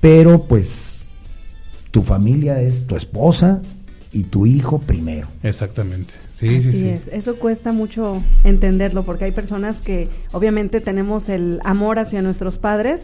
pero 0.00 0.44
pues 0.44 1.06
tu 1.90 2.02
familia 2.02 2.60
es 2.60 2.86
tu 2.86 2.94
esposa 2.94 3.62
y 4.16 4.22
tu 4.22 4.46
hijo 4.46 4.78
primero. 4.78 5.28
Exactamente. 5.42 6.14
Sí, 6.32 6.62
sí, 6.62 6.72
sí. 6.72 6.94
Eso 7.12 7.36
cuesta 7.36 7.72
mucho 7.72 8.22
entenderlo 8.44 9.04
porque 9.04 9.26
hay 9.26 9.32
personas 9.32 9.76
que 9.76 10.08
obviamente 10.32 10.80
tenemos 10.80 11.28
el 11.28 11.60
amor 11.64 11.98
hacia 11.98 12.22
nuestros 12.22 12.56
padres 12.56 13.02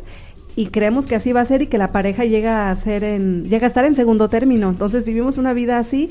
y 0.56 0.66
creemos 0.66 1.04
que 1.04 1.14
así 1.14 1.32
va 1.32 1.42
a 1.42 1.46
ser 1.46 1.60
y 1.60 1.66
que 1.66 1.76
la 1.76 1.92
pareja 1.92 2.24
llega 2.24 2.70
a 2.70 2.76
ser 2.76 3.04
en 3.04 3.44
llega 3.44 3.66
a 3.66 3.68
estar 3.68 3.84
en 3.84 3.94
segundo 3.94 4.30
término. 4.30 4.70
Entonces 4.70 5.04
vivimos 5.04 5.36
una 5.36 5.52
vida 5.52 5.78
así 5.78 6.10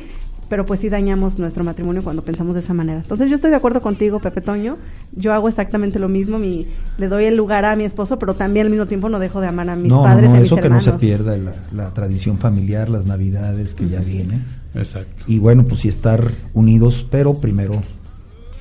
pero 0.52 0.66
pues 0.66 0.82
sí 0.82 0.90
dañamos 0.90 1.40
nuestro 1.40 1.64
matrimonio 1.64 2.04
cuando 2.04 2.24
pensamos 2.24 2.56
de 2.56 2.60
esa 2.60 2.74
manera. 2.74 3.00
Entonces 3.00 3.30
yo 3.30 3.36
estoy 3.36 3.52
de 3.52 3.56
acuerdo 3.56 3.80
contigo, 3.80 4.20
Pepe 4.20 4.42
Toño, 4.42 4.76
yo 5.14 5.32
hago 5.32 5.48
exactamente 5.48 5.98
lo 5.98 6.10
mismo, 6.10 6.40
mi, 6.40 6.68
le 6.98 7.08
doy 7.08 7.24
el 7.24 7.38
lugar 7.38 7.64
a 7.64 7.74
mi 7.78 7.86
esposo, 7.86 8.20
pero 8.20 8.34
también 8.34 8.66
al 8.66 8.70
mismo 8.70 8.86
tiempo 8.86 9.08
no 9.08 9.18
dejo 9.18 9.40
de 9.40 9.48
amar 9.48 9.70
a 9.70 9.78
mis 9.78 9.94
padres 9.94 10.30
no, 10.30 10.36
no, 10.36 10.42
eso 10.44 10.58
que 10.58 10.70
no 10.70 10.82
se 10.82 10.92
pierda 10.92 11.38
la, 11.74 11.94
tradición 11.94 12.38
familiar, 12.38 12.90
las 12.90 13.06
navidades 13.06 13.74
que 13.74 13.88
ya 13.88 14.02
vienen. 14.02 14.44
Exacto. 14.76 15.24
Y 15.28 15.40
bueno, 15.40 15.66
pues 15.66 15.82
sí 15.82 15.88
estar 15.88 16.32
unidos, 16.54 17.06
pero 17.10 17.40
primero 17.40 17.82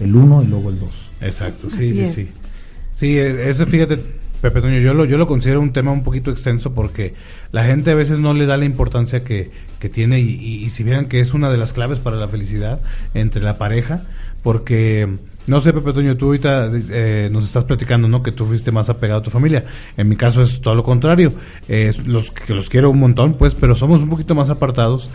el 0.00 0.16
uno 0.16 0.42
y 0.42 0.46
luego 0.46 0.70
el 0.70 0.80
dos. 0.80 0.92
Exacto, 1.20 1.70
sí, 1.70 1.94
sí, 1.94 2.08
sí. 2.08 2.28
Sí, 2.96 3.18
e, 3.18 3.48
eso 3.48 3.66
fíjate, 3.66 3.98
Pepe 4.40 4.60
Toño, 4.60 4.78
yo 4.78 4.94
lo, 4.94 5.04
yo 5.04 5.18
lo 5.18 5.26
considero 5.26 5.60
un 5.60 5.72
tema 5.72 5.92
un 5.92 6.02
poquito 6.02 6.30
extenso 6.30 6.72
porque 6.72 7.14
la 7.52 7.64
gente 7.64 7.90
a 7.90 7.94
veces 7.94 8.18
no 8.18 8.32
le 8.32 8.46
da 8.46 8.56
la 8.56 8.64
importancia 8.64 9.22
que, 9.22 9.50
que 9.78 9.88
tiene 9.88 10.20
y, 10.20 10.64
y, 10.64 10.70
si 10.70 10.82
vieran 10.82 11.06
que 11.06 11.20
es 11.20 11.34
una 11.34 11.50
de 11.50 11.58
las 11.58 11.72
claves 11.72 11.98
para 11.98 12.16
la 12.16 12.28
felicidad 12.28 12.80
entre 13.14 13.42
la 13.42 13.58
pareja, 13.58 14.02
porque 14.42 15.08
no 15.46 15.60
sé, 15.60 15.72
Pepe 15.72 15.92
Toño, 15.92 16.16
tú 16.16 16.26
ahorita 16.26 16.70
eh, 16.90 17.28
nos 17.30 17.44
estás 17.44 17.64
platicando, 17.64 18.08
¿no? 18.08 18.22
Que 18.22 18.32
tú 18.32 18.46
fuiste 18.46 18.70
más 18.70 18.88
apegado 18.88 19.20
a 19.20 19.22
tu 19.22 19.30
familia. 19.30 19.64
En 19.96 20.08
mi 20.08 20.16
caso 20.16 20.42
es 20.42 20.60
todo 20.60 20.74
lo 20.74 20.82
contrario. 20.82 21.32
Los 22.04 22.30
que 22.30 22.54
los 22.54 22.68
quiero 22.68 22.90
un 22.90 22.98
montón, 22.98 23.34
pues, 23.34 23.54
pero 23.54 23.74
somos 23.74 24.02
un 24.02 24.08
poquito 24.08 24.34
más 24.34 24.50
apartados 24.50 25.08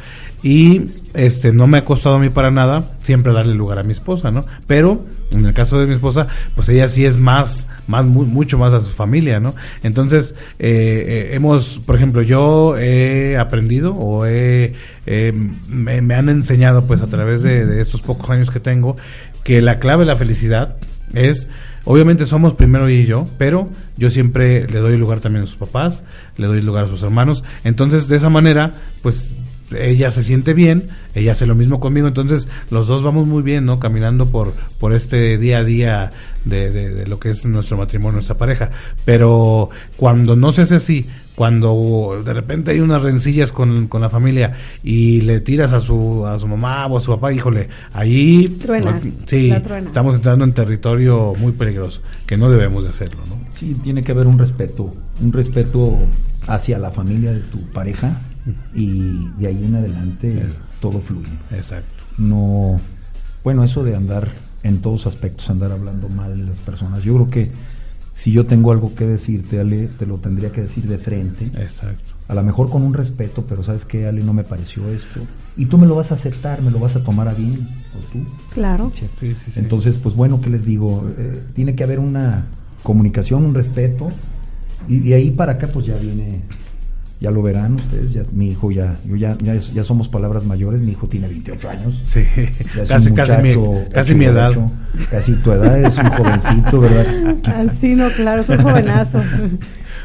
y 0.46 0.92
este 1.16 1.52
no 1.52 1.66
me 1.66 1.80
ha 1.80 1.86
costado 1.86 2.16
a 2.16 2.20
mí 2.20 2.30
para 2.30 2.52
nada 2.52 2.92
siempre 3.02 3.34
darle 3.34 3.56
lugar 3.56 3.80
a 3.80 3.84
mi 3.84 3.94
esposa, 3.94 4.30
¿no? 4.30 4.46
Pero 4.68 5.04
en 5.32 5.44
el 5.44 5.54
caso 5.54 5.80
de 5.80 5.88
mi 5.88 5.94
esposa, 5.94 6.28
pues 6.54 6.70
ella 6.70 6.88
sí 6.88 7.04
es 7.04 7.18
más, 7.18 7.66
más 7.88 8.06
mucho 8.06 8.58
más 8.58 8.72
a 8.74 8.82
su 8.82 8.90
familia, 8.90 9.40
¿no? 9.40 9.56
Entonces 9.82 10.36
eh, 10.60 11.30
eh, 11.30 11.36
hemos, 11.36 11.80
por 11.86 11.96
ejemplo, 11.96 12.22
yo 12.22 12.78
he 12.78 13.38
aprendido 13.38 13.96
o 13.96 14.26
he, 14.28 14.76
eh, 15.08 15.34
me, 15.68 16.14
han 16.14 16.30
enseñado, 16.30 16.86
pues 16.86 17.02
a 17.02 17.08
través 17.08 17.42
de, 17.42 17.66
de 17.66 17.82
estos 17.82 18.04
pocos 18.04 18.30
años 18.30 18.52
que 18.52 18.60
tengo, 18.60 18.98
que 19.46 19.62
la 19.62 19.80
clave 19.80 20.02
de 20.02 20.08
la 20.08 20.18
felicidad 20.18 20.76
es 21.14 21.48
Obviamente 21.86 22.26
somos 22.26 22.56
primero 22.56 22.90
y 22.90 23.06
yo, 23.06 23.28
pero 23.38 23.70
yo 23.96 24.10
siempre 24.10 24.68
le 24.68 24.80
doy 24.80 24.98
lugar 24.98 25.20
también 25.20 25.44
a 25.44 25.48
sus 25.48 25.56
papás, 25.56 26.04
le 26.36 26.48
doy 26.48 26.62
lugar 26.62 26.86
a 26.86 26.88
sus 26.88 27.04
hermanos. 27.04 27.44
Entonces, 27.64 28.08
de 28.08 28.16
esa 28.16 28.30
manera, 28.30 28.74
pues 29.04 29.32
ella 29.72 30.12
se 30.12 30.24
siente 30.24 30.54
bien, 30.54 30.88
ella 31.14 31.34
hace 31.34 31.46
lo 31.46 31.54
mismo 31.54 31.80
conmigo, 31.80 32.08
entonces 32.08 32.48
los 32.72 32.88
dos 32.88 33.04
vamos 33.04 33.28
muy 33.28 33.44
bien, 33.44 33.66
¿no? 33.66 33.80
Caminando 33.80 34.32
por, 34.32 34.54
por 34.80 34.94
este 34.94 35.38
día 35.38 35.60
a 35.60 35.64
día 35.64 36.12
de, 36.46 36.72
de, 36.72 37.08
lo 37.08 37.20
que 37.20 37.32
es 37.32 37.46
nuestro 37.46 37.78
matrimonio, 37.78 38.14
nuestra 38.14 38.38
pareja. 38.38 38.70
Pero 39.04 39.70
cuando 39.98 40.36
no 40.36 40.52
se 40.52 40.62
hace 40.62 40.76
así, 40.76 41.06
cuando 41.36 42.22
de 42.24 42.34
repente 42.34 42.72
hay 42.72 42.80
unas 42.80 43.02
rencillas 43.02 43.52
con, 43.52 43.88
con 43.88 44.02
la 44.02 44.10
familia 44.10 44.56
y 44.84 45.22
le 45.22 45.42
tiras 45.42 45.74
a 45.74 45.80
su, 45.80 46.26
a 46.26 46.40
su 46.40 46.48
mamá 46.48 46.88
o 46.88 46.98
a 46.98 47.02
su 47.02 47.12
papá, 47.12 47.34
híjole, 47.34 47.68
ahí 47.94 48.58
sí, 49.26 49.52
estamos 49.52 50.16
entrando 50.16 50.46
en 50.46 50.54
territorio 50.54 51.34
muy 51.38 51.52
peligroso, 51.52 52.02
que 52.26 52.38
no 52.38 52.50
debemos 52.50 52.84
de 52.84 52.90
hacerlo, 52.90 53.22
¿no? 53.28 53.36
Sí, 53.56 53.76
tiene 53.84 54.04
que 54.04 54.14
haber 54.14 54.28
un 54.28 54.40
respeto, 54.40 54.94
un 55.22 55.34
respeto 55.34 55.98
hacia 56.48 56.80
la 56.80 56.92
familia 56.92 57.34
de 57.34 57.42
tu 57.42 57.62
pareja 57.72 58.22
y 58.74 59.28
de 59.38 59.48
ahí 59.48 59.66
en 59.66 59.76
adelante 59.76 60.44
todo 60.80 61.00
fluye. 61.02 61.30
Exacto. 61.52 62.04
No, 62.18 62.80
bueno, 63.44 63.64
eso 63.64 63.84
de 63.84 63.96
andar 63.96 64.30
en 64.66 64.80
todos 64.80 65.06
aspectos, 65.06 65.48
andar 65.50 65.72
hablando 65.72 66.10
mal 66.10 66.36
de 66.36 66.44
las 66.44 66.58
personas, 66.58 67.04
yo 67.04 67.14
creo 67.14 67.30
que 67.30 67.52
si 68.16 68.32
yo 68.32 68.46
tengo 68.46 68.72
algo 68.72 68.96
que 68.96 69.06
decirte, 69.06 69.60
Ale, 69.60 69.88
te 69.88 70.08
lo 70.08 70.18
tendría 70.18 70.52
que 70.52 70.62
decir 70.62 70.86
de 70.86 70.98
frente. 70.98 71.46
Exacto. 71.46 72.14
A 72.28 72.34
lo 72.34 72.42
mejor 72.44 72.70
con 72.70 72.82
un 72.82 72.94
respeto, 72.94 73.46
pero 73.48 73.64
sabes 73.64 73.86
que 73.86 74.08
Ale 74.08 74.24
no 74.24 74.34
me 74.34 74.44
pareció 74.44 74.90
esto. 74.90 75.20
Y 75.56 75.68
tú 75.68 75.78
me 75.78 75.86
lo 75.86 75.96
vas 75.96 76.12
a 76.12 76.16
aceptar, 76.16 76.62
me 76.64 76.72
lo 76.72 76.80
vas 76.80 76.96
a 76.96 77.04
tomar 77.04 77.28
a 77.28 77.34
bien, 77.34 77.68
o 77.94 78.12
tú. 78.12 78.26
Claro. 78.54 78.92
Entonces, 79.56 79.98
pues 79.98 80.16
bueno, 80.16 80.42
¿qué 80.42 80.50
les 80.50 80.66
digo? 80.66 81.08
Eh, 81.18 81.44
tiene 81.54 81.76
que 81.76 81.84
haber 81.84 82.00
una 82.00 82.46
comunicación, 82.82 83.46
un 83.46 83.54
respeto. 83.54 84.10
Y 84.88 85.00
de 85.00 85.14
ahí 85.14 85.32
para 85.32 85.54
acá, 85.54 85.68
pues 85.68 85.86
ya 85.86 85.98
viene 85.98 86.42
ya 87.20 87.32
lo 87.32 87.42
verán 87.42 87.76
ustedes, 87.76 88.14
ya, 88.14 88.24
mi 88.32 88.52
hijo 88.52 88.72
ya, 88.72 88.98
yo 89.06 89.16
ya, 89.16 89.38
ya, 89.40 89.84
somos 89.84 90.08
palabras 90.08 90.44
mayores, 90.44 90.82
mi 90.82 90.92
hijo 90.92 91.08
tiene 91.08 91.28
28 91.28 91.70
años. 91.70 92.02
Sí, 92.06 92.26
casi, 92.88 93.12
casi, 93.14 93.42
mi, 93.42 93.56
casi 93.94 94.16
mi 94.16 94.26
edad. 94.26 94.54
casi 95.10 95.34
tu 95.36 95.52
edad, 95.52 95.82
es 95.82 95.98
un 95.98 96.10
jovencito, 96.10 96.80
¿verdad? 96.82 97.06
Sí, 97.80 97.96
no, 97.96 98.10
claro, 98.12 98.42
es 98.42 98.50
un 98.50 98.62
jovenazo. 98.62 99.22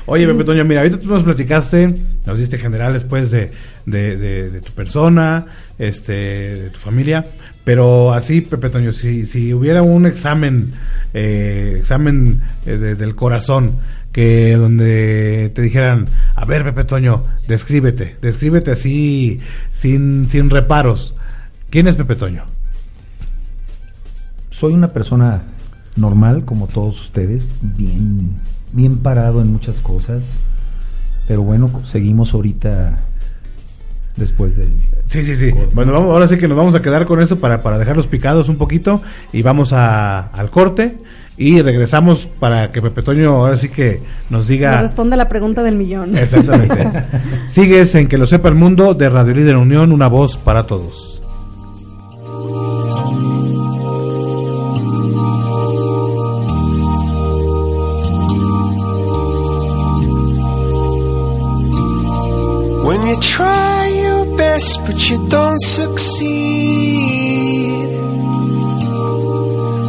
Oye, 0.06 0.26
Pepe 0.26 0.44
Toño, 0.44 0.64
mira, 0.64 0.80
ahorita 0.80 0.98
tú 0.98 1.08
nos 1.08 1.22
platicaste, 1.22 1.96
nos 2.26 2.38
diste 2.38 2.58
generales 2.58 3.04
pues 3.04 3.30
de, 3.30 3.50
de, 3.86 4.16
de, 4.16 4.60
tu 4.60 4.72
persona, 4.72 5.46
este, 5.78 6.12
de 6.12 6.70
tu 6.70 6.78
familia, 6.78 7.26
pero 7.64 8.12
así, 8.12 8.40
Pepe 8.40 8.70
Toño, 8.70 8.92
si, 8.92 9.26
si 9.26 9.52
hubiera 9.52 9.82
un 9.82 10.06
examen, 10.06 10.72
eh, 11.12 11.76
examen 11.78 12.40
eh, 12.66 12.76
del 12.76 13.14
corazón, 13.14 13.76
que 14.12 14.56
donde 14.56 15.52
te 15.54 15.62
dijeran, 15.62 16.06
a 16.34 16.44
ver 16.44 16.64
Pepe 16.64 16.84
Toño, 16.84 17.24
descríbete, 17.46 18.16
descríbete 18.20 18.72
así 18.72 19.40
sin, 19.70 20.28
sin 20.28 20.50
reparos. 20.50 21.14
¿Quién 21.70 21.86
es 21.86 21.96
Pepe 21.96 22.16
Toño? 22.16 22.44
Soy 24.50 24.74
una 24.74 24.88
persona 24.88 25.42
normal 25.96 26.44
como 26.44 26.66
todos 26.66 27.00
ustedes, 27.00 27.48
bien, 27.62 28.36
bien 28.72 28.98
parado 28.98 29.40
en 29.40 29.52
muchas 29.52 29.78
cosas, 29.78 30.36
pero 31.28 31.42
bueno, 31.42 31.70
seguimos 31.84 32.34
ahorita 32.34 33.04
después 34.16 34.56
del... 34.56 34.70
Sí, 35.06 35.24
sí, 35.24 35.34
sí. 35.36 35.50
Bueno, 35.72 35.92
vamos, 35.92 36.10
ahora 36.10 36.26
sí 36.26 36.36
que 36.36 36.48
nos 36.48 36.56
vamos 36.56 36.74
a 36.74 36.82
quedar 36.82 37.06
con 37.06 37.20
eso 37.20 37.38
para, 37.38 37.62
para 37.62 37.78
dejarlos 37.78 38.06
picados 38.06 38.48
un 38.48 38.56
poquito 38.56 39.02
y 39.32 39.42
vamos 39.42 39.72
a, 39.72 40.20
al 40.20 40.50
corte 40.50 40.98
y 41.36 41.62
regresamos 41.62 42.28
para 42.38 42.70
que 42.70 42.82
Pepe 42.82 43.02
Toño 43.02 43.30
ahora 43.30 43.56
sí 43.56 43.68
que 43.68 44.00
nos 44.28 44.46
diga... 44.46 44.72
Nos 44.72 44.82
responda 44.82 45.16
la 45.16 45.28
pregunta 45.28 45.62
del 45.62 45.76
millón. 45.76 46.16
Exactamente. 46.16 47.04
Sigues 47.46 47.94
en 47.94 48.08
Que 48.08 48.18
lo 48.18 48.26
sepa 48.26 48.48
el 48.48 48.56
mundo 48.56 48.94
de 48.94 49.08
Radio 49.08 49.34
Líder 49.34 49.56
Unión, 49.56 49.92
una 49.92 50.08
voz 50.08 50.36
para 50.36 50.66
todos. 50.66 51.10
When 62.90 63.06
you 63.06 63.16
try 63.20 63.88
your 64.02 64.36
best 64.36 64.80
but 64.84 65.08
you 65.08 65.22
don't 65.28 65.60
succeed. 65.62 67.19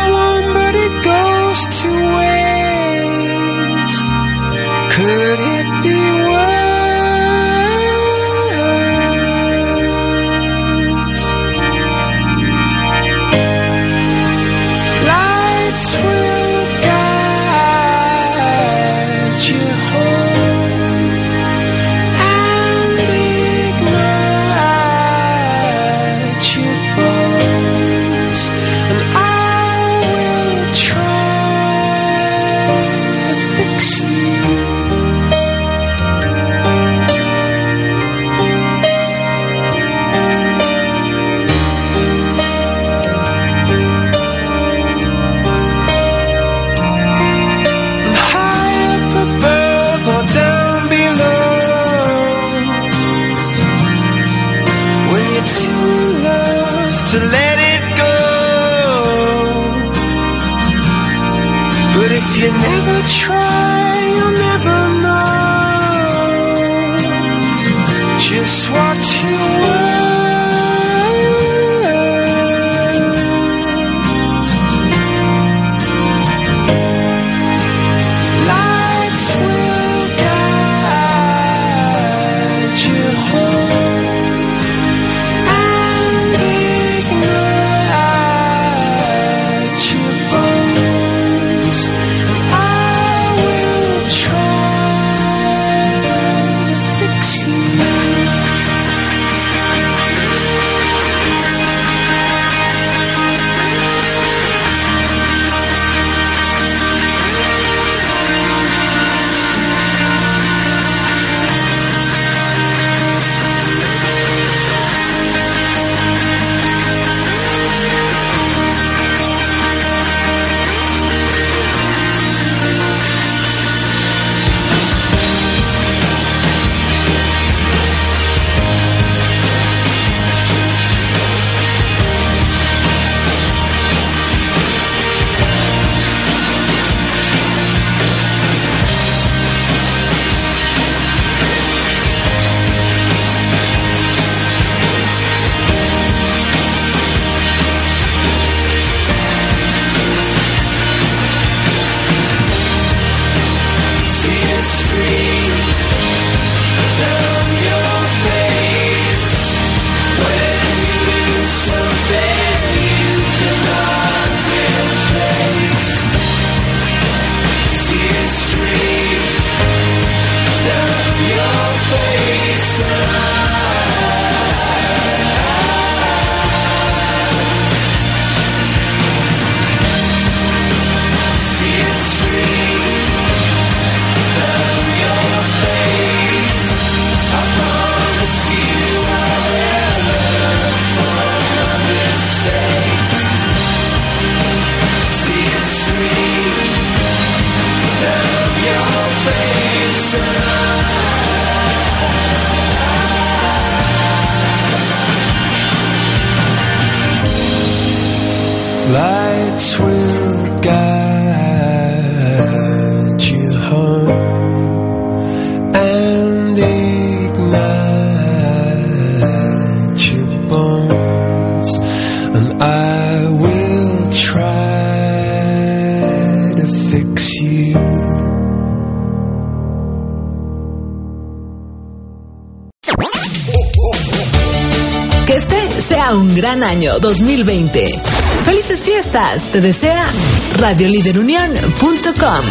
este 235.37 235.83
sea 235.83 236.15
un 236.15 236.35
gran 236.35 236.63
año 236.63 236.99
2020. 236.99 238.01
Felices 238.45 238.81
fiestas, 238.81 239.45
te 239.53 239.61
desea 239.61 240.11
radioliderunión.com. 240.59 242.45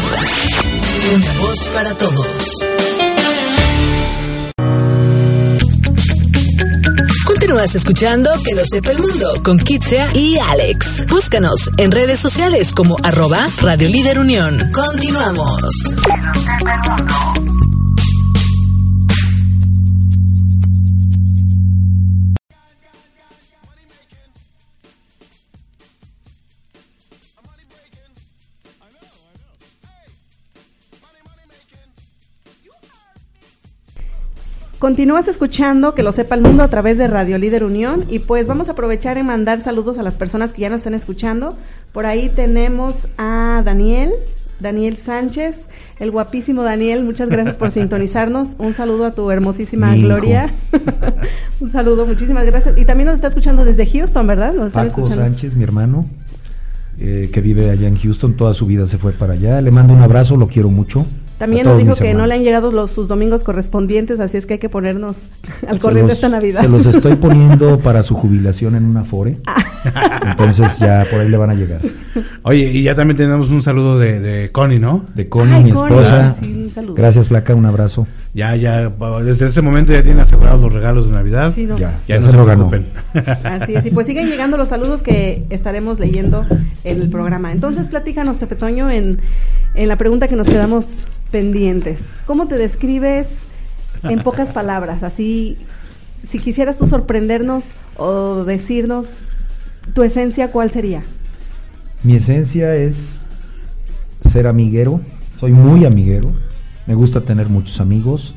Una 1.15 1.33
voz 1.41 1.67
para 1.73 1.93
todos. 1.95 2.27
Continúas 7.25 7.73
escuchando 7.75 8.31
Que 8.43 8.53
lo 8.53 8.63
sepa 8.63 8.91
el 8.91 8.99
mundo 8.99 9.33
con 9.43 9.57
Kitsia 9.57 10.07
y 10.13 10.37
Alex. 10.37 11.07
Búscanos 11.07 11.71
en 11.77 11.91
redes 11.91 12.19
sociales 12.19 12.71
como 12.71 12.97
arroba 13.01 13.47
Radio 13.61 13.89
Líder 13.89 14.19
Unión. 14.19 14.71
Continuamos. 14.71 15.95
Continúas 34.79 35.29
escuchando 35.29 35.95
que 35.95 36.03
lo 36.03 36.11
sepa 36.11 36.35
el 36.35 36.41
mundo 36.41 36.61
a 36.61 36.67
través 36.67 36.97
de 36.97 37.07
Radio 37.07 37.37
Líder 37.37 37.63
Unión 37.63 38.05
y 38.09 38.19
pues 38.19 38.45
vamos 38.45 38.67
a 38.67 38.73
aprovechar 38.73 39.17
en 39.17 39.25
mandar 39.25 39.59
saludos 39.59 39.97
a 39.97 40.03
las 40.03 40.15
personas 40.17 40.51
que 40.51 40.61
ya 40.61 40.69
nos 40.69 40.79
están 40.79 40.93
escuchando. 40.93 41.57
Por 41.93 42.05
ahí 42.05 42.29
tenemos 42.29 43.07
a 43.17 43.61
Daniel, 43.63 44.11
Daniel 44.59 44.97
Sánchez, 44.97 45.67
el 45.99 46.11
guapísimo 46.11 46.63
Daniel, 46.63 47.05
muchas 47.05 47.29
gracias 47.29 47.55
por 47.55 47.71
sintonizarnos. 47.71 48.49
Un 48.57 48.73
saludo 48.73 49.05
a 49.05 49.11
tu 49.11 49.31
hermosísima 49.31 49.95
Gloria. 49.95 50.53
Un 51.61 51.71
saludo, 51.71 52.05
muchísimas 52.05 52.45
gracias. 52.45 52.77
Y 52.77 52.83
también 52.83 53.07
nos 53.07 53.15
está 53.15 53.29
escuchando 53.29 53.63
desde 53.63 53.85
Houston, 53.85 54.27
¿verdad? 54.27 54.53
Nos 54.53 54.73
Paco 54.73 55.07
Sánchez, 55.07 55.55
mi 55.55 55.63
hermano, 55.63 56.05
eh, 56.99 57.29
que 57.31 57.39
vive 57.39 57.71
allá 57.71 57.87
en 57.87 57.95
Houston, 57.95 58.33
toda 58.33 58.53
su 58.53 58.65
vida 58.65 58.85
se 58.87 58.97
fue 58.97 59.13
para 59.13 59.33
allá. 59.33 59.61
Le 59.61 59.71
mando 59.71 59.93
un 59.93 60.01
abrazo, 60.01 60.35
lo 60.35 60.47
quiero 60.47 60.69
mucho. 60.69 61.05
También 61.37 61.65
nos 61.65 61.77
dijo 61.77 61.95
que 61.95 62.13
no 62.13 62.25
le 62.27 62.35
han 62.35 62.43
llegado 62.43 62.71
los, 62.71 62.91
sus 62.91 63.07
domingos 63.07 63.43
correspondientes, 63.43 64.19
así 64.19 64.37
es 64.37 64.45
que 64.45 64.53
hay 64.53 64.59
que 64.59 64.69
ponernos 64.69 65.17
al 65.67 65.79
corriente 65.79 66.13
esta 66.13 66.29
Navidad. 66.29 66.61
Se 66.61 66.69
los 66.69 66.85
estoy 66.85 67.15
poniendo 67.15 67.79
para 67.79 68.03
su 68.03 68.15
jubilación 68.15 68.75
en 68.75 68.85
una 68.85 69.03
fore. 69.03 69.37
Ah. 69.45 70.21
Entonces 70.31 70.79
ya 70.79 71.05
por 71.11 71.19
ahí 71.19 71.29
le 71.29 71.37
van 71.37 71.49
a 71.49 71.53
llegar. 71.53 71.81
Oye, 72.43 72.71
y 72.71 72.83
ya 72.83 72.95
también 72.95 73.17
tenemos 73.17 73.49
un 73.49 73.61
saludo 73.61 73.99
de, 73.99 74.19
de 74.19 74.51
Connie, 74.51 74.79
¿no? 74.79 75.05
De 75.13 75.27
Connie, 75.27 75.61
mi 75.61 75.71
esposa. 75.71 76.35
Gracias, 76.95 77.27
Flaca, 77.27 77.53
un 77.53 77.65
abrazo. 77.65 78.07
Ya, 78.33 78.55
ya, 78.55 78.89
desde 79.23 79.47
este 79.47 79.61
momento 79.61 79.93
ya 79.93 80.03
tienen 80.03 80.21
asegurados 80.21 80.61
los 80.61 80.73
regalos 80.73 81.09
de 81.09 81.15
Navidad. 81.15 81.53
Sí, 81.53 81.65
no. 81.65 81.77
Ya, 81.77 81.99
ya, 82.07 82.19
no 82.19 82.31
se 82.31 82.37
lo 82.37 82.45
ganó. 82.45 82.71
Así 83.43 83.75
es, 83.75 83.85
y 83.85 83.91
pues 83.91 84.07
siguen 84.07 84.29
llegando 84.29 84.57
los 84.57 84.69
saludos 84.69 85.01
que 85.01 85.45
estaremos 85.49 85.99
leyendo 85.99 86.45
en 86.83 87.01
el 87.01 87.09
programa. 87.09 87.51
Entonces, 87.51 87.87
platícanos, 87.87 88.37
Pepe 88.37 88.55
Toño, 88.55 88.89
en, 88.89 89.19
en 89.73 89.87
la 89.87 89.95
pregunta 89.95 90.27
que 90.27 90.35
nos 90.35 90.47
quedamos 90.47 90.87
pendientes. 91.35 91.99
¿Cómo 92.25 92.47
te 92.47 92.57
describes 92.57 93.27
en 94.03 94.23
pocas 94.23 94.47
palabras? 94.53 95.03
Así, 95.03 95.57
si 96.31 96.39
quisieras 96.39 96.77
tú 96.77 96.87
sorprendernos 96.87 97.65
o 97.97 98.45
decirnos 98.45 99.07
tu 99.93 100.03
esencia, 100.03 100.49
¿cuál 100.53 100.71
sería? 100.71 101.03
Mi 102.03 102.15
esencia 102.15 102.73
es 102.77 103.19
ser 104.31 104.47
amiguero, 104.47 105.01
soy 105.37 105.51
muy 105.51 105.83
amiguero, 105.83 106.31
me 106.87 106.95
gusta 106.95 107.19
tener 107.19 107.49
muchos 107.49 107.81
amigos, 107.81 108.33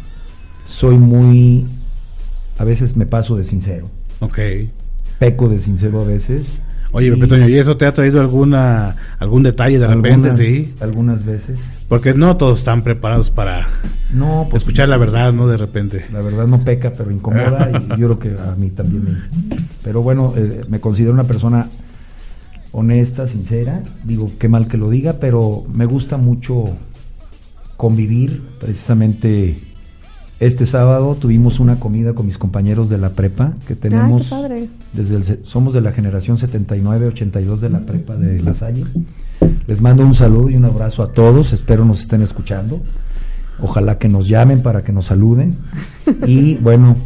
soy 0.67 0.99
muy, 0.99 1.69
a 2.59 2.65
veces 2.65 2.97
me 2.97 3.07
paso 3.07 3.37
de 3.37 3.45
sincero. 3.45 3.89
Ok. 4.19 4.41
Peco 5.21 5.49
de 5.49 5.61
sincero 5.61 6.01
a 6.01 6.05
veces 6.05 6.63
Oye, 6.93 7.13
Pepe 7.13 7.27
Toño, 7.27 7.49
¿y 7.49 7.59
eso 7.59 7.77
te 7.77 7.85
ha 7.85 7.93
traído 7.93 8.21
alguna 8.21 8.97
algún 9.19 9.43
detalle 9.43 9.79
de 9.79 9.87
repente, 9.87 10.33
sí? 10.33 10.75
Algunas 10.81 11.25
veces. 11.25 11.61
Porque 11.89 12.15
no 12.15 12.37
todos 12.37 12.61
están 12.61 12.83
preparados 12.83 13.31
para 13.31 13.69
no, 14.13 14.47
pues, 14.51 14.63
escuchar 14.63 14.89
la 14.89 14.97
verdad, 14.97 15.33
¿no? 15.33 15.49
De 15.49 15.57
repente. 15.57 16.07
La 16.13 16.21
verdad 16.21 16.47
no 16.47 16.65
peca, 16.65 16.93
pero 16.97 17.11
incomoda 17.11 17.71
y 17.97 18.01
yo 18.01 18.17
creo 18.17 18.19
que 18.19 18.41
a 18.41 18.55
mí 18.57 18.71
también. 18.71 19.25
Pero 19.85 20.03
bueno, 20.03 20.33
eh, 20.37 20.65
me 20.69 20.81
considero 20.81 21.13
una 21.13 21.25
persona 21.25 21.69
honesta, 22.73 23.29
sincera. 23.29 23.83
Digo, 24.05 24.33
qué 24.39 24.49
mal 24.49 24.67
que 24.67 24.79
lo 24.79 24.89
diga, 24.89 25.15
pero 25.21 25.65
me 25.73 25.85
gusta 25.85 26.17
mucho 26.17 26.77
convivir 27.77 28.43
precisamente 28.59 29.59
este 30.41 30.67
sábado 30.67 31.17
tuvimos 31.17 31.59
una 31.59 31.81
comida 31.81 32.13
con 32.15 32.27
mis 32.27 32.39
compañeros 32.39 32.89
de 32.89 32.99
la 32.99 33.11
prepa 33.11 33.55
que 33.67 33.75
tenemos 33.75 34.33
desde 34.93 35.17
el, 35.17 35.45
somos 35.45 35.75
de 35.75 35.81
la 35.81 35.93
generación 35.93 36.37
79-82 36.37 37.59
de 37.59 37.71
la 37.71 37.81
prepa 37.81 38.17
de 38.17 38.41
La 38.43 38.55
Salle. 38.55 38.85
Les 39.67 39.81
mando 39.81 40.05
un 40.05 40.15
saludo 40.15 40.49
y 40.51 40.57
un 40.57 40.65
abrazo 40.65 41.03
a 41.03 41.13
todos, 41.13 41.53
espero 41.53 41.85
nos 41.85 42.01
estén 42.01 42.23
escuchando. 42.23 42.81
Ojalá 43.61 43.99
que 43.99 44.09
nos 44.09 44.29
llamen 44.29 44.63
para 44.63 44.83
que 44.83 44.93
nos 44.93 45.07
saluden. 45.07 45.57
Y 46.27 46.55
bueno, 46.57 46.97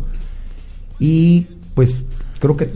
y 1.01 1.47
pues 1.73 2.05
creo 2.39 2.55
que 2.55 2.71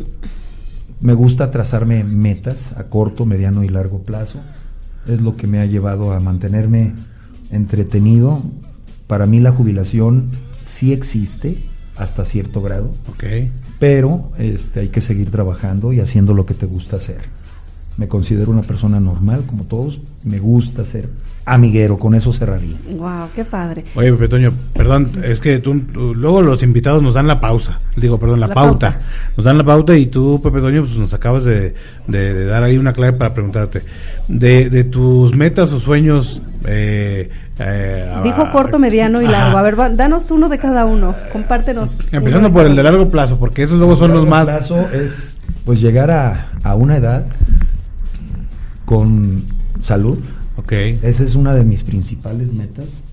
me 1.00 1.14
gusta 1.14 1.52
trazarme 1.52 2.04
metas 2.04 2.72
a 2.76 2.86
corto, 2.86 3.26
mediano 3.26 3.64
y 3.64 3.70
largo 3.70 4.02
plazo. 4.02 4.40
Es 5.08 5.22
lo 5.22 5.38
que 5.38 5.46
me 5.46 5.60
ha 5.60 5.66
llevado 5.66 6.12
a 6.12 6.20
mantenerme 6.20 6.94
entretenido. 7.52 8.42
Para 9.06 9.28
mí 9.28 9.40
la 9.40 9.52
jubilación 9.52 10.32
sí 10.65 10.92
existe 10.92 11.60
hasta 11.96 12.26
cierto 12.26 12.63
grado. 12.63 12.90
Okay. 13.13 13.52
Pero 13.78 14.32
este, 14.40 14.80
hay 14.80 14.88
que 14.88 15.02
seguir 15.02 15.30
trabajando 15.30 15.94
y 15.94 16.00
haciendo 16.00 16.34
lo 16.34 16.48
que 16.48 16.56
te 16.56 16.65
gusta 16.65 16.96
hacer. 16.96 17.21
Me 17.98 18.08
considero 18.08 18.50
una 18.50 18.63
persona 18.63 19.00
normal 19.00 19.44
como 19.46 19.65
todos. 19.65 20.02
Me 20.23 20.40
gusta 20.40 20.84
ser 20.84 21.10
amiguero, 21.46 21.98
con 21.98 22.15
eso 22.15 22.33
cerraría. 22.33 22.75
Wow, 22.98 23.29
qué 23.35 23.46
padre. 23.46 23.85
Oye, 23.96 24.12
Pepe 24.13 24.27
Toño, 24.27 24.52
perdón, 24.73 25.12
es 25.23 25.39
que 25.39 25.60
tú, 25.60 25.75
luego 26.15 26.41
los 26.41 26.63
invitados 26.63 27.04
nos 27.04 27.13
dan 27.13 27.27
la 27.27 27.39
pausa, 27.39 27.79
digo, 27.96 28.19
perdón, 28.19 28.39
la, 28.39 28.48
pauta. 28.48 28.98
Nos 29.37 29.46
dan 29.46 29.58
la 29.58 29.63
pauta 29.63 29.96
y 29.96 30.08
tú, 30.08 30.41
Pepe 30.41 30.60
Toño, 30.60 30.81
pues 30.81 30.98
nos 30.98 31.13
acabas 31.13 31.43
de, 31.46 31.75
dar 32.08 32.63
ahí 32.63 32.77
una 32.77 32.93
clave 32.93 33.13
para 33.13 33.33
preguntarte. 33.33 33.83
De, 34.27 34.69
de 34.69 34.83
tus 34.85 35.35
metas 35.35 35.71
o 35.71 35.79
sueños... 35.79 36.41
Eh, 36.67 37.29
eh, 37.58 38.13
Dijo 38.23 38.52
corto, 38.52 38.79
mediano 38.79 39.21
y 39.21 39.27
largo. 39.27 39.58
A 39.58 39.62
ver, 39.62 39.75
danos 39.96 40.29
uno 40.31 40.50
de 40.50 40.58
cada 40.58 40.85
uno, 40.85 41.15
compártenos. 41.31 41.91
Empezando 42.12 42.52
por 42.52 42.65
el 42.65 42.75
de 42.75 42.83
largo 42.83 43.10
plazo, 43.10 43.37
porque 43.37 43.63
esos 43.63 43.77
luego 43.77 43.96
son 43.96 44.12
los 44.12 44.27
más... 44.27 44.46
plazo 44.46 44.89
es, 44.89 45.39
pues, 45.63 45.79
llegar 45.79 46.10
a, 46.10 46.50
a 46.63 46.75
una 46.75 46.98
edad 46.98 47.27
con 48.85 49.43
salud, 49.81 50.17
Okay. 50.58 50.99
Esa 51.01 51.23
es 51.23 51.35
una 51.35 51.53
de 51.53 51.63
mis 51.63 51.83
principales 51.83 52.53
metas, 52.53 53.03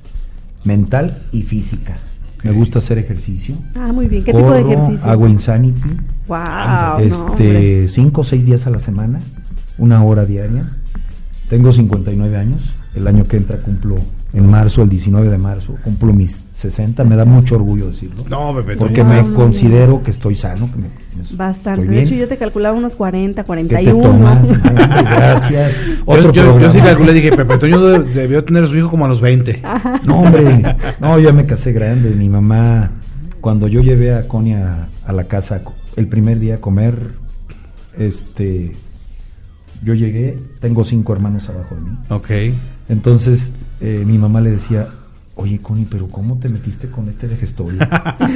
mental 0.65 1.23
y 1.33 1.43
física. 1.43 1.97
Me 2.43 2.53
gusta 2.53 2.79
hacer 2.79 2.99
ejercicio. 2.99 3.55
Ah, 3.77 3.93
muy 3.93 4.09
bien. 4.09 4.25
¿Qué 4.25 4.33
tipo 4.33 4.51
de 4.51 4.61
ejercicio? 4.61 5.05
Hago 5.05 5.29
Insanity. 5.29 5.91
Wow. 6.27 6.99
Este, 7.01 7.89
cinco 7.89 8.23
o 8.23 8.25
seis 8.25 8.45
días 8.45 8.67
a 8.67 8.71
la 8.71 8.81
semana, 8.81 9.21
una 9.79 10.03
hora 10.05 10.25
diaria. 10.25 10.77
Tengo 11.49 11.73
59 11.73 12.37
años. 12.37 12.75
El 12.95 13.07
año 13.07 13.25
que 13.25 13.37
entra 13.37 13.59
cumplo 13.59 13.97
en 14.35 14.49
marzo, 14.49 14.83
el 14.83 14.89
19 14.89 15.29
de 15.29 15.37
marzo, 15.37 15.77
cumplo 15.85 16.13
mis 16.15 16.45
60, 16.53 17.05
me 17.05 17.17
da 17.17 17.25
mucho 17.27 17.57
orgullo 17.57 17.89
decirlo. 17.89 18.25
No, 18.31 18.55
Porque 18.79 19.05
me 19.05 19.23
considero 19.35 20.03
que 20.03 20.11
estoy 20.11 20.35
sano. 20.35 20.71
Bastante. 21.33 21.87
De 21.87 22.03
hecho, 22.03 22.15
yo 22.15 22.27
te 22.27 22.39
calculaba 22.39 22.77
unos 22.77 22.97
40, 22.97 23.45
41. 23.45 24.43
Gracias. 25.03 25.77
Otro 26.07 26.33
yo, 26.33 26.59
yo, 26.59 26.73
sí 26.73 26.79
calculé, 26.79 27.13
dije, 27.13 27.37
Pepe 27.37 27.59
Toño 27.59 27.81
debió 27.81 28.43
tener 28.43 28.65
a 28.65 28.67
su 28.69 28.77
hijo 28.77 28.89
como 28.89 29.05
a 29.05 29.09
los 29.09 29.21
20. 29.21 29.63
No, 30.05 30.21
hombre, 30.21 30.77
no, 30.99 31.19
yo 31.19 31.33
me 31.35 31.45
casé 31.45 31.73
grande. 31.73 32.11
Mi 32.11 32.31
mamá, 32.31 32.91
cuando 33.43 33.69
yo 33.69 33.83
llevé 33.83 34.15
a 34.15 34.27
Connie 34.27 34.55
a, 34.55 34.89
a 35.07 35.13
la 35.13 35.25
casa 35.25 35.61
el 35.97 36.09
primer 36.09 36.39
día 36.39 36.55
a 36.55 36.59
comer, 36.59 36.95
este, 37.99 38.75
yo 39.83 39.95
llegué, 39.95 40.39
tengo 40.61 40.85
cinco 40.85 41.13
hermanos 41.13 41.49
abajo 41.49 41.75
de 41.75 41.81
mí. 41.83 41.91
Ok. 42.09 42.31
Entonces, 42.93 43.53
eh, 43.81 44.05
mi 44.07 44.19
mamá 44.19 44.43
le 44.43 44.51
decía, 44.51 44.87
oye 45.35 45.59
Connie, 45.61 45.87
pero 45.91 46.09
¿cómo 46.09 46.39
te 46.39 46.51
metiste 46.51 46.91
con 46.91 47.09
este 47.09 47.27
de 47.27 47.37
gestorio? 47.37 47.81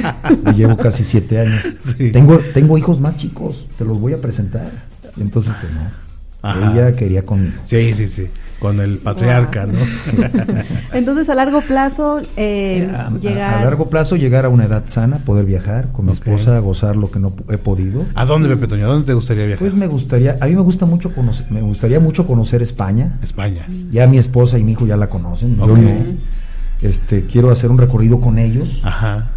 llevo 0.55 0.75
casi 0.75 1.03
siete 1.03 1.39
años. 1.39 1.63
Tengo, 2.11 2.39
tengo 2.55 2.75
hijos 2.75 2.99
más 2.99 3.17
chicos, 3.17 3.67
te 3.77 3.85
los 3.85 4.01
voy 4.01 4.13
a 4.13 4.17
presentar. 4.17 4.71
Entonces, 5.19 5.53
pues 5.61 5.71
no. 5.71 6.06
Ella 6.55 6.95
quería 6.95 7.25
conmigo. 7.25 7.61
Sí, 7.65 7.93
sí, 7.93 8.07
sí 8.07 8.29
con 8.59 8.79
el 8.79 8.97
patriarca, 8.97 9.65
¿no? 9.65 9.79
Entonces, 10.93 11.29
a 11.29 11.35
largo 11.35 11.61
plazo, 11.61 12.21
eh, 12.35 12.89
llegar... 13.21 13.53
A, 13.55 13.63
largo 13.63 13.89
plazo, 13.89 14.15
llegar 14.15 14.45
a 14.45 14.49
una 14.49 14.65
edad 14.65 14.83
sana, 14.87 15.17
poder 15.19 15.45
viajar 15.45 15.91
con 15.91 16.05
mi 16.05 16.13
esposa, 16.13 16.57
gozar 16.59 16.95
lo 16.95 17.11
que 17.11 17.19
no 17.19 17.33
he 17.49 17.57
podido. 17.57 18.03
¿A 18.15 18.25
dónde, 18.25 18.49
Pepe 18.49 18.67
Toño? 18.67 18.85
¿A 18.85 18.89
dónde 18.89 19.05
te 19.05 19.13
gustaría 19.13 19.45
viajar? 19.45 19.59
Pues 19.59 19.75
me 19.75 19.87
gustaría, 19.87 20.37
a 20.39 20.47
mí 20.47 20.55
me 20.55 20.61
gusta 20.61 20.85
mucho 20.85 21.13
conocer, 21.13 21.45
me 21.51 21.61
gustaría 21.61 21.99
mucho 21.99 22.25
conocer 22.25 22.61
España. 22.61 23.19
España. 23.21 23.67
Ya 23.91 24.07
mi 24.07 24.17
esposa 24.17 24.57
y 24.57 24.63
mi 24.63 24.71
hijo 24.71 24.87
ya 24.87 24.97
la 24.97 25.09
conocen, 25.09 25.57
yo 25.57 25.67
no. 25.67 25.91
Este, 26.81 27.25
quiero 27.25 27.51
hacer 27.51 27.71
un 27.71 27.77
recorrido 27.77 28.19
con 28.19 28.39
ellos. 28.39 28.81
Ajá. 28.83 29.31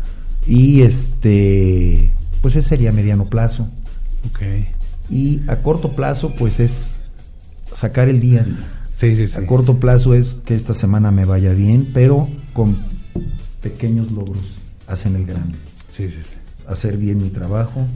Y 0.47 0.83
este, 0.83 2.11
pues 2.41 2.57
ese 2.57 2.69
sería 2.69 2.91
a 2.91 2.93
mediano 2.93 3.27
plazo. 3.27 3.69
Ok. 4.29 4.41
Y 5.11 5.43
a 5.49 5.57
corto 5.57 5.93
plazo, 5.93 6.35
pues 6.37 6.61
es 6.61 6.95
sacar 7.75 8.09
el 8.09 8.21
día 8.21 8.43
a 8.43 8.45
día 9.07 9.27
a 9.37 9.47
corto 9.47 9.79
plazo 9.79 10.15
es 10.15 10.35
que 10.45 10.55
esta 10.55 10.75
semana 10.75 11.11
me 11.11 11.25
vaya 11.25 11.53
bien, 11.53 11.89
pero 11.95 12.29
con 12.53 12.77
pequeños 13.63 14.11
logros 14.11 14.57
hacen 14.87 15.17
el 15.17 15.27
grande. 15.27 15.57
Sí, 15.91 16.09
sí, 16.09 16.19
sí. 16.23 16.35
Hacer 16.67 16.97
bien 16.97 17.19
mi 17.19 17.31
trabajo, 17.31 17.87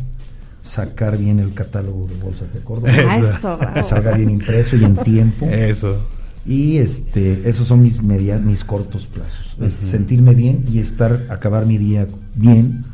sacar 0.63 1.19
bien 1.19 1.39
el 1.41 1.53
catálogo 1.53 2.07
de 2.07 2.17
bolsas 2.17 2.53
de 2.53 2.61
Córdoba, 2.61 2.93
Eso. 2.93 3.59
que 3.75 3.83
salga 3.83 4.13
bien 4.13 4.31
impreso 4.31 4.77
y 4.77 4.85
en 4.85 4.97
tiempo. 4.97 5.47
Eso. 5.47 5.99
Y 6.47 6.79
este, 6.79 7.49
esos 7.49 7.69
son 7.69 7.83
mis 7.83 8.03
media, 8.03 8.39
mis 8.39 8.65
cortos 8.65 9.07
plazos. 9.07 9.57
sentirme 9.91 10.35
bien 10.35 10.65
y 10.71 10.79
estar, 10.79 11.27
acabar 11.31 11.67
mi 11.67 11.79
día 11.79 12.07
bien, 12.35 12.85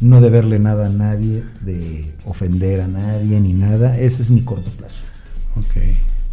no 0.00 0.20
deberle 0.20 0.58
nada 0.58 0.86
a 0.86 0.90
nadie, 0.90 1.44
de 1.60 2.12
ofender 2.24 2.80
a 2.80 2.88
nadie 2.88 3.40
ni 3.40 3.52
nada. 3.52 3.98
Ese 3.98 4.22
es 4.22 4.30
mi 4.30 4.42
corto 4.42 4.70
plazo. 4.70 4.96
Ok. 5.56 5.82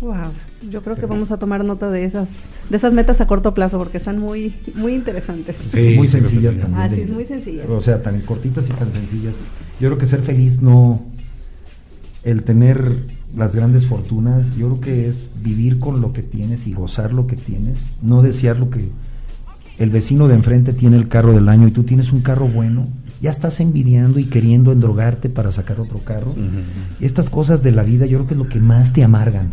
Wow, 0.02 0.32
yo 0.70 0.82
creo 0.82 0.96
que 0.96 1.06
vamos 1.06 1.30
a 1.32 1.38
tomar 1.38 1.66
nota 1.66 1.90
de 1.90 2.06
esas 2.06 2.30
de 2.70 2.78
esas 2.78 2.94
metas 2.94 3.20
a 3.20 3.28
corto 3.28 3.54
plazo 3.54 3.78
porque 3.78 3.98
están 3.98 4.18
muy 4.18 4.56
muy 4.76 4.96
interesantes. 4.96 5.58
Sí, 5.70 5.96
muy 5.96 6.08
sencillas 6.08 6.58
también. 6.58 6.82
Ah, 6.82 6.90
sí, 6.90 7.06
muy 7.12 7.26
sencillas. 7.26 7.66
O 7.70 7.82
sea, 7.82 8.02
tan 8.02 8.22
cortitas 8.22 8.70
y 8.70 8.74
tan 8.74 8.94
sencillas. 8.94 9.46
Yo 9.82 9.90
creo 9.90 9.98
que 9.98 10.06
ser 10.06 10.22
feliz 10.22 10.62
no 10.62 11.02
el 12.24 12.44
tener 12.44 13.04
las 13.36 13.56
grandes 13.56 13.86
fortunas, 13.86 14.56
yo 14.56 14.68
creo 14.68 14.82
que 14.82 15.10
es 15.10 15.32
vivir 15.42 15.80
con 15.80 16.02
lo 16.02 16.14
que 16.14 16.24
tienes 16.24 16.68
y 16.68 16.74
gozar 16.74 17.14
lo 17.14 17.28
que 17.28 17.36
tienes, 17.36 17.92
no 18.02 18.22
desear 18.22 18.58
lo 18.58 18.70
que 18.70 18.90
el 19.78 19.90
vecino 19.90 20.28
de 20.28 20.36
enfrente 20.36 20.74
tiene 20.74 20.98
el 20.98 21.08
carro 21.08 21.34
del 21.34 21.48
año 21.48 21.68
y 21.68 21.72
tú 21.72 21.84
tienes 21.84 22.12
un 22.12 22.22
carro 22.22 22.48
bueno, 22.48 22.88
ya 23.22 23.32
estás 23.32 23.60
envidiando 23.60 24.20
y 24.20 24.26
queriendo 24.26 24.72
endrogarte 24.72 25.30
para 25.30 25.52
sacar 25.52 25.80
otro 25.80 26.00
carro. 26.00 26.34
Estas 27.00 27.30
cosas 27.30 27.64
de 27.64 27.72
la 27.72 27.84
vida 27.84 28.06
yo 28.06 28.18
creo 28.20 28.28
que 28.28 28.34
es 28.34 28.40
lo 28.40 28.50
que 28.50 28.60
más 28.60 28.94
te 28.94 29.04
amargan. 29.04 29.52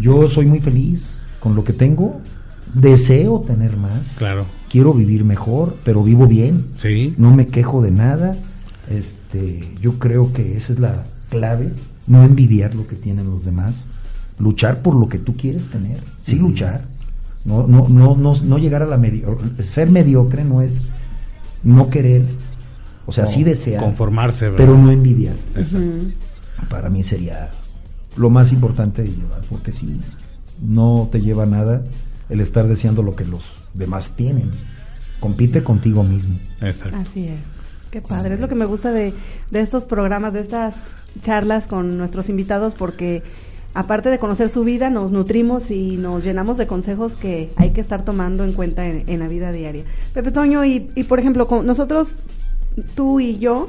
Yo 0.00 0.28
soy 0.28 0.46
muy 0.46 0.60
feliz 0.60 1.22
con 1.40 1.54
lo 1.54 1.64
que 1.64 1.72
tengo. 1.72 2.20
Deseo 2.74 3.40
tener 3.40 3.76
más. 3.76 4.14
Claro. 4.16 4.46
Quiero 4.70 4.94
vivir 4.94 5.24
mejor, 5.24 5.76
pero 5.84 6.02
vivo 6.02 6.26
bien. 6.26 6.64
Sí. 6.78 7.14
No 7.18 7.34
me 7.34 7.48
quejo 7.48 7.82
de 7.82 7.90
nada. 7.90 8.36
Este, 8.88 9.74
yo 9.80 9.98
creo 9.98 10.32
que 10.32 10.56
esa 10.56 10.72
es 10.72 10.78
la 10.78 11.04
clave. 11.28 11.70
No 12.06 12.22
envidiar 12.22 12.74
lo 12.74 12.86
que 12.86 12.96
tienen 12.96 13.30
los 13.30 13.44
demás. 13.44 13.86
Luchar 14.38 14.80
por 14.80 14.94
lo 14.94 15.08
que 15.08 15.18
tú 15.18 15.36
quieres 15.36 15.68
tener. 15.68 15.98
Sí, 16.22 16.36
luchar. 16.36 16.82
No, 17.44 17.66
no, 17.66 17.88
no, 17.88 18.16
no, 18.16 18.34
no 18.34 18.58
llegar 18.58 18.82
a 18.82 18.86
la 18.86 18.96
mediocre. 18.96 19.62
Ser 19.62 19.90
mediocre 19.90 20.44
no 20.44 20.62
es 20.62 20.80
no 21.62 21.90
querer. 21.90 22.24
O 23.06 23.12
sea, 23.12 23.26
sí 23.26 23.44
desear. 23.44 23.82
Conformarse, 23.82 24.50
Pero 24.56 24.76
no 24.76 24.90
envidiar. 24.90 25.36
Para 26.68 26.90
mí 26.90 27.02
sería 27.02 27.50
lo 28.16 28.30
más 28.30 28.52
importante 28.52 29.02
de 29.02 29.10
llevar, 29.10 29.40
porque 29.48 29.72
si 29.72 30.00
no 30.60 31.08
te 31.10 31.20
lleva 31.20 31.46
nada 31.46 31.82
el 32.28 32.40
estar 32.40 32.66
deseando 32.68 33.02
lo 33.02 33.16
que 33.16 33.24
los 33.24 33.42
demás 33.74 34.12
tienen. 34.12 34.50
Compite 35.20 35.62
contigo 35.62 36.02
mismo. 36.02 36.38
Exacto. 36.60 36.96
Así 36.96 37.28
es. 37.28 37.40
Qué 37.90 38.00
padre. 38.00 38.34
Es 38.34 38.40
lo 38.40 38.48
que 38.48 38.54
me 38.54 38.64
gusta 38.64 38.90
de, 38.90 39.12
de 39.50 39.60
estos 39.60 39.84
programas, 39.84 40.32
de 40.32 40.40
estas 40.40 40.74
charlas 41.20 41.66
con 41.66 41.98
nuestros 41.98 42.28
invitados, 42.28 42.74
porque 42.74 43.22
aparte 43.74 44.08
de 44.08 44.18
conocer 44.18 44.48
su 44.48 44.64
vida, 44.64 44.88
nos 44.88 45.12
nutrimos 45.12 45.70
y 45.70 45.96
nos 45.96 46.24
llenamos 46.24 46.56
de 46.56 46.66
consejos 46.66 47.14
que 47.14 47.52
hay 47.56 47.70
que 47.70 47.80
estar 47.80 48.04
tomando 48.04 48.44
en 48.44 48.52
cuenta 48.52 48.86
en, 48.86 49.18
la 49.18 49.28
vida 49.28 49.52
diaria. 49.52 49.84
Pepe 50.14 50.30
Toño, 50.30 50.64
y, 50.64 50.90
y 50.94 51.04
por 51.04 51.20
ejemplo, 51.20 51.46
con 51.46 51.66
nosotros, 51.66 52.16
tú 52.94 53.20
y 53.20 53.38
yo, 53.38 53.68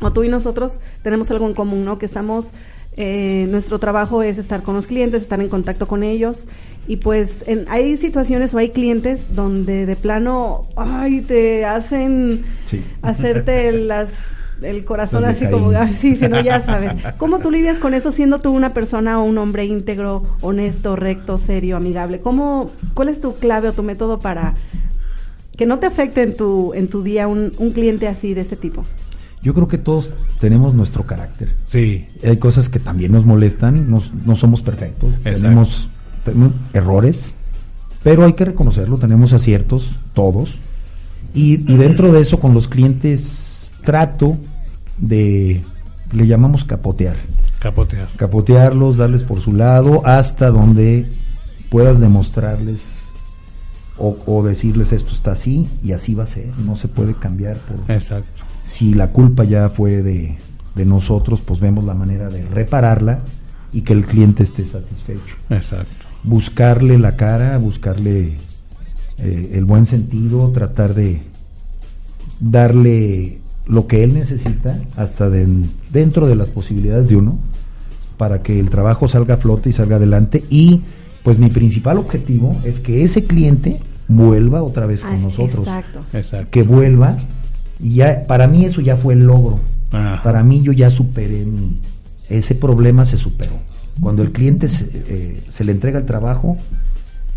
o 0.00 0.12
tú 0.12 0.24
y 0.24 0.28
nosotros, 0.28 0.78
tenemos 1.02 1.30
algo 1.30 1.46
en 1.46 1.54
común, 1.54 1.84
¿no? 1.84 1.98
Que 1.98 2.06
estamos 2.06 2.50
eh, 2.96 3.48
nuestro 3.50 3.80
trabajo 3.80 4.22
es 4.22 4.38
estar 4.38 4.62
con 4.62 4.76
los 4.76 4.86
clientes, 4.86 5.22
estar 5.22 5.40
en 5.40 5.48
contacto 5.48 5.88
con 5.88 6.04
ellos 6.04 6.46
y 6.86 6.98
pues 6.98 7.28
hay 7.68 7.96
situaciones 7.96 8.54
o 8.54 8.58
hay 8.58 8.70
clientes 8.70 9.34
donde 9.34 9.84
de 9.84 9.96
plano, 9.96 10.68
ay, 10.76 11.22
te 11.22 11.64
hacen 11.64 12.44
hacerte 13.02 13.72
las, 13.72 14.10
el 14.62 14.84
corazón 14.84 15.24
así 15.24 15.48
como, 15.48 15.72
sí, 16.00 16.14
si 16.14 16.28
no 16.28 16.40
ya 16.40 16.60
sabes. 16.60 16.92
¿Cómo 17.18 17.40
tú 17.40 17.50
lidias 17.50 17.80
con 17.80 17.94
eso 17.94 18.12
siendo 18.12 18.40
tú 18.40 18.52
una 18.52 18.72
persona 18.72 19.20
o 19.20 19.24
un 19.24 19.38
hombre 19.38 19.64
íntegro, 19.64 20.24
honesto, 20.40 20.94
recto, 20.94 21.36
serio, 21.38 21.76
amigable? 21.76 22.20
¿Cómo, 22.20 22.70
¿Cuál 22.94 23.08
es 23.08 23.18
tu 23.18 23.34
clave 23.38 23.70
o 23.70 23.72
tu 23.72 23.82
método 23.82 24.20
para 24.20 24.54
que 25.56 25.66
no 25.66 25.78
te 25.78 25.86
afecte 25.86 26.22
en 26.22 26.36
tu, 26.36 26.72
en 26.74 26.88
tu 26.88 27.02
día 27.02 27.28
un, 27.28 27.52
un 27.58 27.72
cliente 27.72 28.08
así 28.08 28.34
de 28.34 28.42
ese 28.42 28.56
tipo? 28.56 28.84
yo 29.44 29.52
creo 29.52 29.68
que 29.68 29.76
todos 29.76 30.10
tenemos 30.40 30.72
nuestro 30.72 31.04
carácter. 31.04 31.50
Sí. 31.68 32.06
Hay 32.24 32.38
cosas 32.38 32.70
que 32.70 32.80
también 32.80 33.12
nos 33.12 33.26
molestan, 33.26 33.90
no 33.90 34.36
somos 34.36 34.62
perfectos, 34.62 35.12
tenemos, 35.22 35.88
errores, 36.72 37.30
pero 38.02 38.24
hay 38.24 38.32
que 38.32 38.46
reconocerlo, 38.46 38.96
tenemos 38.96 39.34
aciertos, 39.34 39.90
todos. 40.14 40.54
Y, 41.34 41.58
dentro 41.58 42.10
de 42.10 42.22
eso, 42.22 42.40
con 42.40 42.54
los 42.54 42.68
clientes, 42.68 43.70
trato 43.84 44.38
de, 44.96 45.62
le 46.12 46.26
llamamos 46.26 46.64
capotear. 46.64 47.16
Capotear. 47.58 48.08
Capotearlos, 48.16 48.96
darles 48.96 49.24
por 49.24 49.40
su 49.40 49.52
lado, 49.52 50.06
hasta 50.06 50.50
donde 50.50 51.06
puedas 51.68 52.00
demostrarles 52.00 53.03
o, 53.98 54.16
o, 54.26 54.42
decirles 54.42 54.92
esto 54.92 55.12
está 55.12 55.32
así 55.32 55.68
y 55.82 55.92
así 55.92 56.14
va 56.14 56.24
a 56.24 56.26
ser, 56.26 56.48
no 56.58 56.76
se 56.76 56.88
puede 56.88 57.14
cambiar 57.14 57.58
por, 57.58 57.90
Exacto. 57.94 58.42
Si 58.64 58.94
la 58.94 59.08
culpa 59.08 59.44
ya 59.44 59.68
fue 59.68 60.02
de, 60.02 60.36
nosotros, 60.84 61.40
pues 61.40 61.60
vemos 61.60 61.84
la 61.84 61.94
manera 61.94 62.28
de 62.28 62.44
repararla 62.46 63.20
y 63.72 63.82
que 63.82 63.92
el 63.92 64.06
cliente 64.06 64.42
esté 64.42 64.66
satisfecho. 64.66 65.36
Exacto. 65.50 65.92
Buscarle 66.24 66.98
la 66.98 67.14
cara, 67.14 67.56
buscarle 67.58 68.38
eh, 69.18 69.50
el 69.52 69.64
buen 69.64 69.86
sentido, 69.86 70.50
tratar 70.50 70.94
de 70.94 71.22
darle 72.40 73.38
lo 73.66 73.86
que 73.86 74.02
él 74.02 74.14
necesita 74.14 74.80
hasta 74.96 75.30
dentro 75.30 76.26
de 76.26 76.34
las 76.34 76.48
posibilidades 76.48 77.08
de 77.08 77.16
uno 77.16 77.38
para 78.16 78.42
que 78.42 78.58
el 78.58 78.70
trabajo 78.70 79.08
salga 79.08 79.34
a 79.34 79.38
flote 79.38 79.70
y 79.70 79.72
salga 79.72 79.96
adelante 79.96 80.44
y 80.50 80.82
pues 81.24 81.38
mi 81.38 81.48
principal 81.48 81.98
objetivo 81.98 82.60
es 82.64 82.78
que 82.78 83.02
ese 83.02 83.24
cliente 83.24 83.80
vuelva 84.06 84.62
otra 84.62 84.86
vez 84.86 85.02
con 85.02 85.20
nosotros. 85.22 85.66
Exacto. 86.12 86.50
Que 86.50 86.62
vuelva 86.62 87.16
y 87.80 87.94
ya, 87.94 88.26
para 88.28 88.46
mí 88.46 88.66
eso 88.66 88.80
ya 88.80 88.96
fue 88.96 89.14
el 89.14 89.26
logro. 89.26 89.58
Para 90.22 90.42
mí 90.42 90.60
yo 90.60 90.72
ya 90.72 90.90
superé 90.90 91.44
mi, 91.44 91.78
ese 92.28 92.54
problema 92.54 93.04
se 93.04 93.16
superó. 93.16 93.52
Cuando 94.00 94.22
el 94.22 94.32
cliente 94.32 94.68
se, 94.68 94.90
eh, 94.92 95.44
se, 95.48 95.64
le 95.64 95.72
entrega 95.72 95.98
el 95.98 96.04
trabajo 96.04 96.58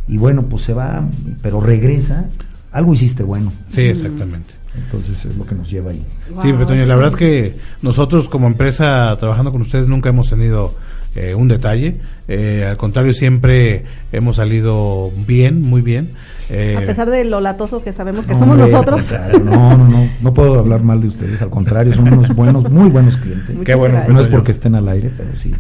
y 0.08 0.18
bueno, 0.18 0.44
pues 0.44 0.64
se 0.64 0.74
va, 0.74 1.08
pero 1.42 1.62
regresa, 1.62 2.26
algo 2.72 2.94
hiciste 2.94 3.24
bueno. 3.24 3.54
Sí, 3.70 3.82
exactamente. 3.82 4.56
Entonces 4.76 5.24
es 5.24 5.36
lo 5.36 5.46
que 5.46 5.56
nos 5.56 5.70
lleva 5.70 5.92
ahí. 5.92 6.04
Sí, 6.42 6.52
Petonio, 6.52 6.86
la 6.86 6.96
verdad 6.96 7.12
es 7.12 7.18
que 7.18 7.58
nosotros 7.82 8.28
como 8.28 8.48
empresa 8.48 9.16
trabajando 9.20 9.52
con 9.52 9.62
ustedes 9.62 9.88
nunca 9.88 10.10
hemos 10.10 10.30
tenido 10.30 10.76
eh, 11.18 11.36
un 11.36 11.48
detalle. 11.48 11.96
Eh, 12.28 12.64
al 12.68 12.78
contrario, 12.78 13.14
siempre 13.14 13.84
hemos 14.12 14.36
salido 14.38 15.12
bien, 15.26 15.62
muy 15.62 15.82
bien. 15.82 16.12
Eh, 16.50 16.76
a 16.78 16.82
pesar 16.82 17.10
de 17.10 17.26
lo 17.26 17.42
latoso 17.42 17.84
que 17.84 17.92
sabemos 17.92 18.26
que 18.26 18.36
somos 18.36 18.58
nosotros. 18.58 19.06
No, 19.44 19.78
no, 19.78 19.88
no, 19.88 20.10
no 20.22 20.34
puedo 20.34 20.60
hablar 20.60 20.82
mal 20.82 21.02
de 21.02 21.08
ustedes, 21.08 21.42
al 21.42 21.50
contrario, 21.50 21.94
son 21.94 22.12
unos 22.12 22.34
buenos, 22.36 22.70
muy 22.70 22.90
buenos 22.90 23.18
clientes. 23.18 23.56
Qué 23.66 23.76
bueno. 23.76 24.02
No 24.08 24.20
es 24.20 24.28
porque 24.28 24.52
estén 24.52 24.76
al 24.76 24.88
aire, 24.88 25.12
pero 25.16 25.36
sí. 25.36 25.54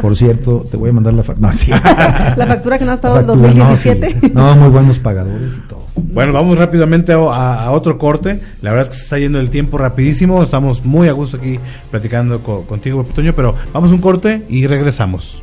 Por 0.00 0.16
cierto, 0.16 0.64
te 0.70 0.76
voy 0.76 0.90
a 0.90 0.92
mandar 0.92 1.14
la 1.14 1.22
factura. 1.22 1.52
la 2.36 2.46
factura 2.46 2.78
que 2.78 2.84
nos 2.84 2.94
has 2.94 3.00
pagado 3.00 3.20
en 3.20 3.26
2017. 3.26 4.32
No, 4.34 4.54
muy 4.56 4.68
buenos 4.68 4.98
pagadores 4.98 5.52
y 5.56 5.68
todo. 5.68 5.86
Bueno, 5.96 6.32
vamos 6.32 6.56
rápidamente 6.58 7.12
a, 7.12 7.70
otro 7.70 7.98
corte. 7.98 8.40
La 8.62 8.70
verdad 8.70 8.86
es 8.86 8.90
que 8.90 8.96
se 8.96 9.02
está 9.02 9.18
yendo 9.18 9.40
el 9.40 9.50
tiempo 9.50 9.78
rapidísimo. 9.78 10.42
Estamos 10.42 10.84
muy 10.84 11.08
a 11.08 11.12
gusto 11.12 11.36
aquí 11.36 11.58
platicando 11.90 12.40
contigo, 12.40 13.04
Petoño, 13.04 13.32
pero 13.34 13.54
vamos 13.72 13.90
a 13.90 13.94
un 13.94 14.00
corte 14.00 14.44
y 14.48 14.66
regresamos. 14.66 15.42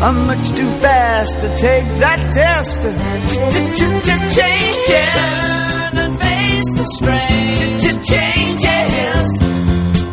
I'm 0.00 0.26
much 0.26 0.50
too 0.56 0.70
fast 0.80 1.40
to 1.40 1.48
take 1.56 1.86
that 1.98 2.20
test. 2.32 2.82
Changes. 4.36 5.12
Turn 5.12 5.98
and 6.04 6.14
face 6.20 6.70
the 6.78 6.86
strain. 6.96 7.56
Changes. 8.12 9.30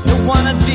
Don't 0.08 0.26
wanna 0.26 0.56
be 0.66 0.75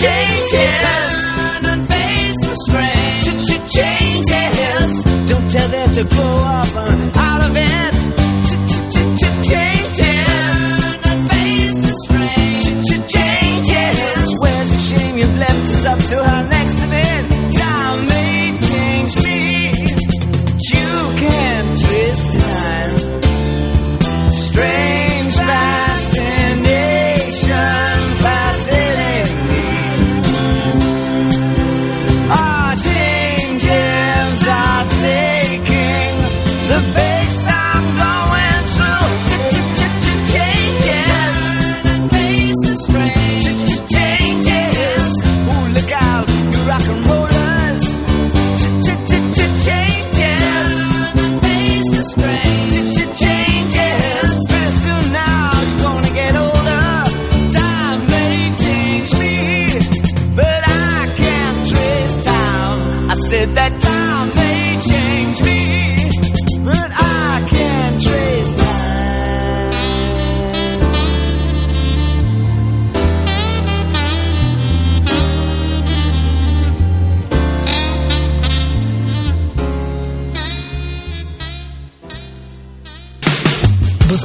Changes. 0.00 0.80
Turn 0.80 1.64
and 1.66 1.88
face 1.88 2.36
the. 2.46 2.54
Changes. 3.68 5.04
Don't 5.28 5.50
tell 5.50 5.68
them 5.68 5.92
to 5.94 6.04
grow 6.04 6.36
up 6.58 6.76
out 7.16 7.50
of 7.50 7.56
it. 7.56 7.99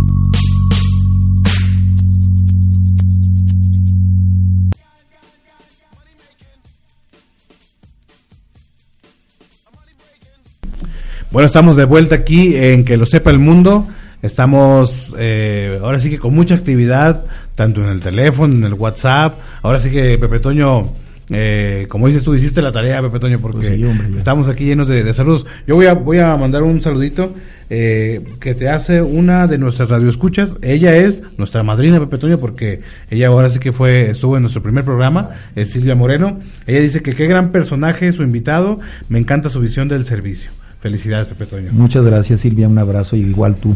Bueno, 11.30 11.46
estamos 11.46 11.78
de 11.78 11.86
vuelta 11.86 12.16
aquí 12.16 12.56
en 12.56 12.86
Que 12.86 12.98
lo 12.98 13.06
sepa 13.06 13.30
el 13.30 13.38
mundo. 13.38 13.88
Estamos 14.24 15.14
eh, 15.20 15.78
ahora 15.80 16.00
sí 16.00 16.10
que 16.10 16.18
con 16.18 16.34
mucha 16.34 16.56
actividad, 16.56 17.26
tanto 17.56 17.82
en 17.84 17.90
el 17.90 18.02
teléfono, 18.02 18.54
en 18.54 18.64
el 18.66 18.74
WhatsApp. 18.74 19.38
Ahora 19.62 19.80
sí 19.80 19.90
que 19.90 20.18
Pepe 20.18 20.40
Toño, 20.40 20.90
eh, 21.30 21.88
como 21.90 22.08
dices 22.08 22.24
tú, 22.24 22.36
hiciste 22.36 22.62
la 22.62 22.72
tarea, 22.72 23.02
Pepe 23.02 23.20
Toño, 23.20 23.40
porque 23.40 23.58
Pues 23.68 23.70
sí, 23.76 23.84
hombre, 23.84 24.10
ya. 24.12 24.18
estamos 24.18 24.48
aquí 24.50 24.66
llenos 24.66 24.88
de, 24.88 25.04
de 25.04 25.14
saludos. 25.14 25.46
Yo 25.66 25.76
voy 25.76 25.86
a, 25.88 25.94
voy 25.94 26.20
a 26.20 26.36
mandar 26.38 26.64
un 26.64 26.82
saludito 26.82 27.34
eh, 27.70 28.24
que 28.40 28.54
te 28.54 28.70
hace 28.70 29.02
una 29.02 29.48
de 29.48 29.58
nuestras 29.58 29.90
radioescuchas. 29.90 30.58
Ella 30.62 30.96
es 30.96 31.24
nuestra 31.38 31.64
madrina, 31.64 32.00
Pepe 32.00 32.18
Toño, 32.20 32.38
porque 32.38 32.82
ella 33.10 33.28
ahora 33.30 33.50
sí 33.50 33.58
que 33.60 33.72
fue 33.74 34.12
estuvo 34.12 34.36
en 34.36 34.44
nuestro 34.44 34.62
primer 34.62 34.84
programa, 34.84 35.30
es 35.56 35.72
Silvia 35.72 35.96
Moreno. 35.96 36.40
Ella 36.68 36.82
dice 36.82 37.02
que 37.02 37.14
qué 37.16 37.26
gran 37.26 37.52
personaje 37.52 38.12
su 38.12 38.22
invitado, 38.22 38.80
me 39.10 39.18
encanta 39.18 39.50
su 39.50 39.60
visión 39.60 39.88
del 39.88 40.06
servicio. 40.06 40.52
Felicidades, 40.82 41.28
Pepe 41.30 41.48
Toño. 41.48 41.70
Muchas 41.72 42.04
gracias 42.06 42.42
Silvia, 42.42 42.68
un 42.68 42.78
abrazo 42.78 43.16
y 43.16 43.22
igual 43.22 43.56
tú. 43.56 43.76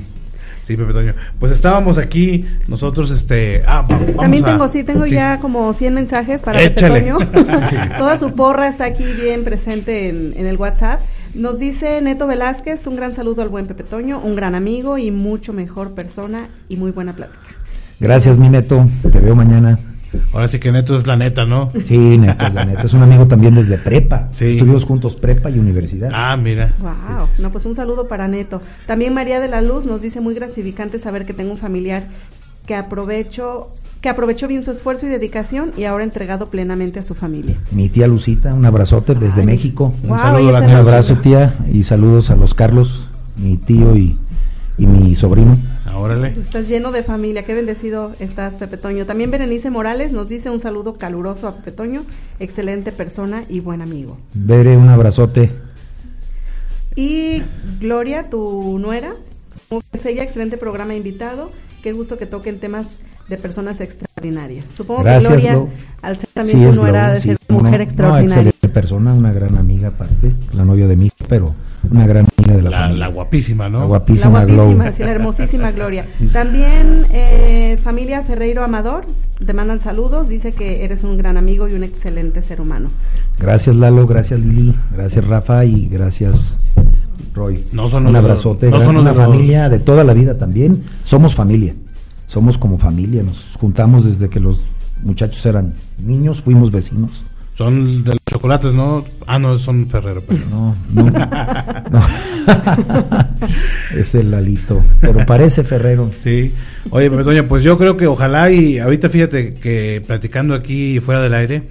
Sí, 0.70 0.78
Pepe 0.78 0.94
Toño. 0.94 1.16
Pues 1.40 1.52
estábamos 1.52 1.98
aquí, 1.98 2.46
nosotros, 2.68 3.10
este... 3.10 3.64
Ah, 3.66 3.82
va- 3.82 3.98
vamos 3.98 4.18
También 4.18 4.46
a- 4.46 4.52
tengo, 4.52 4.68
sí, 4.68 4.84
tengo 4.84 5.06
sí. 5.06 5.16
ya 5.16 5.40
como 5.40 5.74
100 5.74 5.92
mensajes 5.96 6.44
para 6.44 6.62
Échale. 6.62 7.02
Pepe 7.02 7.12
Toño. 7.12 7.28
Toda 7.98 8.18
su 8.20 8.34
porra 8.36 8.68
está 8.68 8.86
aquí 8.86 9.04
bien 9.04 9.44
presente 9.44 10.10
en, 10.10 10.34
en 10.38 10.46
el 10.46 10.58
WhatsApp. 10.58 11.02
Nos 11.34 11.58
dice 11.58 12.00
Neto 12.02 12.28
Velázquez, 12.28 12.86
un 12.86 12.98
gran 12.98 13.16
saludo 13.16 13.42
al 13.42 13.50
buen 13.50 13.66
Pepe 13.66 13.82
Toño, 13.84 14.20
un 14.24 14.36
gran 14.36 14.54
amigo 14.54 15.00
y 15.00 15.10
mucho 15.10 15.54
mejor 15.54 15.96
persona 15.96 16.50
y 16.70 16.76
muy 16.76 16.92
buena 16.92 17.14
plática. 17.14 17.40
Gracias 18.00 18.38
mi 18.38 18.48
neto, 18.48 18.86
te 19.12 19.20
veo 19.20 19.36
mañana. 19.36 19.80
Ahora 20.34 20.48
sí 20.48 20.60
que 20.60 20.72
Neto 20.72 20.96
es 20.96 21.06
la 21.08 21.16
neta, 21.16 21.46
¿no? 21.46 21.72
Sí, 21.86 22.18
Neto 22.18 22.46
es 22.46 22.54
la 22.54 22.66
neta. 22.66 22.82
Es 22.84 22.94
un 22.94 23.04
amigo 23.04 23.28
también 23.28 23.56
desde 23.56 23.78
prepa. 23.78 24.30
Sí. 24.32 24.52
Estuvimos 24.52 24.84
juntos 24.86 25.16
prepa 25.16 25.50
y 25.50 25.60
universidad. 25.60 26.12
Ah, 26.14 26.36
mira. 26.38 26.72
Wow. 26.80 27.28
No, 27.40 27.52
pues 27.52 27.66
un 27.66 27.76
saludo 27.76 28.08
para 28.08 28.28
Neto. 28.28 28.62
También 28.86 29.14
María 29.14 29.40
de 29.40 29.48
la 29.48 29.62
Luz 29.62 29.86
nos 29.86 30.02
dice 30.02 30.22
muy 30.22 30.34
gratificante 30.34 31.00
saber 31.00 31.26
que 31.26 31.34
tengo 31.34 31.52
un 31.52 31.58
familiar 31.58 32.04
que 32.66 32.76
aprovecho 32.76 33.70
que 34.02 34.08
aprovechó 34.10 34.48
bien 34.48 34.64
su 34.64 34.72
esfuerzo 34.72 35.06
y 35.06 35.10
dedicación 35.10 35.74
y 35.76 35.84
ahora 35.84 36.04
entregado 36.06 36.48
plenamente 36.48 37.00
a 37.00 37.04
su 37.04 37.16
familia. 37.16 37.58
Mi 37.72 37.90
tía 37.90 38.08
Lucita, 38.08 38.54
un 38.54 38.66
abrazote 38.66 39.14
desde 39.14 39.44
México. 39.44 39.94
un 40.04 40.18
saludo 40.18 40.50
Un 40.50 40.56
abrazo, 40.56 41.18
tía, 41.18 41.54
y 41.72 41.84
saludos 41.84 42.30
a 42.30 42.36
los 42.36 42.54
Carlos, 42.54 43.08
mi 43.36 43.58
tío 43.58 43.98
y, 43.98 44.18
y 44.78 44.86
mi 44.86 45.16
sobrino. 45.16 45.58
Órale. 45.96 46.32
Pues 46.32 46.46
estás 46.46 46.68
lleno 46.68 46.92
de 46.92 47.04
familia, 47.04 47.44
qué 47.44 47.54
bendecido 47.54 48.14
estás, 48.20 48.58
Pepe 48.58 48.78
Toño. 48.78 49.06
También 49.06 49.32
Berenice 49.32 49.70
Morales 49.70 50.12
nos 50.12 50.30
dice 50.30 50.50
un 50.50 50.60
saludo 50.60 50.98
caluroso 50.98 51.48
a 51.48 51.56
Pepe 51.56 51.72
Toño, 51.72 52.04
excelente 52.40 52.92
persona 52.92 53.44
y 53.50 53.60
buen 53.60 53.82
amigo. 53.82 54.18
Bere, 54.34 54.78
un 54.78 54.90
abrazote. 54.90 55.52
Y 56.96 57.44
Gloria, 57.80 58.30
tu 58.30 58.78
nuera, 58.80 59.14
es 59.94 60.06
ella, 60.06 60.24
excelente 60.24 60.58
programa 60.58 60.96
invitado. 60.96 61.52
Qué 61.84 61.94
gusto 61.94 62.18
que 62.18 62.26
toquen 62.26 62.60
temas 62.60 63.00
de 63.30 63.38
personas 63.38 63.80
extraordinarias. 63.80 64.66
Supongo 64.76 65.04
que 65.04 65.20
Gloria, 65.20 65.64
al 66.02 66.18
ser 66.18 66.30
también 66.34 66.70
tu 66.70 66.76
nuera, 66.76 67.14
de 67.14 67.22
ser 67.22 67.38
una 67.48 67.60
mujer 67.60 67.82
extraordinaria. 67.82 68.50
excelente 68.50 68.70
persona, 68.70 69.14
una 69.14 69.32
gran 69.32 69.58
amiga 69.58 69.90
aparte, 69.90 70.34
la 70.54 70.66
novia 70.66 70.88
de 70.88 70.96
mi 70.96 71.06
hijo, 71.06 71.16
pero 71.28 71.54
una 71.90 72.06
gran 72.06 72.28
amiga 72.38 72.56
de 72.56 72.62
la, 72.64 72.70
la, 72.70 72.90
la 72.90 73.08
guapísima, 73.08 73.70
¿no? 73.70 73.80
La 73.80 73.86
guapísima, 73.86 74.46
la 74.46 74.54
guapísima 74.54 74.92
sí, 74.92 75.04
la 75.04 75.12
hermosísima 75.12 75.72
Gloria. 75.80 76.06
También 76.34 77.08
eh, 77.12 77.78
familia 77.84 78.24
Ferreiro 78.24 78.64
Amador, 78.64 79.06
te 79.44 79.54
mandan 79.54 79.80
saludos, 79.80 80.28
dice 80.28 80.52
que 80.52 80.84
eres 80.84 81.04
un 81.04 81.18
gran 81.18 81.38
amigo 81.38 81.68
y 81.68 81.74
un 81.74 81.84
excelente 81.84 82.42
ser 82.42 82.62
humano. 82.62 82.90
Gracias 83.40 83.76
Lalo, 83.76 84.06
gracias 84.08 84.40
Lili, 84.40 84.76
gracias 84.94 85.26
Rafa 85.26 85.66
y 85.66 85.88
gracias 85.88 86.58
Roy. 87.34 87.64
No 87.72 87.90
son 87.90 88.08
un 88.08 88.16
abrazote, 88.16 88.70
no 88.70 88.84
son 88.84 88.98
una 88.98 89.14
familia 89.14 89.70
de 89.70 89.80
toda 89.80 90.04
la 90.04 90.14
vida 90.14 90.38
también, 90.38 90.84
somos 91.06 91.36
familia, 91.36 91.74
somos 92.28 92.58
como 92.58 92.78
familia, 92.78 93.24
nos 93.24 93.56
juntamos 93.60 94.06
desde 94.06 94.30
que 94.30 94.40
los 94.40 94.66
muchachos 95.04 95.46
eran 95.46 95.74
niños, 95.98 96.42
fuimos 96.42 96.72
vecinos 96.72 97.24
son 97.60 98.06
de 98.06 98.12
los 98.12 98.24
chocolates, 98.24 98.74
¿no? 98.74 99.04
Ah, 99.28 99.38
no, 99.38 99.58
son 99.58 99.90
Ferrero. 99.90 100.24
Pero. 100.26 100.46
No, 100.50 100.78
no. 100.94 101.10
no. 101.10 102.02
es 104.00 104.16
el 104.16 104.32
Lalito. 104.32 104.82
Pero 105.02 105.26
parece 105.26 105.66
Ferrero. 105.66 106.10
Sí. 106.16 106.54
Oye, 106.90 107.12
pues, 107.12 107.26
doña, 107.26 107.44
pues 107.50 107.62
yo 107.62 107.78
creo 107.78 107.98
que 107.98 108.08
ojalá 108.08 108.50
y 108.50 108.80
ahorita 108.80 109.10
fíjate 109.10 109.56
que 109.56 110.02
platicando 110.08 110.54
aquí 110.54 111.02
fuera 111.02 111.22
del 111.22 111.34
aire, 111.34 111.64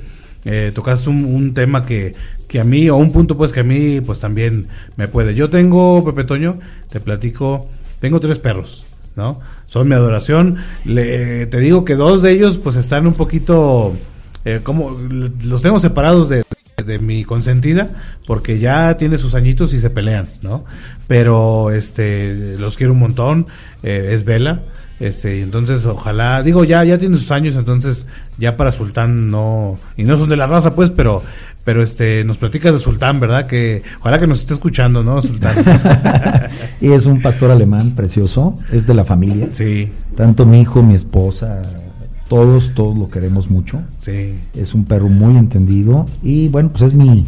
eh, 0.45 0.73
tocaste 0.75 1.09
un, 1.09 1.55
tema 1.55 1.87
que, 1.87 2.15
que 2.47 2.61
a 2.61 2.65
mí, 2.65 2.91
o 2.91 2.97
un 2.97 3.11
punto 3.11 3.35
pues 3.39 3.51
que 3.51 3.61
a 3.61 3.65
mí 3.65 4.03
pues 4.03 4.21
también 4.21 4.67
me 4.97 5.09
puede. 5.09 5.35
Yo 5.35 5.49
tengo, 5.49 6.05
Pepe 6.05 6.25
Toño, 6.25 6.59
te 6.91 7.01
platico, 7.01 7.67
tengo 7.99 8.21
tres 8.21 8.39
perros. 8.39 8.85
¿no? 9.17 9.41
Son 9.69 9.89
mi 9.89 9.95
adoración. 9.95 10.59
Le, 10.85 11.47
te 11.47 11.59
digo 11.61 11.87
que 11.87 11.97
dos 11.97 12.21
de 12.21 12.33
ellos 12.33 12.59
pues 12.59 12.77
están 12.77 13.07
un 13.07 13.15
poquito 13.15 13.95
eh, 14.49 14.61
como 14.63 14.97
los 15.43 15.61
tengo 15.61 15.79
separados 15.79 16.31
de, 16.31 16.45
mi 17.01 17.25
consentida 17.25 17.89
porque 18.27 18.59
ya 18.59 18.97
tiene 18.97 19.19
sus 19.19 19.35
añitos 19.35 19.75
y 19.75 19.81
se 19.81 19.91
pelean, 19.91 20.27
¿no? 20.41 20.65
Pero 21.07 21.71
este 21.71 22.57
los 22.57 22.77
quiero 22.77 22.95
un 22.95 23.01
montón, 23.01 23.47
eh, 23.83 24.13
es 24.13 24.25
Vela, 24.25 24.63
este, 25.01 25.43
entonces 25.43 25.85
ojalá, 25.85 26.43
digo 26.43 26.65
ya 26.65 26.83
ya 26.85 26.97
tiene 26.97 27.19
sus 27.19 27.31
años, 27.31 27.57
entonces 27.57 28.07
ya 28.39 28.57
para 28.57 28.73
Sultán 28.73 29.31
no 29.31 29.79
y 29.99 30.05
no 30.05 30.17
son 30.17 30.31
de 30.31 30.37
la 30.37 30.47
raza 30.47 30.75
pues, 30.75 30.91
pero 30.91 31.23
pero 31.63 31.83
este 31.83 32.25
nos 32.25 32.39
platicas 32.39 32.73
de 32.73 32.79
Sultán, 32.79 33.21
¿verdad? 33.21 33.47
Que 33.47 33.83
ojalá 34.01 34.19
que 34.19 34.27
nos 34.27 34.41
esté 34.41 34.55
escuchando, 34.55 35.03
¿no? 35.03 35.21
Sultán. 35.21 35.57
y 36.81 36.93
es 36.93 37.05
un 37.05 37.21
pastor 37.21 37.51
alemán 37.51 37.91
precioso, 37.91 38.57
es 38.73 38.87
de 38.87 38.95
la 38.95 39.05
familia. 39.05 39.49
Sí. 39.53 39.93
Tanto 40.17 40.47
mi 40.47 40.63
hijo, 40.63 40.83
mi 40.83 40.95
esposa, 40.95 41.63
todos, 42.29 42.73
todos 42.75 42.97
lo 42.97 43.09
queremos 43.11 43.51
mucho. 43.51 43.81
Sí. 44.01 44.39
Es 44.55 44.75
un 44.75 44.85
perro 44.85 45.09
muy 45.09 45.37
entendido 45.37 46.07
y 46.23 46.49
bueno, 46.49 46.71
pues 46.71 46.83
es 46.83 46.95
mi 46.95 47.27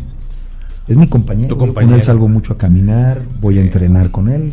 es 0.89 0.97
mi 0.97 1.07
compañero. 1.07 1.57
Con 1.57 1.93
él 1.93 2.03
salgo 2.03 2.29
mucho 2.29 2.55
a 2.55 2.59
caminar, 2.59 3.23
voy 3.41 3.59
a 3.59 3.61
entrenar 3.61 4.11
con 4.11 4.29
él 4.29 4.53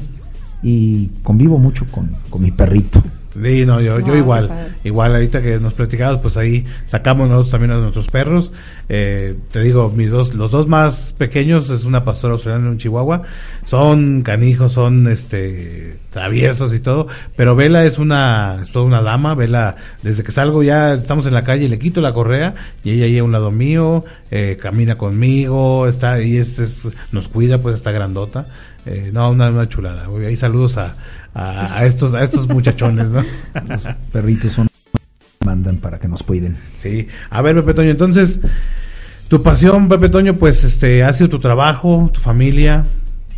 y 0.62 1.08
convivo 1.24 1.58
mucho 1.58 1.86
con, 1.92 2.12
con 2.30 2.44
mi 2.44 2.52
perrito. 2.52 3.02
Sí, 3.44 3.66
no, 3.66 3.82
yo, 3.82 4.00
yo 4.00 4.16
igual, 4.16 4.50
igual 4.84 5.14
ahorita 5.14 5.42
que 5.42 5.60
nos 5.60 5.74
platicamos, 5.74 6.22
pues 6.22 6.38
ahí 6.38 6.66
sacamos 6.86 7.30
nosotros 7.30 7.52
también 7.52 7.72
a 7.72 7.78
nuestros 7.78 8.08
perros. 8.08 8.52
Eh, 8.90 9.36
te 9.52 9.62
digo, 9.62 9.90
mis 9.90 10.10
dos, 10.10 10.34
los 10.34 10.50
dos 10.50 10.68
más 10.68 11.14
pequeños 11.18 11.70
es 11.70 11.84
una 11.84 12.04
pastora 12.04 12.34
australiana 12.34 12.68
y 12.68 12.72
un 12.72 12.78
chihuahua. 12.78 13.24
Son 13.66 14.22
canijos, 14.24 14.72
son 14.72 15.08
este 15.08 15.98
traviesos 16.10 16.74
y 16.74 16.80
todo, 16.80 17.08
pero 17.36 17.56
Vela 17.56 17.86
es 17.86 18.00
una, 18.00 18.62
es 18.64 18.72
toda 18.72 18.86
una 18.86 19.02
dama. 19.02 19.36
Vela, 19.36 19.76
desde 20.02 20.24
que 20.24 20.32
salgo 20.32 20.64
ya 20.64 20.94
estamos 20.94 21.28
en 21.28 21.34
la 21.34 21.44
calle, 21.44 21.70
le 21.70 21.78
quito 21.78 22.02
la 22.02 22.14
correa 22.14 22.56
y 22.84 22.92
ella 22.92 23.06
ahí 23.06 23.18
a 23.20 23.24
un 23.24 23.32
lado 23.32 23.52
mío, 23.52 24.04
eh, 24.32 24.58
camina 24.60 24.96
conmigo, 24.96 25.88
está 25.88 26.22
y 26.22 26.38
es, 26.38 26.88
nos 27.12 27.28
cuida, 27.28 27.60
pues 27.60 27.76
está 27.76 27.92
grandota. 27.92 28.48
Eh, 28.86 29.12
no, 29.14 29.30
una, 29.32 29.50
una 29.50 29.68
chulada. 29.68 30.08
Ahí 30.26 30.38
saludos 30.38 30.78
a 30.78 30.96
a, 31.38 31.86
estos 31.86 32.16
a 32.16 32.24
estos 32.24 32.48
muchachones, 32.48 33.08
¿no? 33.08 33.24
Los 33.68 33.84
perritos 34.12 34.54
son 34.54 34.68
mandan 35.46 35.78
para 35.78 36.00
que 36.00 36.08
nos 36.08 36.24
cuiden. 36.24 36.58
Sí. 36.78 37.08
A 37.30 37.42
ver, 37.42 37.56
Pepe 37.58 37.74
Toño, 37.76 37.92
entonces 37.92 38.40
tu 39.28 39.44
pasión, 39.44 39.88
Pepe 39.88 40.10
Toño, 40.10 40.36
pues 40.36 40.64
este 40.64 41.04
ha 41.04 41.14
sido 41.14 41.30
tu 41.30 41.40
trabajo, 41.40 42.10
tu 42.12 42.20
familia, 42.20 42.86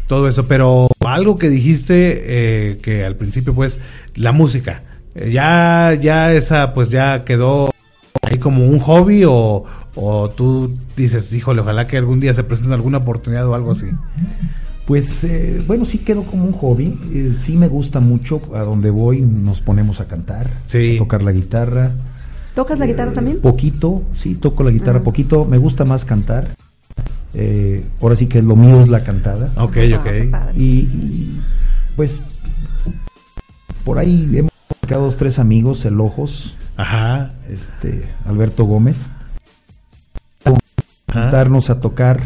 todo 0.07 0.27
eso, 0.27 0.47
pero 0.47 0.87
algo 1.05 1.37
que 1.37 1.49
dijiste 1.49 2.71
eh, 2.71 2.77
que 2.77 3.05
al 3.05 3.15
principio 3.15 3.53
pues 3.53 3.79
la 4.15 4.31
música, 4.31 4.83
eh, 5.13 5.31
ya 5.31 5.93
ya 5.93 6.31
esa 6.31 6.73
pues 6.73 6.89
ya 6.89 7.25
quedó 7.25 7.69
ahí 8.21 8.37
como 8.37 8.65
un 8.65 8.79
hobby 8.79 9.25
o, 9.25 9.65
o 9.95 10.29
tú 10.29 10.73
dices, 10.95 11.33
híjole, 11.33 11.61
ojalá 11.61 11.85
que 11.85 11.97
algún 11.97 12.21
día 12.21 12.33
se 12.33 12.43
presente 12.43 12.73
alguna 12.73 12.99
oportunidad 12.99 13.45
o 13.47 13.55
algo 13.55 13.73
así. 13.73 13.87
Pues 14.89 15.23
eh, 15.23 15.63
bueno, 15.67 15.85
sí 15.85 15.99
quedó 15.99 16.23
como 16.23 16.45
un 16.45 16.51
hobby. 16.53 16.99
Eh, 17.13 17.33
sí 17.37 17.55
me 17.55 17.67
gusta 17.67 17.99
mucho. 17.99 18.41
A 18.55 18.63
donde 18.63 18.89
voy 18.89 19.21
nos 19.21 19.61
ponemos 19.61 20.01
a 20.01 20.05
cantar, 20.05 20.47
a 20.47 20.97
tocar 20.97 21.21
la 21.21 21.31
guitarra. 21.31 21.91
¿Tocas 22.55 22.79
la 22.79 22.87
guitarra 22.87 23.13
también? 23.13 23.37
Eh, 23.37 23.39
poquito, 23.39 24.01
sí, 24.17 24.33
toco 24.33 24.63
la 24.63 24.71
guitarra 24.71 25.03
poquito. 25.03 25.45
Me 25.45 25.59
gusta 25.59 25.85
más 25.85 26.05
cantar. 26.05 26.47
ahora 28.01 28.15
sí 28.15 28.25
que 28.25 28.41
lo 28.41 28.55
mío 28.55 28.81
es 28.81 28.87
la 28.87 29.03
cantada. 29.03 29.51
Ok, 29.57 29.77
ok. 29.95 30.07
Ah, 30.33 30.51
y, 30.57 31.37
pues 31.95 32.23
por 33.85 33.99
ahí 33.99 34.27
hemos 34.37 34.51
quedado 34.87 35.05
dos, 35.05 35.17
tres 35.17 35.37
amigos, 35.37 35.85
el 35.85 36.01
Ojos. 36.01 36.57
Ajá. 36.77 37.33
Este, 37.47 38.05
Alberto 38.25 38.63
Gómez. 38.63 39.05
Juntarnos 41.13 41.69
a 41.69 41.79
tocar 41.79 42.23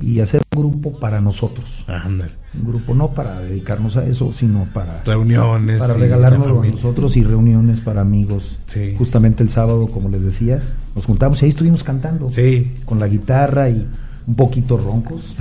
y 0.00 0.20
hacer 0.20 0.45
grupo 0.56 0.98
para 0.98 1.20
nosotros. 1.20 1.64
un 2.08 2.66
grupo 2.66 2.94
no 2.94 3.08
para 3.12 3.40
dedicarnos 3.40 3.96
a 3.96 4.06
eso, 4.06 4.32
sino 4.32 4.64
para 4.72 5.02
reuniones, 5.04 5.78
para 5.78 5.94
regalarnos 5.94 6.46
a 6.46 6.66
nosotros 6.66 7.16
y 7.16 7.22
reuniones 7.22 7.80
para 7.80 8.00
amigos. 8.00 8.56
Sí. 8.66 8.94
Justamente 8.96 9.42
el 9.42 9.50
sábado, 9.50 9.86
como 9.88 10.08
les 10.08 10.22
decía, 10.22 10.60
nos 10.94 11.04
juntamos 11.04 11.42
y 11.42 11.44
ahí 11.44 11.50
estuvimos 11.50 11.84
cantando 11.84 12.30
sí. 12.30 12.72
con 12.84 12.98
la 12.98 13.08
guitarra 13.08 13.68
y 13.68 13.86
un 14.26 14.34
poquito 14.34 14.76
roncos, 14.76 15.34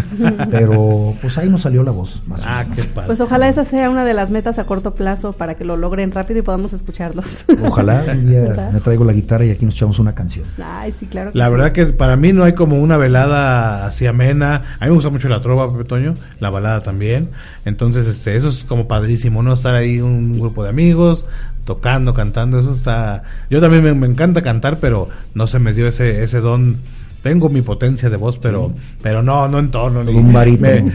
pero 0.51 1.15
pues 1.19 1.35
ahí 1.39 1.49
nos 1.49 1.61
salió 1.61 1.81
la 1.81 1.89
voz. 1.89 2.21
ah, 2.43 2.65
qué 2.75 2.83
padre. 2.83 3.07
Pues 3.07 3.19
ojalá 3.19 3.49
esa 3.49 3.65
sea 3.65 3.89
una 3.89 4.05
de 4.05 4.13
las 4.13 4.29
metas 4.29 4.59
a 4.59 4.65
corto 4.65 4.93
plazo 4.93 5.33
para 5.33 5.55
que 5.55 5.65
lo 5.65 5.75
logren 5.75 6.11
rápido 6.11 6.39
y 6.39 6.43
podamos 6.43 6.71
escucharlos. 6.71 7.25
Ojalá 7.63 8.05
un 8.11 8.29
día 8.29 8.69
me 8.71 8.79
traigo 8.81 9.03
la 9.03 9.13
guitarra 9.13 9.45
y 9.45 9.49
aquí 9.49 9.65
nos 9.65 9.73
echamos 9.73 9.97
una 9.97 10.13
canción. 10.13 10.45
Ay, 10.63 10.91
sí, 10.91 11.07
claro. 11.07 11.31
la 11.33 11.49
verdad 11.49 11.71
que 11.71 11.87
para 11.87 12.15
mí 12.15 12.31
no 12.31 12.43
hay 12.43 12.53
como 12.53 12.77
una 12.77 12.97
velada 12.97 13.87
así 13.87 14.05
amena. 14.05 14.61
A 14.79 14.85
mí 14.85 14.89
me 14.89 14.95
gusta 14.95 15.09
mucho 15.09 15.29
la 15.29 15.39
trova, 15.39 15.71
Pepe 15.71 15.85
Toño, 15.85 16.13
la 16.39 16.51
balada 16.51 16.81
también. 16.81 17.29
Entonces, 17.65 18.05
este, 18.05 18.35
eso 18.35 18.49
es 18.49 18.63
como 18.65 18.87
padrísimo, 18.87 19.41
¿no? 19.41 19.53
Estar 19.53 19.73
ahí 19.73 19.99
un 19.99 20.39
grupo 20.39 20.63
de 20.63 20.69
amigos, 20.69 21.25
tocando, 21.65 22.13
cantando, 22.13 22.59
eso 22.59 22.73
está... 22.73 23.23
Yo 23.49 23.59
también 23.61 23.83
me, 23.83 23.93
me 23.95 24.05
encanta 24.05 24.43
cantar, 24.43 24.77
pero 24.79 25.09
no 25.33 25.47
se 25.47 25.57
me 25.57 25.73
dio 25.73 25.87
ese, 25.87 26.23
ese 26.23 26.39
don 26.39 26.77
tengo 27.25 27.49
mi 27.49 27.63
potencia 27.63 28.07
de 28.07 28.17
voz, 28.17 28.37
pero 28.37 28.71
pero 29.01 29.23
no, 29.23 29.47
no 29.47 29.57
en 29.57 29.71
tono. 29.71 30.03
Ni, 30.03 30.13
un 30.13 30.31
barítono. 30.31 30.91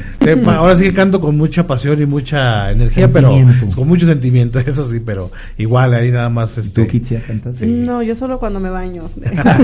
ahora 0.46 0.76
sí 0.76 0.84
que 0.84 0.94
canto 0.94 1.20
con 1.20 1.36
mucha 1.36 1.66
pasión 1.66 2.00
y 2.00 2.06
mucha 2.06 2.70
energía, 2.70 3.12
pero 3.12 3.36
con 3.74 3.88
mucho 3.88 4.06
sentimiento, 4.06 4.60
eso 4.64 4.84
sí, 4.84 5.00
pero 5.04 5.32
igual 5.58 5.92
ahí 5.92 6.12
nada 6.12 6.28
más. 6.28 6.56
Este, 6.56 6.82
¿Tú, 6.82 6.86
Kitsia, 6.86 7.20
cantas? 7.26 7.60
No, 7.62 8.00
yo 8.04 8.14
solo 8.14 8.38
cuando 8.38 8.60
me 8.60 8.70
baño. 8.70 9.10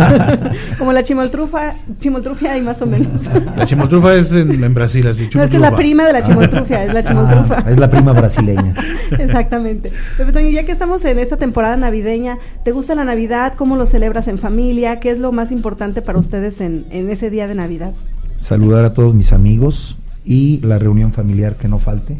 Como 0.78 0.92
la 0.92 1.04
chimoltrufa, 1.04 1.74
chimoltrufia 2.00 2.54
hay 2.54 2.62
más 2.62 2.82
o 2.82 2.86
menos. 2.86 3.12
la 3.56 3.64
chimoltrufa 3.64 4.16
es 4.16 4.32
en, 4.32 4.74
Brasil, 4.74 5.06
así. 5.06 5.28
No, 5.36 5.44
es 5.44 5.50
que 5.50 5.60
la 5.60 5.70
prima 5.70 6.04
de 6.04 6.14
la 6.14 6.22
chimoltrufia, 6.24 6.84
es 6.84 6.92
la 6.92 7.04
chimoltrufa. 7.04 7.62
Ah, 7.64 7.70
es 7.70 7.78
la 7.78 7.88
prima 7.88 8.12
brasileña. 8.12 8.74
Exactamente. 9.16 9.92
Pepe 10.16 10.52
ya 10.52 10.64
que 10.64 10.72
estamos 10.72 11.04
en 11.04 11.20
esta 11.20 11.36
temporada 11.36 11.76
navideña, 11.76 12.38
¿te 12.64 12.72
gusta 12.72 12.96
la 12.96 13.04
Navidad? 13.04 13.52
¿Cómo 13.56 13.76
lo 13.76 13.86
celebras 13.86 14.26
en 14.26 14.38
familia? 14.38 14.98
¿Qué 14.98 15.10
es 15.10 15.20
lo 15.20 15.30
más 15.30 15.52
importante 15.52 16.02
para 16.02 16.18
ustedes 16.18 16.55
en, 16.60 16.86
en 16.90 17.10
ese 17.10 17.30
día 17.30 17.46
de 17.46 17.54
Navidad? 17.54 17.94
Saludar 18.40 18.84
a 18.84 18.92
todos 18.92 19.14
mis 19.14 19.32
amigos 19.32 19.96
y 20.24 20.60
la 20.60 20.78
reunión 20.78 21.12
familiar 21.12 21.56
que 21.56 21.68
no 21.68 21.78
falte. 21.78 22.16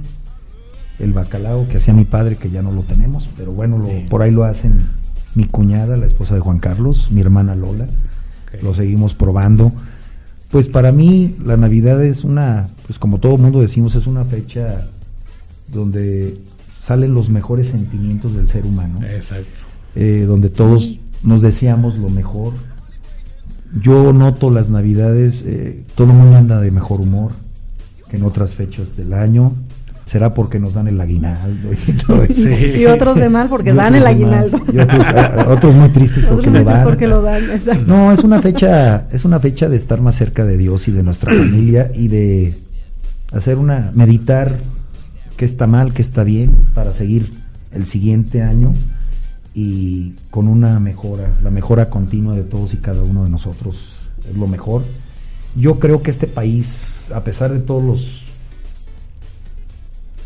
El 0.99 1.13
bacalao 1.13 1.69
que 1.69 1.77
hacía 1.77 1.93
mi 1.93 2.05
padre, 2.05 2.37
que 2.37 2.51
ya 2.51 2.63
no 2.63 2.73
lo 2.73 2.83
tenemos, 2.83 3.29
pero 3.37 3.53
bueno, 3.53 3.79
lo, 3.79 3.89
por 4.09 4.23
ahí 4.23 4.31
lo 4.31 4.45
hacen 4.45 4.79
mi 5.35 5.45
cuñada, 5.45 5.97
la 5.97 6.07
esposa 6.07 6.35
de 6.35 6.41
Juan 6.41 6.59
Carlos, 6.59 7.11
mi 7.11 7.21
hermana 7.21 7.55
Lola. 7.55 7.87
Lo 8.63 8.75
seguimos 8.75 9.13
probando. 9.13 9.73
Pues 10.51 10.69
para 10.69 10.93
mí 10.93 11.35
la 11.45 11.57
Navidad 11.57 12.03
es 12.03 12.25
una, 12.25 12.69
pues 12.87 12.99
como 12.99 13.19
todo 13.19 13.37
mundo 13.37 13.61
decimos, 13.61 13.95
es 13.95 14.07
una 14.07 14.25
fecha 14.25 14.87
donde 15.69 16.39
salen 16.87 17.13
los 17.13 17.29
mejores 17.29 17.69
sentimientos 17.69 18.35
del 18.35 18.49
ser 18.49 18.65
humano. 18.65 19.01
Exacto. 19.05 19.51
Eh, 19.95 20.25
donde 20.27 20.49
todos 20.49 20.99
nos 21.23 21.43
deseamos 21.43 21.97
lo 21.97 22.09
mejor. 22.09 22.55
Yo 23.81 24.13
noto 24.13 24.51
las 24.51 24.71
Navidades, 24.71 25.43
eh, 25.47 25.85
todo 25.95 26.09
el 26.09 26.15
mundo 26.15 26.37
anda 26.37 26.61
de 26.61 26.71
mejor 26.71 27.01
humor 27.01 27.33
que 28.09 28.17
en 28.17 28.25
otras 28.25 28.55
fechas 28.55 28.97
del 28.97 29.13
año 29.13 29.53
será 30.07 30.35
porque 30.35 30.61
nos 30.61 30.75
dan 30.75 30.87
el 30.87 31.01
aguinaldo 31.01 31.71
y 31.87 31.93
todo 31.93 32.23
eso. 32.29 32.49
Y 32.49 32.87
otros 32.87 33.17
de 33.17 33.29
mal 33.29 33.49
porque 33.49 33.73
dan 33.73 33.97
el 33.97 34.07
aguinaldo. 34.07 34.59
otros, 35.49 35.75
muy 35.75 35.89
tristes 35.89 36.25
porque, 36.25 36.49
lo, 36.49 36.65
dan. 36.65 36.85
porque 36.85 37.07
lo 37.09 37.23
dan. 37.23 37.45
No, 37.87 38.13
es 38.13 38.21
una 38.21 38.41
fecha, 38.41 39.07
es 39.11 39.25
una 39.25 39.41
fecha 39.41 39.69
de 39.69 39.77
estar 39.77 40.01
más 40.01 40.15
cerca 40.15 40.45
de 40.45 40.57
Dios 40.57 40.87
y 40.89 40.93
de 40.93 41.03
nuestra 41.03 41.33
familia 41.37 41.91
y 41.95 42.09
de 42.09 42.57
hacer 43.33 43.59
una 43.59 43.91
meditar 43.95 44.61
qué 45.37 45.45
está 45.45 45.67
mal, 45.67 45.93
qué 45.93 46.03
está 46.03 46.23
bien 46.23 46.53
para 46.73 46.93
seguir 46.93 47.31
el 47.73 47.87
siguiente 47.87 48.43
año 48.43 48.75
y 49.57 50.13
con 50.31 50.49
una 50.49 50.79
mejora, 50.81 51.35
la 51.43 51.51
mejora 51.51 51.89
continua 51.89 52.37
de 52.37 52.43
todos 52.43 52.75
y 52.75 52.77
cada 52.77 53.01
uno 53.03 53.25
de 53.25 53.31
nosotros 53.31 53.79
es 54.29 54.37
lo 54.37 54.47
mejor. 54.47 54.85
Yo 55.57 55.79
creo 55.79 56.03
que 56.03 56.11
este 56.11 56.27
país, 56.27 57.07
a 57.13 57.25
pesar 57.25 57.55
de 57.55 57.61
todos 57.61 57.83
los 57.83 58.23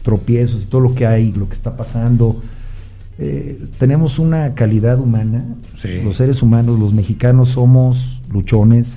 tropiezos 0.02 0.62
y 0.62 0.66
todo 0.66 0.80
lo 0.80 0.96
que 0.96 1.06
hay, 1.06 1.32
lo 1.32 1.48
que 1.48 1.54
está 1.54 1.76
pasando. 1.76 2.42
Eh, 3.20 3.66
tenemos 3.78 4.18
una 4.18 4.54
calidad 4.54 4.98
humana, 4.98 5.44
los 6.02 6.16
seres 6.16 6.42
humanos, 6.42 6.80
los 6.80 6.92
mexicanos 6.92 7.50
somos 7.50 8.20
luchones, 8.32 8.96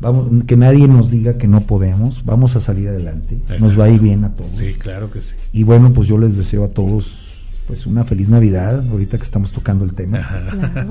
vamos, 0.00 0.44
que 0.46 0.56
nadie 0.56 0.88
nos 0.88 1.10
diga 1.10 1.36
que 1.36 1.48
no 1.48 1.60
podemos, 1.60 2.24
vamos 2.24 2.56
a 2.56 2.60
salir 2.60 2.88
adelante, 2.88 3.38
nos 3.60 3.78
va 3.78 3.84
a 3.84 3.90
ir 3.90 4.00
bien 4.00 4.24
a 4.24 4.30
todos. 4.30 4.52
Sí, 4.56 4.74
claro 4.78 5.10
que 5.10 5.20
sí. 5.20 5.34
Y 5.52 5.64
bueno, 5.64 5.92
pues 5.92 6.08
yo 6.08 6.16
les 6.16 6.38
deseo 6.38 6.64
a 6.64 6.68
todos 6.68 7.31
pues 7.72 7.86
una 7.86 8.04
feliz 8.04 8.28
Navidad, 8.28 8.86
ahorita 8.86 9.16
que 9.16 9.24
estamos 9.24 9.50
tocando 9.50 9.86
el 9.86 9.94
tema, 9.94 10.28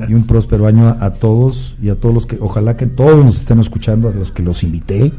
y 0.10 0.16
un 0.16 0.26
próspero 0.26 0.66
año 0.66 0.98
a, 1.00 1.12
todos 1.12 1.76
y 1.80 1.90
a 1.90 1.96
todos 1.96 2.16
los 2.16 2.26
que, 2.26 2.40
ojalá 2.42 2.76
que 2.76 2.88
todos 2.88 3.24
nos 3.24 3.40
estén 3.40 3.60
escuchando, 3.60 4.10
a 4.10 4.12
los 4.12 4.32
que 4.32 4.42
los 4.42 4.64
invité 4.64 5.12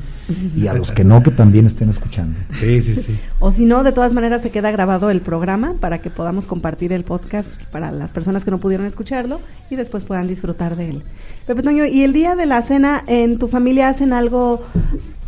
y 0.57 0.67
a 0.67 0.75
los 0.75 0.91
que 0.91 1.05
no, 1.05 1.23
que 1.23 1.31
también 1.31 1.67
estén 1.67 1.89
escuchando. 1.89 2.37
Sí, 2.59 2.83
sí, 2.83 2.97
sí. 2.97 3.17
O 3.39 3.53
si 3.53 3.65
no, 3.65 3.85
de 3.85 3.93
todas 3.93 4.13
maneras 4.13 4.43
se 4.43 4.51
queda 4.51 4.73
grabado 4.73 5.09
el 5.09 5.21
programa 5.21 5.75
para 5.79 5.99
que 5.99 6.11
podamos 6.11 6.47
compartir 6.47 6.93
el 6.93 7.05
podcast 7.05 7.47
para 7.71 7.93
las 7.93 8.11
personas 8.11 8.45
que 8.45 8.51
no 8.51 8.59
pudieron 8.59 8.85
escucharlo 8.85 9.41
y 9.71 9.77
después 9.77 10.03
puedan 10.03 10.27
disfrutar 10.27 10.75
de 10.75 10.91
él. 10.91 11.03
Pepe 11.47 11.63
Toño, 11.63 11.87
¿y 11.87 12.03
el 12.03 12.13
día 12.13 12.35
de 12.35 12.47
la 12.47 12.63
cena 12.63 13.05
en 13.07 13.39
tu 13.39 13.47
familia 13.47 13.89
hacen 13.89 14.13
algo 14.13 14.65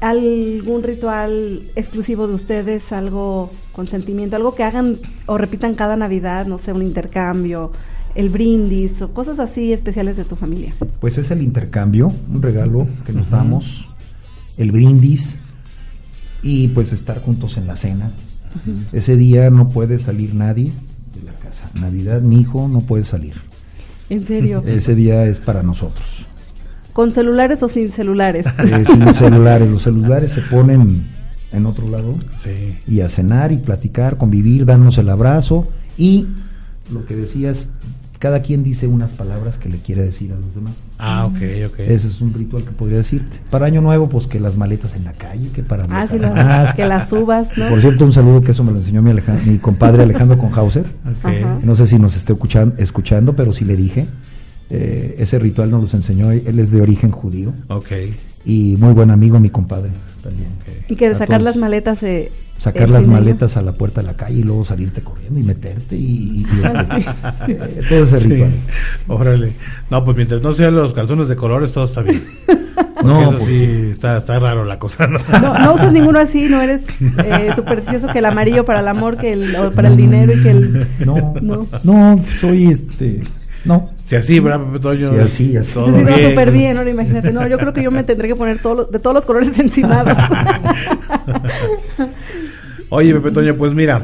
algún 0.01 0.82
ritual 0.82 1.62
exclusivo 1.76 2.26
de 2.28 2.34
ustedes, 2.34 2.92
algo 2.92 3.51
con 3.72 3.86
sentimiento, 3.86 4.36
algo 4.36 4.55
que 4.55 4.62
hagan 4.62 4.99
o 5.26 5.38
repitan 5.38 5.74
cada 5.74 5.97
Navidad, 5.97 6.47
no 6.47 6.59
sé, 6.59 6.72
un 6.72 6.82
intercambio, 6.82 7.72
el 8.14 8.28
brindis 8.28 9.01
o 9.03 9.12
cosas 9.12 9.38
así 9.38 9.72
especiales 9.72 10.16
de 10.16 10.24
tu 10.24 10.36
familia? 10.36 10.74
Pues 11.01 11.18
es 11.18 11.30
el 11.30 11.42
intercambio, 11.42 12.12
un 12.32 12.42
regalo 12.42 12.86
que 13.05 13.12
nos 13.12 13.30
damos, 13.30 13.86
el 14.57 14.70
brindis 14.70 15.36
y 16.42 16.68
pues 16.68 16.92
estar 16.92 17.20
juntos 17.20 17.57
en 17.57 17.66
la 17.66 17.76
cena. 17.76 18.12
Ese 18.92 19.16
día 19.16 19.51
no 19.51 19.68
puede 19.68 19.99
salir 19.99 20.34
nadie 20.34 20.70
de 21.14 21.22
la 21.24 21.32
casa. 21.32 21.68
Navidad, 21.74 22.20
mi 22.20 22.40
hijo 22.40 22.68
no 22.68 22.82
puede 22.82 23.05
salir. 23.05 23.34
¿En 24.11 24.24
serio? 24.26 24.62
Ese 24.64 24.95
día 24.95 25.26
es 25.26 25.40
para 25.40 25.62
nosotros. 25.62 26.13
¿Con 26.95 27.12
celulares 27.12 27.62
o 27.62 27.68
sin 27.68 27.92
celulares? 27.92 28.47
Eh, 28.59 28.84
sin 28.86 29.12
celulares. 29.12 29.68
Los 29.68 29.82
celulares 29.82 30.30
se 30.32 30.40
ponen 30.42 31.03
en 31.53 31.66
otro 31.66 31.88
lado. 31.90 32.14
Y 32.86 33.01
a 33.01 33.09
cenar 33.09 33.53
y 33.53 33.57
platicar, 33.57 34.16
convivir, 34.16 34.64
darnos 34.64 34.97
el 34.99 35.09
abrazo. 35.09 35.66
Y 35.99 36.28
lo 36.92 37.05
que 37.05 37.16
decías, 37.16 37.68
cada 38.20 38.42
quien 38.42 38.62
dice 38.62 38.86
unas 38.86 39.12
palabras 39.12 39.59
que 39.59 39.68
le 39.68 39.78
quiere 39.78 40.03
decir 40.03 40.32
a 40.32 40.36
los 40.36 40.55
demás. 40.55 40.74
Ah, 40.99 41.26
ok, 41.26 41.36
ok. 41.66 41.80
Ese 41.80 42.07
es 42.07 42.20
un 42.20 42.32
ritual 42.32 42.62
que 42.62 42.70
podría 42.70 42.99
decirte. 42.99 43.40
Para 43.51 43.66
Año 43.66 43.80
Nuevo, 43.80 44.09
pues 44.09 44.28
que 44.28 44.38
las 44.38 44.57
maletas 44.57 44.95
en 44.95 45.03
la 45.05 45.14
calle, 45.14 45.49
que 45.49 45.64
para... 45.64 45.86
Ah, 45.90 46.07
sí, 46.09 46.76
que 46.76 46.86
las 46.86 47.09
subas, 47.09 47.49
¿no? 47.57 47.70
Por 47.70 47.80
cierto, 47.80 48.05
un 48.05 48.12
saludo 48.12 48.40
que 48.40 48.53
eso 48.53 48.62
me 48.62 48.70
lo 48.70 48.78
enseñó 48.78 49.03
mi, 49.03 49.12
mi 49.45 49.59
compadre 49.59 50.05
Alejandro 50.05 50.38
Conhauser. 50.38 50.86
No 51.64 51.74
sé 51.74 51.88
si 51.88 51.99
nos 51.99 52.14
esté 52.14 52.34
escuchando, 52.34 52.76
escuchando, 52.78 53.34
pero 53.34 53.53
sí 53.53 53.64
le 53.64 53.74
dije 53.74 54.07
eh, 54.75 55.14
ese 55.18 55.39
ritual 55.39 55.70
nos 55.70 55.83
los 55.83 55.95
enseñó, 55.95 56.31
él 56.31 56.59
es 56.59 56.70
de 56.70 56.83
origen 56.83 57.11
judío. 57.11 57.53
Ok. 57.68 57.93
Y 58.45 58.77
muy 58.79 58.93
buen 58.93 59.11
amigo, 59.11 59.39
mi 59.39 59.51
compadre 59.51 59.91
también. 60.22 60.51
Y 60.89 60.97
que 60.97 61.09
de 61.09 61.14
sacar 61.14 61.41
las 61.41 61.57
maletas... 61.57 62.03
Eh, 62.03 62.31
sacar 62.59 62.89
las 62.89 63.07
maletas 63.07 63.57
a 63.57 63.62
la 63.62 63.72
puerta 63.72 64.01
de 64.01 64.07
la 64.07 64.14
calle 64.14 64.39
y 64.39 64.43
luego 64.43 64.64
salirte 64.64 65.03
corriendo 65.03 65.39
y 65.39 65.43
meterte 65.43 65.97
y, 65.97 66.47
este, 66.64 67.53
eh, 67.53 67.83
todo 67.89 68.05
ese 68.05 68.18
ritual. 68.20 68.53
órale. 69.09 69.53
No, 69.91 70.05
pues 70.05 70.16
mientras 70.16 70.43
no 70.43 70.53
sean 70.53 70.75
los 70.75 70.95
calzones 70.95 71.29
de 71.29 71.37
colores, 71.37 71.72
todo 71.72 71.85
está 71.85 72.01
bien. 72.03 72.22
no, 73.05 73.22
eso 73.22 73.31
pues 73.33 73.45
sí, 73.45 73.89
está, 73.93 74.18
está 74.18 74.39
raro 74.39 74.64
la 74.64 74.79
cosa. 74.79 75.07
¿no? 75.07 75.18
no, 75.18 75.75
usas 75.75 75.93
ninguno 75.93 76.18
así, 76.18 76.49
no 76.49 76.61
eres 76.61 76.83
eh, 77.01 77.53
supersticioso 77.55 78.09
que 78.09 78.18
el 78.18 78.27
amarillo 78.27 78.64
para 78.64 78.81
el 78.81 78.89
amor, 78.89 79.18
que 79.18 79.33
el, 79.33 79.55
para 79.75 79.89
el 79.89 79.97
dinero 79.97 80.33
y 80.33 80.43
que 80.43 80.51
el... 80.51 80.89
No, 81.05 81.35
no, 81.41 81.66
no 81.83 82.20
soy 82.41 82.68
este 82.68 83.22
no. 83.64 83.90
Si 84.06 84.16
así, 84.16 84.40
¿verdad, 84.40 84.60
Toño? 84.80 85.12
Si 85.12 85.18
así, 85.18 85.56
así. 85.56 85.72
Todo 85.72 85.86
sí, 85.86 86.04
bien. 86.04 86.30
súper 86.30 86.50
bien, 86.50 86.76
¿no? 86.76 86.88
Imagínate. 86.88 87.32
No, 87.32 87.46
yo 87.48 87.58
creo 87.58 87.72
que 87.72 87.82
yo 87.82 87.90
me 87.90 88.04
tendré 88.04 88.28
que 88.28 88.36
poner 88.36 88.60
todo 88.60 88.84
de 88.84 88.98
todos 88.98 89.14
los 89.14 89.24
colores 89.24 89.50
encimados. 89.58 90.16
Oye, 92.90 93.14
Pepe 93.14 93.30
Toño, 93.30 93.54
pues 93.54 93.72
mira, 93.72 94.02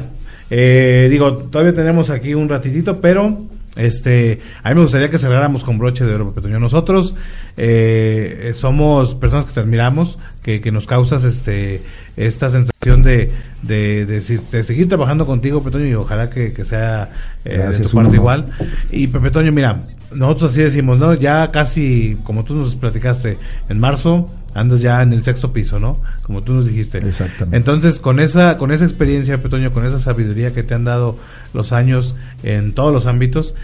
eh, 0.50 1.08
digo, 1.10 1.32
todavía 1.36 1.74
tenemos 1.74 2.10
aquí 2.10 2.34
un 2.34 2.48
ratitito, 2.48 3.00
pero 3.00 3.46
este, 3.76 4.40
a 4.62 4.70
mí 4.70 4.74
me 4.74 4.80
gustaría 4.82 5.10
que 5.10 5.18
cerráramos 5.18 5.62
con 5.62 5.78
broche 5.78 6.04
de 6.04 6.14
oro, 6.14 6.28
Pepe 6.30 6.42
Toño. 6.42 6.58
Nosotros 6.58 7.14
eh, 7.56 8.52
somos 8.54 9.14
personas 9.14 9.44
que 9.44 9.52
te 9.52 9.60
admiramos, 9.60 10.18
que, 10.42 10.60
que 10.60 10.72
nos 10.72 10.86
causas 10.86 11.24
este 11.24 11.82
esta 12.16 12.50
sensación 12.50 13.02
de, 13.02 13.30
de, 13.62 14.04
de, 14.06 14.62
seguir 14.62 14.88
trabajando 14.88 15.26
contigo, 15.26 15.62
Petoño, 15.62 15.86
y 15.86 15.94
ojalá 15.94 16.28
que, 16.28 16.64
sea 16.64 17.10
eh, 17.44 17.58
de 17.58 17.78
tu 17.78 17.90
parte 17.90 18.16
igual. 18.16 18.50
Y 18.90 19.06
Petoño, 19.06 19.52
mira, 19.52 19.84
nosotros 20.14 20.52
así 20.52 20.62
decimos, 20.62 20.98
¿no? 20.98 21.14
Ya 21.14 21.50
casi, 21.50 22.18
como 22.24 22.44
tú 22.44 22.54
nos 22.54 22.74
platicaste, 22.74 23.38
en 23.68 23.78
marzo 23.78 24.26
andas 24.54 24.80
ya 24.80 25.00
en 25.02 25.12
el 25.12 25.22
sexto 25.22 25.52
piso, 25.52 25.78
¿no? 25.78 25.98
Como 26.22 26.42
tú 26.42 26.54
nos 26.54 26.66
dijiste. 26.66 26.98
Exactamente. 26.98 27.56
Entonces, 27.56 28.00
con 28.00 28.18
esa, 28.18 28.58
con 28.58 28.72
esa 28.72 28.84
experiencia, 28.84 29.40
Petoño, 29.40 29.72
con 29.72 29.86
esa 29.86 30.00
sabiduría 30.00 30.52
que 30.52 30.62
te 30.62 30.74
han 30.74 30.84
dado 30.84 31.16
los 31.54 31.72
años 31.72 32.16
en 32.42 32.72
todos 32.72 32.92
los 32.92 33.06
ámbitos, 33.06 33.54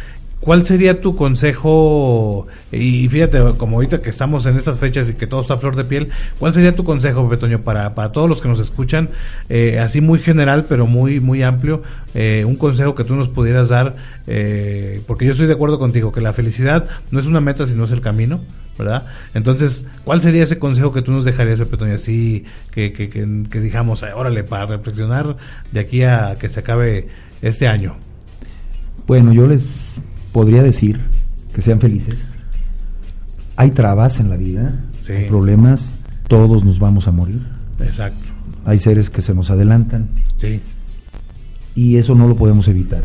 ¿Cuál 0.41 0.67
sería 0.67 1.01
tu 1.01 1.17
consejo? 1.17 2.47
Y 2.71 3.09
fíjate, 3.09 3.41
como 3.57 3.77
ahorita 3.77 4.03
que 4.03 4.11
estamos 4.11 4.45
en 4.45 4.57
estas 4.59 4.79
fechas 4.79 5.09
y 5.09 5.15
que 5.15 5.27
todo 5.27 5.41
está 5.41 5.55
a 5.55 5.59
flor 5.59 5.77
de 5.77 5.85
piel, 5.85 6.11
¿cuál 6.39 6.53
sería 6.53 6.75
tu 6.75 6.85
consejo, 6.85 7.27
Betoño, 7.27 7.61
para, 7.61 7.95
para 7.95 8.13
todos 8.13 8.29
los 8.29 8.43
que 8.43 8.49
nos 8.49 8.59
escuchan, 8.59 9.09
eh, 9.49 9.79
así 9.79 10.03
muy 10.03 10.19
general, 10.19 10.67
pero 10.69 10.87
muy, 10.87 11.21
muy 11.21 11.43
amplio, 11.43 11.81
eh, 12.15 12.45
un 12.45 12.57
consejo 12.57 12.95
que 12.95 13.05
tú 13.05 13.17
nos 13.17 13.29
pudieras 13.29 13.71
dar? 13.71 13.97
Eh, 14.27 15.01
porque 15.07 15.25
yo 15.25 15.33
estoy 15.33 15.47
de 15.47 15.55
acuerdo 15.55 15.79
contigo, 15.79 16.13
que 16.13 16.21
la 16.21 16.35
felicidad 16.35 16.87
no 17.11 17.19
es 17.19 17.27
una 17.27 17.41
meta, 17.41 17.65
sino 17.65 17.85
es 17.85 17.91
el 17.91 18.03
camino, 18.03 18.41
¿verdad? 18.79 19.07
Entonces, 19.33 19.87
¿cuál 20.05 20.21
sería 20.21 20.43
ese 20.43 20.59
consejo 20.59 20.93
que 20.93 21.01
tú 21.01 21.13
nos 21.13 21.25
dejarías, 21.25 21.59
Betoño, 21.59 21.95
así 21.95 22.45
que, 22.73 22.93
que, 22.93 23.09
que, 23.09 23.27
que 23.51 23.61
digamos, 23.61 24.03
órale, 24.03 24.45
para 24.45 24.67
reflexionar 24.67 25.35
de 25.73 25.81
aquí 25.81 26.03
a 26.03 26.37
que 26.39 26.51
se 26.51 26.61
acabe 26.61 27.07
este 27.41 27.67
año? 27.67 27.97
Bueno, 29.07 29.33
yo 29.33 29.47
les 29.47 30.01
podría 30.37 30.63
decir 30.63 31.01
que 31.55 31.63
sean 31.63 31.81
felices. 31.81 32.19
Hay 33.57 33.71
trabas 33.71 34.21
en 34.21 34.29
la 34.29 34.37
vida, 34.37 34.85
hay 35.09 35.29
problemas, 35.29 35.95
todos 36.29 36.63
nos 36.63 36.79
vamos 36.79 37.09
a 37.09 37.11
morir. 37.11 37.41
Exacto. 37.81 38.29
Hay 38.67 38.79
seres 38.79 39.09
que 39.09 39.23
se 39.23 39.33
nos 39.33 39.49
adelantan. 39.49 40.09
Sí. 40.37 40.61
Y 41.75 41.97
eso 41.97 42.15
no 42.15 42.29
lo 42.29 42.37
podemos 42.37 42.69
evitar. 42.69 43.01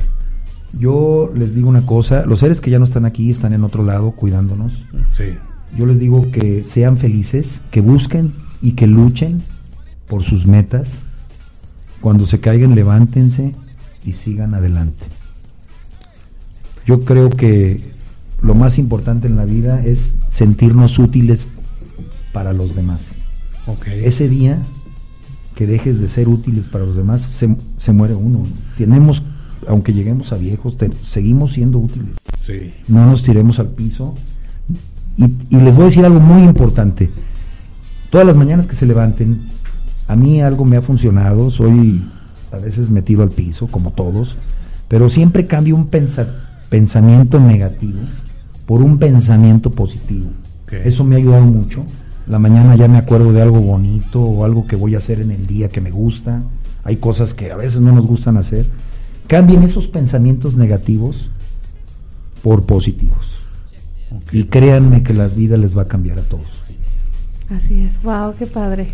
Yo 0.78 1.32
les 1.34 1.56
digo 1.56 1.70
una 1.70 1.86
cosa, 1.86 2.26
los 2.26 2.42
seres 2.42 2.60
que 2.60 2.70
ya 2.70 2.80
no 2.80 2.86
están 2.86 3.06
aquí 3.06 3.32
están 3.32 3.54
en 3.54 3.64
otro 3.64 3.86
lado 3.86 4.12
cuidándonos. 4.12 4.74
Sí. 5.16 5.38
Yo 5.78 5.86
les 5.86 6.00
digo 6.00 6.32
que 6.32 6.66
sean 6.66 6.98
felices, 6.98 7.62
que 7.72 7.80
busquen 7.80 8.34
y 8.62 8.74
que 8.74 8.88
luchen 8.88 9.42
por 10.10 10.24
sus 10.24 10.46
metas. 10.46 10.98
Cuando 12.02 12.26
se 12.26 12.42
caigan, 12.42 12.76
levántense 12.76 13.56
y 14.04 14.12
sigan 14.12 14.54
adelante. 14.54 15.06
Yo 16.92 17.06
creo 17.06 17.30
que 17.30 17.80
lo 18.42 18.54
más 18.54 18.78
importante 18.78 19.26
en 19.26 19.38
la 19.38 19.46
vida 19.46 19.82
es 19.82 20.14
sentirnos 20.28 21.00
útiles 21.00 21.48
para 22.34 22.52
los 22.52 22.76
demás. 22.76 23.14
Okay. 23.66 24.04
Ese 24.04 24.28
día 24.28 24.62
que 25.56 25.68
dejes 25.68 26.02
de 26.02 26.10
ser 26.10 26.28
útiles 26.28 26.66
para 26.66 26.84
los 26.84 26.98
demás, 26.98 27.22
se, 27.22 27.56
se 27.78 27.94
muere 27.94 28.14
uno. 28.14 28.44
Tenemos, 28.78 29.24
aunque 29.70 29.94
lleguemos 29.94 30.34
a 30.34 30.36
viejos, 30.36 30.76
seguimos 31.02 31.54
siendo 31.54 31.80
útiles. 31.80 32.18
Sí. 32.46 32.74
No 32.90 33.06
nos 33.06 33.24
tiremos 33.24 33.58
al 33.60 33.70
piso. 33.70 34.14
Y, 35.16 35.32
y 35.50 35.62
les 35.62 35.78
voy 35.78 35.84
a 35.84 35.86
decir 35.86 36.04
algo 36.04 36.20
muy 36.20 36.44
importante. 36.44 37.10
Todas 38.10 38.28
las 38.28 38.36
mañanas 38.36 38.68
que 38.68 38.76
se 38.76 38.86
levanten, 38.86 39.44
a 40.10 40.18
mí 40.18 40.42
algo 40.42 40.66
me 40.66 40.76
ha 40.76 40.82
funcionado, 40.82 41.52
soy 41.52 42.04
a 42.52 42.58
veces 42.58 42.90
metido 42.90 43.24
al 43.24 43.30
piso, 43.30 43.68
como 43.68 43.92
todos, 43.92 44.36
pero 44.90 45.08
siempre 45.08 45.48
cambio 45.48 45.78
un 45.78 45.88
pensamiento 45.88 46.51
negativo 46.72 48.00
por 48.66 48.82
un 48.82 48.98
pensamiento 48.98 49.72
positivo. 49.72 50.28
Okay. 50.64 50.82
Eso 50.86 51.04
me 51.04 51.16
ha 51.16 51.18
ayudado 51.18 51.46
mucho. 51.46 51.84
La 52.28 52.40
mañana 52.40 52.76
ya 52.76 52.88
me 52.88 52.98
acuerdo 52.98 53.34
de 53.34 53.42
algo 53.42 53.60
bonito 53.60 54.22
o 54.22 54.46
algo 54.46 54.66
que 54.66 54.76
voy 54.76 54.96
a 54.96 55.00
hacer 55.00 55.20
en 55.20 55.32
el 55.32 55.48
día 55.48 55.70
que 55.70 55.82
me 55.82 55.92
gusta. 55.92 56.42
Hay 56.84 56.98
cosas 56.98 57.34
que 57.34 57.52
a 57.52 57.58
veces 57.58 57.82
no 57.82 57.92
nos 57.92 58.06
gustan 58.06 58.38
hacer. 58.38 58.66
Cambien 59.28 59.64
esos 59.64 59.88
pensamientos 59.88 60.56
negativos 60.56 61.30
por 62.42 62.66
positivos. 62.66 63.38
Okay. 64.24 64.42
Y 64.42 64.44
créanme 64.46 65.04
que 65.04 65.14
la 65.14 65.28
vida 65.28 65.58
les 65.58 65.78
va 65.78 65.84
a 65.84 65.88
cambiar 65.88 66.20
a 66.20 66.24
todos. 66.24 66.48
Así 67.50 67.82
es. 67.82 68.02
Wow, 68.04 68.34
qué 68.38 68.48
padre. 68.48 68.88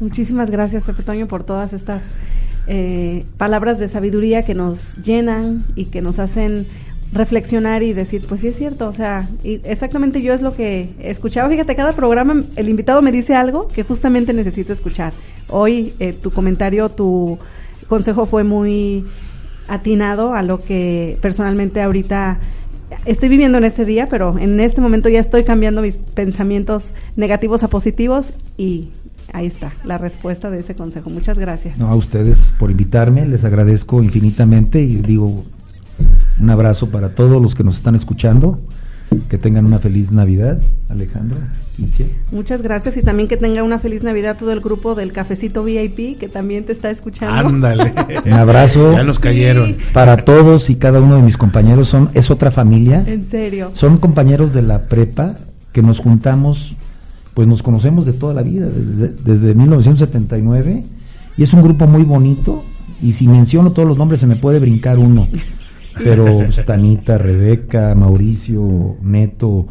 Muchísimas 0.00 0.50
gracias, 0.50 0.84
Pepe 0.84 1.02
Toño, 1.02 1.26
por 1.26 1.44
todas 1.44 1.72
estas 1.72 2.02
eh, 2.66 3.24
palabras 3.36 3.78
de 3.78 3.88
sabiduría 3.88 4.42
que 4.42 4.54
nos 4.54 4.96
llenan 4.96 5.64
y 5.74 5.86
que 5.86 6.00
nos 6.00 6.18
hacen 6.18 6.66
reflexionar 7.12 7.82
y 7.82 7.92
decir, 7.92 8.24
pues 8.28 8.40
sí 8.40 8.48
es 8.48 8.56
cierto, 8.56 8.88
o 8.88 8.92
sea, 8.92 9.28
y 9.42 9.60
exactamente 9.64 10.20
yo 10.22 10.34
es 10.34 10.42
lo 10.42 10.54
que 10.54 10.90
escuchaba. 11.00 11.48
Fíjate, 11.48 11.76
cada 11.76 11.94
programa 11.94 12.42
el 12.56 12.68
invitado 12.68 13.02
me 13.02 13.12
dice 13.12 13.34
algo 13.34 13.68
que 13.68 13.84
justamente 13.84 14.32
necesito 14.32 14.72
escuchar. 14.72 15.12
Hoy 15.48 15.92
eh, 16.00 16.12
tu 16.12 16.30
comentario, 16.30 16.88
tu 16.88 17.38
consejo 17.88 18.26
fue 18.26 18.42
muy 18.42 19.04
atinado 19.68 20.34
a 20.34 20.42
lo 20.42 20.58
que 20.58 21.18
personalmente 21.20 21.80
ahorita 21.80 22.38
estoy 23.06 23.28
viviendo 23.28 23.58
en 23.58 23.64
este 23.64 23.84
día, 23.84 24.08
pero 24.08 24.38
en 24.38 24.60
este 24.60 24.80
momento 24.80 25.08
ya 25.08 25.20
estoy 25.20 25.44
cambiando 25.44 25.82
mis 25.82 25.96
pensamientos 25.96 26.90
negativos 27.16 27.62
a 27.62 27.68
positivos 27.68 28.30
y 28.56 28.88
ahí 29.32 29.46
está 29.46 29.72
la 29.84 29.98
respuesta 29.98 30.50
de 30.50 30.60
ese 30.60 30.74
consejo. 30.74 31.10
Muchas 31.10 31.38
gracias. 31.38 31.78
No, 31.78 31.88
a 31.88 31.96
ustedes 31.96 32.52
por 32.58 32.70
invitarme, 32.70 33.26
les 33.26 33.44
agradezco 33.44 34.02
infinitamente 34.02 34.80
y 34.80 34.96
digo 34.96 35.44
un 36.40 36.50
abrazo 36.50 36.90
para 36.90 37.10
todos 37.10 37.40
los 37.40 37.54
que 37.54 37.64
nos 37.64 37.76
están 37.76 37.94
escuchando. 37.94 38.60
Que 39.28 39.38
tengan 39.38 39.66
una 39.66 39.78
feliz 39.78 40.10
Navidad, 40.10 40.60
Alejandro. 40.88 41.36
Itzia. 41.78 42.06
Muchas 42.32 42.62
gracias 42.62 42.96
y 42.96 43.02
también 43.02 43.28
que 43.28 43.36
tenga 43.36 43.62
una 43.62 43.78
feliz 43.78 44.02
Navidad 44.02 44.36
todo 44.38 44.52
el 44.52 44.60
grupo 44.60 44.94
del 44.94 45.12
Cafecito 45.12 45.62
VIP 45.62 46.18
que 46.18 46.28
también 46.28 46.64
te 46.64 46.72
está 46.72 46.90
escuchando. 46.90 47.48
Ándale. 47.48 47.92
Un 48.24 48.32
abrazo. 48.32 48.92
Ya 48.92 49.04
nos 49.04 49.18
cayeron. 49.18 49.68
Sí. 49.68 49.76
Para 49.92 50.24
todos 50.24 50.70
y 50.70 50.76
cada 50.76 51.00
uno 51.00 51.16
de 51.16 51.22
mis 51.22 51.36
compañeros 51.36 51.88
son 51.88 52.10
es 52.14 52.30
otra 52.30 52.50
familia. 52.50 53.04
En 53.06 53.26
serio. 53.26 53.70
Son 53.74 53.98
compañeros 53.98 54.52
de 54.52 54.62
la 54.62 54.80
prepa 54.88 55.36
que 55.72 55.82
nos 55.82 55.98
juntamos, 55.98 56.74
pues 57.34 57.46
nos 57.46 57.62
conocemos 57.62 58.06
de 58.06 58.12
toda 58.14 58.34
la 58.34 58.42
vida, 58.42 58.66
desde, 58.66 59.08
desde 59.24 59.54
1979 59.54 60.84
y 61.36 61.42
es 61.42 61.52
un 61.52 61.62
grupo 61.62 61.86
muy 61.86 62.04
bonito 62.04 62.64
y 63.02 63.12
si 63.12 63.26
menciono 63.26 63.72
todos 63.72 63.88
los 63.88 63.98
nombres 63.98 64.20
se 64.20 64.26
me 64.26 64.36
puede 64.36 64.60
brincar 64.60 64.98
uno 64.98 65.28
pero 66.02 66.46
Tanita, 66.66 67.18
Rebeca, 67.18 67.94
Mauricio, 67.94 68.96
Neto, 69.02 69.66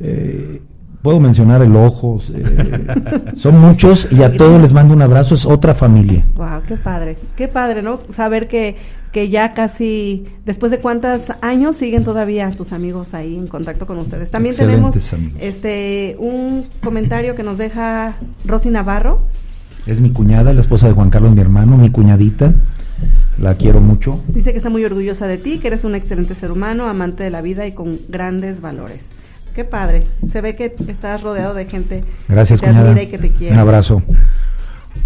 eh, 0.00 0.62
puedo 1.02 1.20
mencionar 1.20 1.62
el 1.62 1.74
Ojos, 1.76 2.32
eh, 2.34 3.32
son 3.34 3.60
muchos 3.60 4.08
y 4.10 4.22
a 4.22 4.36
todos 4.36 4.60
les 4.60 4.72
mando 4.72 4.94
un 4.94 5.02
abrazo, 5.02 5.34
es 5.34 5.46
otra 5.46 5.74
familia. 5.74 6.24
Wow, 6.34 6.62
qué 6.66 6.76
padre, 6.76 7.16
qué 7.36 7.48
padre, 7.48 7.82
¿no? 7.82 8.00
Saber 8.14 8.48
que, 8.48 8.76
que 9.12 9.28
ya 9.28 9.54
casi, 9.54 10.26
después 10.44 10.70
de 10.70 10.80
cuántos 10.80 11.22
años 11.40 11.76
siguen 11.76 12.04
todavía 12.04 12.50
tus 12.52 12.72
amigos 12.72 13.14
ahí 13.14 13.36
en 13.36 13.46
contacto 13.46 13.86
con 13.86 13.98
ustedes. 13.98 14.30
También 14.30 14.52
Excelentes 14.54 15.10
tenemos 15.10 15.12
amigos. 15.12 15.38
este 15.40 16.16
un 16.18 16.66
comentario 16.82 17.34
que 17.34 17.42
nos 17.42 17.58
deja 17.58 18.16
Rosy 18.44 18.70
Navarro. 18.70 19.20
Es 19.86 20.00
mi 20.00 20.10
cuñada, 20.10 20.52
la 20.52 20.60
esposa 20.60 20.88
de 20.88 20.92
Juan 20.92 21.10
Carlos, 21.10 21.34
mi 21.34 21.40
hermano, 21.40 21.78
mi 21.78 21.90
cuñadita, 21.90 22.52
la 23.38 23.54
quiero 23.54 23.80
mucho. 23.80 24.22
Dice 24.28 24.52
que 24.52 24.58
está 24.58 24.70
muy 24.70 24.84
orgullosa 24.84 25.26
de 25.26 25.38
ti, 25.38 25.58
que 25.58 25.68
eres 25.68 25.84
un 25.84 25.94
excelente 25.94 26.34
ser 26.34 26.50
humano, 26.50 26.88
amante 26.88 27.22
de 27.24 27.30
la 27.30 27.42
vida 27.42 27.66
y 27.66 27.72
con 27.72 27.98
grandes 28.08 28.60
valores. 28.60 29.00
Qué 29.54 29.64
padre. 29.64 30.04
Se 30.30 30.40
ve 30.40 30.54
que 30.56 30.74
estás 30.88 31.22
rodeado 31.22 31.54
de 31.54 31.66
gente 31.66 32.04
Gracias, 32.28 32.60
que 32.60 32.66
te 32.68 32.76
admira 32.76 33.02
y 33.02 33.06
que 33.08 33.18
te 33.18 33.30
quiere. 33.30 33.54
Un 33.54 33.60
abrazo. 33.60 34.02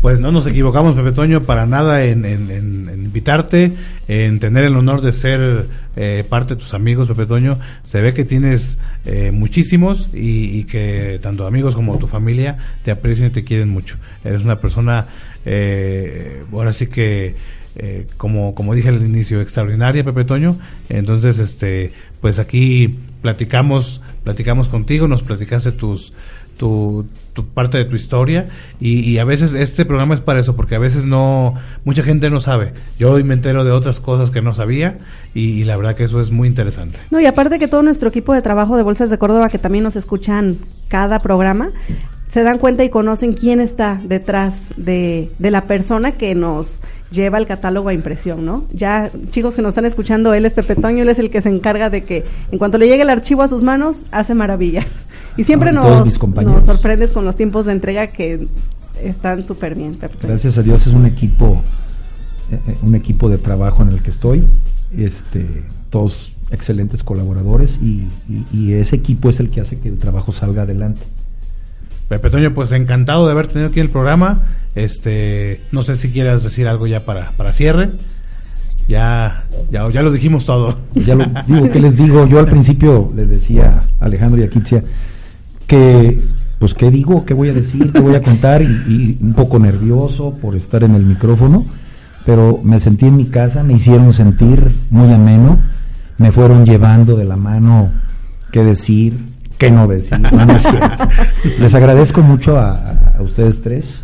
Pues 0.00 0.20
no 0.20 0.32
nos 0.32 0.46
equivocamos, 0.46 0.96
Pepe 0.96 1.12
Toño, 1.12 1.42
para 1.42 1.64
nada 1.66 2.04
en, 2.04 2.24
en- 2.24 2.50
en- 2.50 2.88
en 2.88 3.04
invitarte, 3.04 3.72
en 4.08 4.40
tener 4.40 4.64
el 4.64 4.74
honor 4.74 5.00
de 5.02 5.12
ser 5.12 5.66
eh, 5.96 6.24
parte 6.28 6.54
de 6.54 6.60
tus 6.60 6.74
amigos, 6.74 7.08
Pepe 7.08 7.26
Toño. 7.26 7.58
Se 7.84 8.00
ve 8.00 8.12
que 8.14 8.24
tienes 8.24 8.78
eh, 9.04 9.30
muchísimos 9.32 10.08
y, 10.12 10.58
y 10.58 10.64
que 10.64 11.20
tanto 11.22 11.46
amigos 11.46 11.74
como 11.74 11.98
tu 11.98 12.06
familia 12.08 12.56
te 12.84 12.90
aprecian 12.90 13.28
y 13.28 13.30
te 13.30 13.44
quieren 13.44 13.68
mucho. 13.68 13.96
Eres 14.24 14.42
una 14.42 14.56
persona, 14.60 15.06
eh, 15.44 16.42
ahora 16.52 16.72
sí 16.72 16.86
que, 16.86 17.36
eh, 17.76 18.06
como, 18.16 18.54
como 18.54 18.74
dije 18.74 18.88
al 18.88 19.04
inicio, 19.04 19.40
extraordinaria, 19.40 20.04
Pepe 20.04 20.24
Toño. 20.24 20.56
Entonces, 20.88 21.38
este, 21.38 21.92
pues 22.20 22.38
aquí 22.38 22.98
platicamos, 23.22 24.00
platicamos 24.24 24.68
contigo, 24.68 25.08
nos 25.08 25.22
platicaste 25.22 25.72
tus 25.72 26.12
tu, 26.56 27.06
tu 27.32 27.46
parte 27.46 27.78
de 27.78 27.84
tu 27.86 27.96
historia. 27.96 28.46
Y, 28.80 29.18
a 29.18 29.24
veces 29.24 29.54
este 29.54 29.84
programa 29.84 30.14
es 30.14 30.20
para 30.20 30.40
eso 30.40 30.54
porque 30.54 30.74
a 30.74 30.78
veces 30.78 31.04
no 31.04 31.54
mucha 31.84 32.02
gente 32.02 32.30
no 32.30 32.40
sabe. 32.40 32.72
Yo 32.98 33.10
hoy 33.12 33.24
me 33.24 33.34
entero 33.34 33.64
de 33.64 33.70
otras 33.70 34.00
cosas 34.00 34.30
que 34.30 34.42
no 34.42 34.54
sabía 34.54 34.98
y, 35.34 35.50
y 35.50 35.64
la 35.64 35.76
verdad 35.76 35.96
que 35.96 36.04
eso 36.04 36.20
es 36.20 36.30
muy 36.30 36.48
interesante. 36.48 36.98
No, 37.10 37.20
y 37.20 37.26
aparte 37.26 37.58
que 37.58 37.68
todo 37.68 37.82
nuestro 37.82 38.08
equipo 38.08 38.32
de 38.32 38.42
trabajo 38.42 38.76
de 38.76 38.82
Bolsas 38.82 39.10
de 39.10 39.18
Córdoba, 39.18 39.48
que 39.48 39.58
también 39.58 39.84
nos 39.84 39.96
escuchan 39.96 40.56
cada 40.88 41.18
programa, 41.18 41.70
se 42.30 42.42
dan 42.42 42.58
cuenta 42.58 42.84
y 42.84 42.90
conocen 42.90 43.34
quién 43.34 43.60
está 43.60 44.00
detrás 44.04 44.54
de, 44.76 45.30
de 45.38 45.50
la 45.50 45.64
persona 45.64 46.12
que 46.12 46.34
nos 46.34 46.80
lleva 47.12 47.38
el 47.38 47.46
catálogo 47.46 47.88
a 47.90 47.92
impresión, 47.94 48.44
¿no? 48.44 48.64
Ya, 48.72 49.10
chicos 49.30 49.54
que 49.54 49.62
nos 49.62 49.70
están 49.70 49.84
escuchando, 49.84 50.34
él 50.34 50.44
es 50.46 50.54
Pepe 50.54 50.74
Toño, 50.76 51.02
él 51.02 51.08
es 51.08 51.18
el 51.18 51.30
que 51.30 51.40
se 51.42 51.48
encarga 51.50 51.90
de 51.90 52.02
que 52.04 52.24
en 52.50 52.58
cuanto 52.58 52.78
le 52.78 52.88
llegue 52.88 53.02
el 53.02 53.10
archivo 53.10 53.42
a 53.42 53.48
sus 53.48 53.62
manos, 53.62 53.96
hace 54.10 54.34
maravillas. 54.34 54.86
Y 55.36 55.44
siempre 55.44 55.70
Ah, 55.70 55.72
nos, 55.72 56.64
sorprendes 56.64 57.12
con 57.12 57.24
los 57.24 57.36
tiempos 57.36 57.66
de 57.66 57.72
entrega 57.72 58.08
que 58.08 58.46
están 59.02 59.42
súper 59.44 59.74
bien, 59.74 59.94
Pepe. 59.94 60.14
Gracias 60.26 60.58
a 60.58 60.62
Dios 60.62 60.86
es 60.86 60.92
un 60.92 61.06
equipo, 61.06 61.62
eh, 62.50 62.58
eh, 62.68 62.76
un 62.82 62.94
equipo 62.94 63.28
de 63.30 63.38
trabajo 63.38 63.82
en 63.82 63.88
el 63.90 64.02
que 64.02 64.10
estoy. 64.10 64.44
Este, 64.96 65.46
todos 65.90 66.32
excelentes 66.50 67.02
colaboradores 67.02 67.78
y, 67.82 68.08
y- 68.28 68.46
y 68.52 68.72
ese 68.74 68.96
equipo 68.96 69.30
es 69.30 69.40
el 69.40 69.48
que 69.48 69.62
hace 69.62 69.78
que 69.80 69.88
el 69.88 69.96
trabajo 69.98 70.32
salga 70.32 70.62
adelante. 70.62 71.00
Pepe 72.08 72.30
Toño 72.30 72.52
pues 72.54 72.72
encantado 72.72 73.26
de 73.26 73.32
haber 73.32 73.46
tenido 73.46 73.70
aquí 73.70 73.80
el 73.80 73.90
programa 73.90 74.42
este 74.74 75.60
no 75.72 75.82
sé 75.82 75.96
si 75.96 76.10
quieras 76.10 76.42
decir 76.42 76.68
algo 76.68 76.86
ya 76.86 77.04
para, 77.04 77.30
para 77.32 77.52
cierre 77.52 77.90
ya, 78.88 79.44
ya 79.70 79.88
ya 79.90 80.02
lo 80.02 80.10
dijimos 80.10 80.44
todo 80.44 80.76
Ya 80.94 81.14
lo 81.14 81.24
digo, 81.46 81.70
¿qué 81.70 81.80
les 81.80 81.96
digo? 81.96 82.26
Yo 82.26 82.38
al 82.38 82.48
principio 82.48 83.10
le 83.14 83.26
decía 83.26 83.82
a 84.00 84.04
Alejandro 84.04 84.40
y 84.40 84.44
a 84.44 84.50
Kitsia 84.50 84.82
que, 85.66 86.20
pues, 86.58 86.74
¿qué 86.74 86.90
digo? 86.90 87.24
¿Qué 87.24 87.32
voy 87.32 87.48
a 87.48 87.54
decir? 87.54 87.92
¿Qué 87.92 88.00
voy 88.00 88.14
a 88.14 88.22
contar? 88.22 88.60
Y, 88.60 88.66
y 88.66 89.18
un 89.22 89.32
poco 89.32 89.58
nervioso 89.58 90.36
por 90.40 90.54
estar 90.54 90.84
en 90.84 90.94
el 90.94 91.04
micrófono, 91.04 91.64
pero 92.26 92.60
me 92.62 92.78
sentí 92.78 93.06
en 93.06 93.16
mi 93.16 93.26
casa, 93.26 93.62
me 93.62 93.74
hicieron 93.74 94.12
sentir 94.12 94.76
muy 94.90 95.12
ameno, 95.12 95.60
me 96.18 96.30
fueron 96.30 96.66
llevando 96.66 97.16
de 97.16 97.24
la 97.24 97.36
mano 97.36 97.90
qué 98.50 98.62
decir, 98.62 99.18
qué 99.62 99.70
no 99.70 99.86
decir. 99.86 100.18
No, 100.32 100.44
no. 100.44 100.56
Les 101.60 101.74
agradezco 101.74 102.20
mucho 102.22 102.58
a, 102.58 103.14
a 103.18 103.22
ustedes 103.22 103.62
tres 103.62 104.02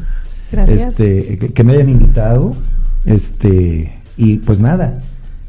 Gracias. 0.52 0.82
este, 0.82 1.38
que, 1.38 1.52
que 1.52 1.64
me 1.64 1.72
hayan 1.72 1.88
invitado. 1.88 2.54
Este, 3.04 3.98
y 4.16 4.36
pues 4.38 4.60
nada, 4.60 5.00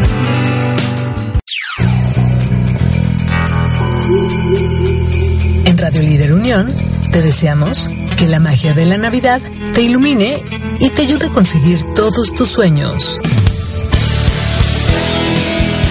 Radio 5.91 6.03
Líder 6.03 6.32
Unión 6.32 6.72
te 7.11 7.20
deseamos 7.20 7.91
que 8.16 8.28
la 8.28 8.38
magia 8.38 8.72
de 8.74 8.84
la 8.84 8.97
Navidad 8.97 9.41
te 9.74 9.82
ilumine 9.82 10.41
y 10.78 10.88
te 10.91 11.03
ayude 11.03 11.26
a 11.26 11.30
conseguir 11.30 11.80
todos 11.97 12.32
tus 12.32 12.49
sueños. 12.49 13.20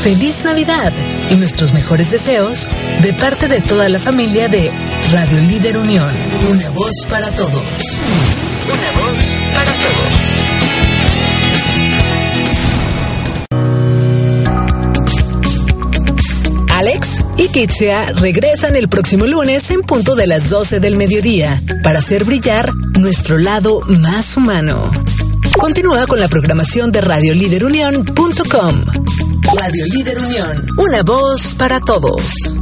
¡Feliz 0.02 0.45
Navidad! 0.45 0.93
Y 1.30 1.36
nuestros 1.36 1.74
mejores 1.74 2.12
deseos 2.12 2.66
de 3.02 3.12
parte 3.12 3.50
de 3.50 3.60
toda 3.60 3.89
la 3.89 4.00
familia 4.00 4.47
de 4.47 4.72
Radio 5.12 5.41
Líder 5.41 5.76
Unión. 5.76 6.14
Una 6.50 6.70
voz 6.70 7.06
para 7.10 7.30
todos. 7.36 7.52
Una 7.52 8.91
voz 9.02 9.20
para 9.54 9.74
todos. 9.74 10.30
Alex 16.72 17.22
y 17.40 17.48
Kitsia 17.48 18.12
regresan 18.12 18.76
el 18.76 18.90
próximo 18.90 19.26
lunes 19.26 19.70
en 19.70 19.82
punto 19.82 20.14
de 20.14 20.28
las 20.28 20.50
12 20.50 20.82
del 20.82 20.98
mediodía 20.98 21.62
para 21.84 22.00
hacer 22.00 22.26
brillar 22.26 22.70
nuestro 23.00 23.38
lado 23.38 23.80
más 23.88 24.36
humano. 24.36 24.92
Continúa 25.58 26.06
con 26.06 26.20
la 26.20 26.28
programación 26.28 26.92
de 26.92 27.00
radioliderunión.com. 27.00 28.86
Radio 29.58 29.86
Líder 29.86 30.20
Unión, 30.20 30.68
una 30.78 31.02
voz 31.02 31.56
para 31.56 31.80
todos. 31.80 32.58